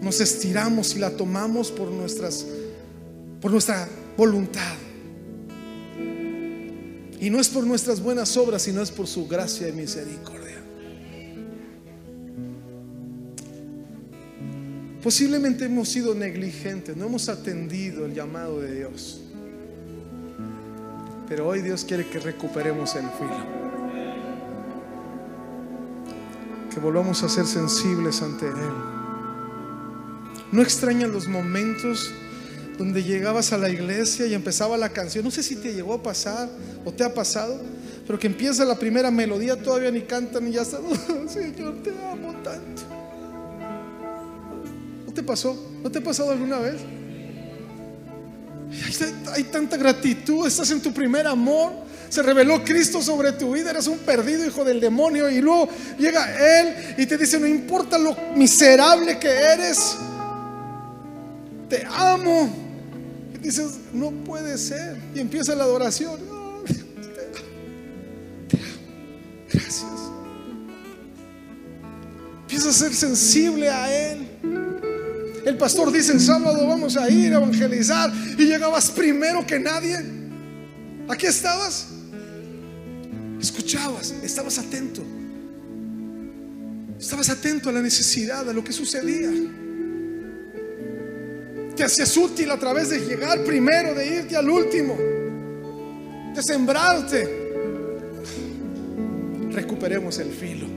Nos 0.00 0.20
estiramos 0.20 0.94
y 0.96 0.98
la 0.98 1.10
tomamos 1.10 1.70
por 1.70 1.90
nuestras 1.90 2.46
por 3.40 3.50
nuestra 3.50 3.88
voluntad. 4.16 4.76
Y 7.20 7.28
no 7.28 7.38
es 7.38 7.48
por 7.48 7.66
nuestras 7.66 8.00
buenas 8.00 8.36
obras, 8.36 8.62
sino 8.62 8.82
es 8.82 8.90
por 8.90 9.06
su 9.06 9.26
gracia 9.28 9.68
y 9.68 9.72
misericordia. 9.72 10.40
Posiblemente 15.02 15.64
hemos 15.64 15.88
sido 15.88 16.14
negligentes, 16.14 16.96
no 16.96 17.06
hemos 17.06 17.28
atendido 17.28 18.04
el 18.04 18.14
llamado 18.14 18.60
de 18.60 18.74
Dios. 18.74 19.22
Pero 21.30 21.46
hoy 21.46 21.62
Dios 21.62 21.84
quiere 21.84 22.08
que 22.08 22.18
recuperemos 22.18 22.96
el 22.96 23.04
filo. 23.10 23.60
Que 26.74 26.80
volvamos 26.80 27.22
a 27.22 27.28
ser 27.28 27.46
sensibles 27.46 28.20
ante 28.20 28.46
Él. 28.46 28.54
No 30.50 30.60
extrañan 30.60 31.12
los 31.12 31.28
momentos 31.28 32.10
donde 32.76 33.04
llegabas 33.04 33.52
a 33.52 33.58
la 33.58 33.68
iglesia 33.68 34.26
y 34.26 34.34
empezaba 34.34 34.76
la 34.76 34.88
canción. 34.88 35.24
No 35.24 35.30
sé 35.30 35.44
si 35.44 35.54
te 35.54 35.72
llegó 35.72 35.94
a 35.94 36.02
pasar 36.02 36.48
o 36.84 36.92
te 36.92 37.04
ha 37.04 37.14
pasado, 37.14 37.60
pero 38.08 38.18
que 38.18 38.26
empieza 38.26 38.64
la 38.64 38.76
primera 38.76 39.12
melodía, 39.12 39.62
todavía 39.62 39.92
ni 39.92 40.00
cantan 40.00 40.48
y 40.48 40.52
ya 40.54 40.62
está. 40.62 40.78
Señor, 41.28 41.76
te 41.84 41.90
amo 41.90 42.34
tanto. 42.42 42.82
¿No 45.06 45.12
te 45.12 45.22
pasó? 45.22 45.56
¿No 45.80 45.92
te 45.92 46.00
ha 46.00 46.02
pasado 46.02 46.32
alguna 46.32 46.58
vez? 46.58 46.80
Hay, 49.34 49.44
tanta 49.44 49.76
gratitud, 49.76 50.46
estás 50.46 50.70
en 50.70 50.80
tu 50.80 50.92
primer 50.92 51.26
amor. 51.26 51.72
Se 52.08 52.22
reveló 52.22 52.62
Cristo 52.64 53.02
sobre 53.02 53.32
tu 53.32 53.52
vida, 53.52 53.70
eres 53.70 53.86
un 53.86 53.98
perdido 53.98 54.44
hijo 54.44 54.64
del 54.64 54.80
demonio 54.80 55.30
y 55.30 55.40
luego 55.40 55.68
llega 55.96 56.60
Él 56.60 56.94
y 56.98 57.06
te 57.06 57.16
dice, 57.16 57.38
no 57.38 57.46
importa 57.46 57.98
lo 57.98 58.16
miserable 58.34 59.18
que 59.18 59.28
eres, 59.28 59.96
te 61.68 61.86
amo. 61.88 62.52
Y 63.34 63.38
dices, 63.38 63.78
no 63.92 64.10
puede 64.10 64.58
ser. 64.58 64.96
Y 65.14 65.20
empieza 65.20 65.54
la 65.54 65.64
adoración. 65.64 66.18
te 66.66 67.38
amo. 67.38 68.66
Gracias. 69.52 69.84
Empieza 72.42 72.70
a 72.70 72.72
ser 72.72 72.92
sensible 72.92 73.68
a 73.68 74.12
Él. 74.12 74.29
El 75.50 75.56
pastor 75.56 75.90
dice, 75.90 76.12
el 76.12 76.20
sábado 76.20 76.64
vamos 76.64 76.96
a 76.96 77.10
ir 77.10 77.34
a 77.34 77.38
evangelizar 77.38 78.12
y 78.38 78.44
llegabas 78.44 78.88
primero 78.92 79.44
que 79.44 79.58
nadie. 79.58 79.96
Aquí 81.08 81.26
estabas. 81.26 81.88
Escuchabas, 83.40 84.14
estabas 84.22 84.60
atento. 84.60 85.02
Estabas 87.00 87.30
atento 87.30 87.68
a 87.68 87.72
la 87.72 87.82
necesidad, 87.82 88.48
a 88.48 88.52
lo 88.52 88.62
que 88.62 88.72
sucedía. 88.72 89.28
Te 91.74 91.82
hacías 91.82 92.16
útil 92.16 92.48
a 92.52 92.56
través 92.56 92.90
de 92.90 93.00
llegar 93.00 93.42
primero, 93.42 93.92
de 93.92 94.06
irte 94.06 94.36
al 94.36 94.48
último, 94.48 94.96
de 96.32 96.42
sembrarte. 96.44 97.28
Recuperemos 99.50 100.16
el 100.20 100.30
filo. 100.30 100.68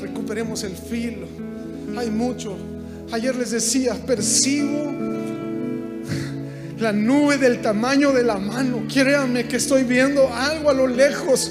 Recuperemos 0.00 0.62
el 0.62 0.76
filo. 0.76 1.26
Hay 1.96 2.10
mucho 2.10 2.56
Ayer 3.12 3.34
les 3.34 3.50
decía, 3.50 3.94
percibo 4.06 4.92
la 6.78 6.92
nube 6.92 7.38
del 7.38 7.60
tamaño 7.60 8.12
de 8.12 8.22
la 8.22 8.36
mano. 8.36 8.84
Créanme 8.92 9.48
que 9.48 9.56
estoy 9.56 9.82
viendo 9.82 10.32
algo 10.32 10.70
a 10.70 10.74
lo 10.74 10.86
lejos. 10.86 11.50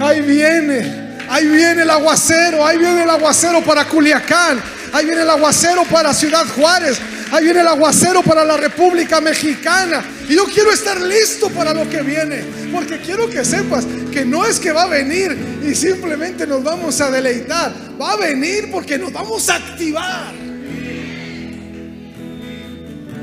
Ahí 0.00 0.20
viene, 0.20 1.18
ahí 1.28 1.48
viene 1.48 1.82
el 1.82 1.90
aguacero, 1.90 2.64
ahí 2.64 2.78
viene 2.78 3.02
el 3.02 3.10
aguacero 3.10 3.64
para 3.64 3.84
Culiacán, 3.88 4.62
ahí 4.92 5.04
viene 5.04 5.22
el 5.22 5.30
aguacero 5.30 5.82
para 5.90 6.14
Ciudad 6.14 6.46
Juárez, 6.54 6.98
ahí 7.32 7.44
viene 7.46 7.62
el 7.62 7.68
aguacero 7.68 8.22
para 8.22 8.44
la 8.44 8.56
República 8.56 9.20
Mexicana. 9.20 10.04
Y 10.28 10.36
yo 10.36 10.44
quiero 10.44 10.70
estar 10.70 11.00
listo 11.00 11.50
para 11.50 11.74
lo 11.74 11.90
que 11.90 12.00
viene, 12.02 12.44
porque 12.72 13.00
quiero 13.00 13.28
que 13.28 13.44
sepas 13.44 13.84
que 14.12 14.24
no 14.24 14.46
es 14.46 14.60
que 14.60 14.70
va 14.70 14.84
a 14.84 14.88
venir 14.88 15.36
y 15.68 15.74
simplemente 15.74 16.46
nos 16.46 16.62
vamos 16.62 17.00
a 17.00 17.10
deleitar, 17.10 17.72
va 18.00 18.12
a 18.12 18.16
venir 18.16 18.70
porque 18.70 18.98
nos 18.98 19.12
vamos 19.12 19.48
a 19.50 19.56
activar. 19.56 20.41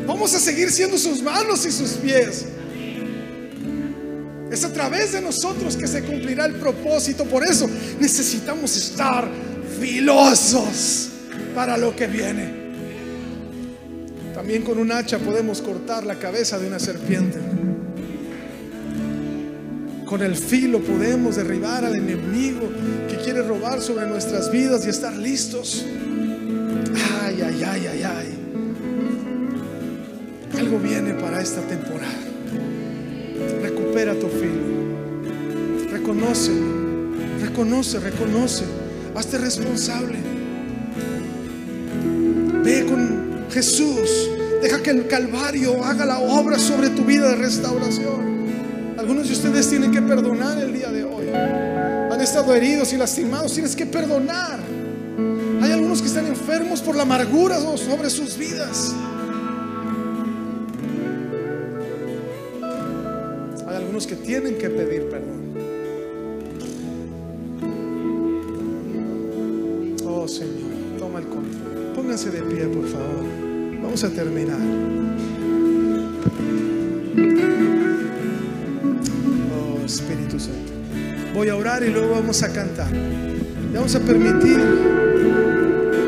Vamos 0.10 0.34
a 0.34 0.39
seguir 0.39 0.72
siendo 0.72 0.97
sus 0.97 1.22
manos 1.22 1.68
y 1.68 1.72
sus 1.72 1.91
pies. 1.91 2.45
Es 4.51 4.64
a 4.64 4.74
través 4.74 5.12
de 5.12 5.22
nosotros 5.22 5.78
que 5.78 5.86
se 5.86 6.01
cumplirá 6.01 6.47
el 6.47 6.55
propósito. 6.55 7.26
Por 7.26 7.45
eso 7.45 7.70
necesitamos 7.99 8.76
estar 8.76 9.30
filosos 9.80 11.10
para 11.53 11.78
lo 11.78 11.95
que 11.95 12.07
viene. 12.07 12.51
También 14.34 14.64
con 14.64 14.80
un 14.80 14.91
hacha 14.91 15.20
podemos 15.20 15.62
cortar 15.62 16.03
la 16.07 16.16
cabeza 16.16 16.57
de 16.57 16.66
una 16.66 16.80
serpiente. 16.80 17.38
Con 20.07 20.24
el 20.24 20.36
filo 20.36 20.80
podemos 20.80 21.36
derribar 21.36 21.86
al 21.86 21.95
enemigo 21.95 22.68
que 23.07 23.16
quiere 23.18 23.43
robar 23.43 23.80
sobre 23.80 24.07
nuestras 24.07 24.51
vidas 24.51 24.88
y 24.88 24.89
estar 24.89 25.16
listos. 25.16 25.86
Ay, 27.22 27.43
ay, 27.43 27.64
ay, 27.64 27.88
ay, 27.91 28.03
ay. 28.03 28.38
Algo 30.70 30.84
viene 30.88 31.15
para 31.15 31.41
esta 31.41 31.61
temporada. 31.61 32.13
Recupera 33.59 34.13
tu 34.13 34.28
filo. 34.28 35.89
Reconoce, 35.89 36.51
reconoce, 37.41 37.99
reconoce. 37.99 38.65
Hazte 39.15 39.39
responsable. 39.39 40.20
Ve 42.63 42.86
con 42.86 43.47
Jesús. 43.49 44.30
Deja 44.61 44.84
que 44.84 44.91
el 44.91 45.07
Calvario 45.07 45.84
haga 45.84 46.05
la 46.05 46.20
obra 46.20 46.59
sobre 46.59 46.91
tu 46.91 47.03
vida 47.03 47.30
de 47.30 47.38
restauración. 47.38 48.93
Algunos 48.99 49.28
de 49.28 49.34
ustedes 49.34 49.67
tienen 49.72 49.89
que 49.89 50.03
perdonar 50.03 50.59
el 50.59 50.72
día 50.72 50.91
de 50.91 51.03
hoy. 51.03 51.30
Han 51.34 52.22
estado 52.22 52.53
heridos 52.53 52.93
y 52.93 52.97
lastimados. 52.97 53.53
Tienes 53.53 53.76
que 53.76 53.88
perdonar. 53.88 54.59
Hay 55.63 55.72
algunos 55.72 55.99
que 55.99 56.09
están 56.09 56.28
enfermos 56.28 56.80
por 56.84 56.95
la 56.95 57.01
amargura 57.01 57.59
sobre 57.76 58.11
sus 58.11 58.38
vidas. 58.38 58.93
Que 64.07 64.15
tienen 64.15 64.57
que 64.57 64.69
pedir 64.69 65.03
perdón. 65.09 65.39
Oh 70.05 70.27
Señor, 70.27 70.97
toma 70.97 71.19
el 71.19 71.25
control. 71.25 71.93
Pónganse 71.95 72.29
de 72.31 72.41
pie, 72.43 72.65
por 72.67 72.87
favor. 72.87 73.25
Vamos 73.81 74.03
a 74.03 74.09
terminar. 74.09 74.59
Oh 79.53 79.85
Espíritu 79.85 80.39
Santo. 80.39 80.73
Voy 81.33 81.49
a 81.49 81.55
orar 81.55 81.83
y 81.83 81.89
luego 81.89 82.11
vamos 82.11 82.43
a 82.43 82.51
cantar. 82.51 82.91
vamos 83.73 83.95
a 83.95 83.99
permitir 83.99 84.59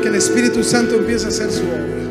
que 0.02 0.08
el 0.08 0.14
Espíritu 0.14 0.62
Santo 0.62 0.96
empiece 0.96 1.26
a 1.26 1.28
hacer 1.28 1.50
su 1.50 1.62
obra. 1.62 2.02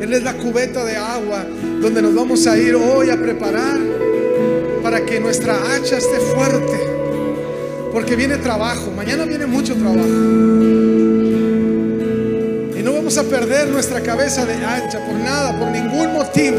Él 0.00 0.12
es 0.12 0.22
la 0.22 0.34
cubeta 0.34 0.84
de 0.84 0.96
agua 0.96 1.44
donde 1.80 2.02
nos 2.02 2.14
vamos 2.14 2.46
a 2.46 2.56
ir 2.58 2.74
hoy 2.74 3.10
a 3.10 3.20
preparar 3.20 3.87
que 5.04 5.20
nuestra 5.20 5.54
hacha 5.54 5.98
esté 5.98 6.18
fuerte. 6.34 6.78
Porque 7.92 8.16
viene 8.16 8.36
trabajo, 8.38 8.90
mañana 8.90 9.24
viene 9.24 9.46
mucho 9.46 9.74
trabajo. 9.74 10.06
Y 12.76 12.82
no 12.82 12.92
vamos 12.92 13.16
a 13.18 13.24
perder 13.24 13.68
nuestra 13.68 14.02
cabeza 14.02 14.44
de 14.44 14.54
ancha 14.54 14.98
por 15.04 15.14
nada, 15.14 15.58
por 15.58 15.68
ningún 15.68 16.12
motivo. 16.12 16.58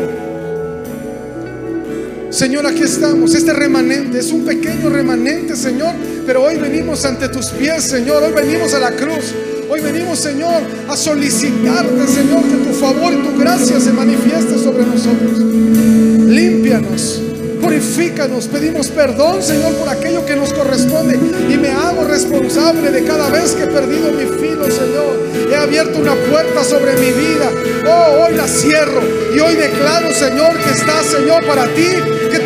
Señor, 2.30 2.68
aquí 2.68 2.84
estamos. 2.84 3.34
Este 3.34 3.54
remanente 3.54 4.20
es 4.20 4.32
un 4.32 4.46
pequeño 4.46 4.90
remanente, 4.90 5.56
Señor. 5.56 5.96
Pero 6.26 6.44
hoy 6.44 6.58
venimos 6.58 7.06
ante 7.06 7.30
tus 7.30 7.48
pies, 7.48 7.84
Señor. 7.84 8.24
Hoy 8.24 8.34
venimos 8.34 8.74
a 8.74 8.80
la 8.80 8.92
cruz. 8.92 9.34
Hoy 9.70 9.82
venimos, 9.82 10.20
Señor, 10.20 10.64
a 10.88 10.98
solicitarte, 10.98 12.08
Señor, 12.08 12.44
que 12.44 12.70
tu 12.70 12.74
favor 12.74 13.14
y 13.14 13.18
tu 13.18 13.38
gracia 13.38 13.80
se 13.80 13.92
manifieste 13.92 14.58
sobre 14.58 14.84
nosotros. 14.84 15.38
Límpianos. 15.40 17.29
Purifícanos, 17.62 18.48
pedimos 18.48 18.88
perdón, 18.88 19.44
Señor, 19.44 19.74
por 19.76 19.90
aquello 19.90 20.26
que 20.26 20.36
nos 20.36 20.54
corresponde 20.54 21.16
y 21.16 21.58
me 21.58 21.70
hago 21.70 22.06
responsable 22.06 22.92
de 22.92 23.04
cada 23.04 23.30
vez 23.30 23.52
que 23.52 23.64
he 23.64 23.68
perdido 23.68 24.12
mi 24.12 24.26
filo, 24.26 24.66
Señor. 24.66 25.30
He 25.52 25.56
abierto 25.56 26.00
una 26.00 26.16
puerta 26.16 26.64
sobre 26.64 26.94
mi 26.94 27.12
vida. 27.12 27.50
Oh, 27.88 28.24
hoy 28.24 28.36
la 28.36 28.48
cierro 28.48 29.02
y 29.36 29.40
hoy 29.40 29.56
declaro, 29.56 30.14
Señor, 30.14 30.58
que 30.58 30.70
está, 30.72 31.04
Señor, 31.04 31.46
para 31.46 31.66
ti, 31.74 31.88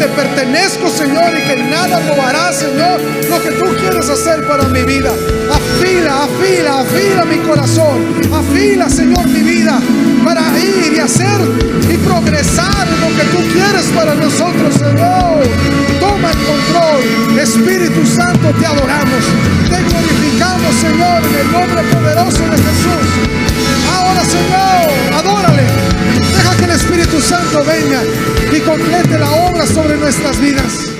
te 0.04 0.10
pertenezco, 0.10 0.89
Señor, 0.89 1.32
y 1.34 1.41
que 1.47 1.56
nada 1.56 1.97
robará, 2.10 2.51
Señor, 2.51 2.99
lo 3.30 3.41
que 3.41 3.51
tú 3.51 3.74
quieres 3.80 4.10
hacer 4.10 4.45
para 4.45 4.64
mi 4.68 4.84
vida. 4.84 5.12
Afila, 5.49 6.24
afila, 6.26 6.82
afila 6.82 7.24
mi 7.24 7.38
corazón. 7.38 8.04
Afila, 8.34 8.89
Señor, 8.89 9.26
mi 9.28 9.39
vida 9.39 9.80
para 10.26 10.41
ir 10.60 10.93
y 10.97 10.99
hacer 10.99 11.39
y 11.89 11.97
progresar 11.99 12.86
en 12.86 12.99
lo 12.99 13.18
que 13.18 13.24
tú 13.32 13.38
quieres 13.54 13.86
para 13.95 14.14
nosotros, 14.16 14.74
Señor. 14.76 15.39
Toma 16.01 16.32
el 16.32 16.38
control. 16.51 17.39
Espíritu 17.39 18.06
Santo, 18.06 18.51
te 18.60 18.66
adoramos. 18.66 19.24
Te 19.70 19.84
glorificamos, 19.84 20.76
Señor, 20.82 21.24
en 21.24 21.45
el 21.45 21.51
nombre 21.54 21.82
poderoso 21.93 22.43
de 22.43 22.58
Jesús. 22.58 23.08
Ahora, 23.89 24.26
Señor, 24.26 25.14
adórale. 25.14 25.83
Espíritu 26.74 27.21
Santo 27.21 27.63
venga 27.63 28.01
y 28.51 28.59
complete 28.61 29.17
la 29.19 29.32
obra 29.32 29.65
sobre 29.67 29.95
nuestras 29.97 30.39
vidas. 30.39 30.93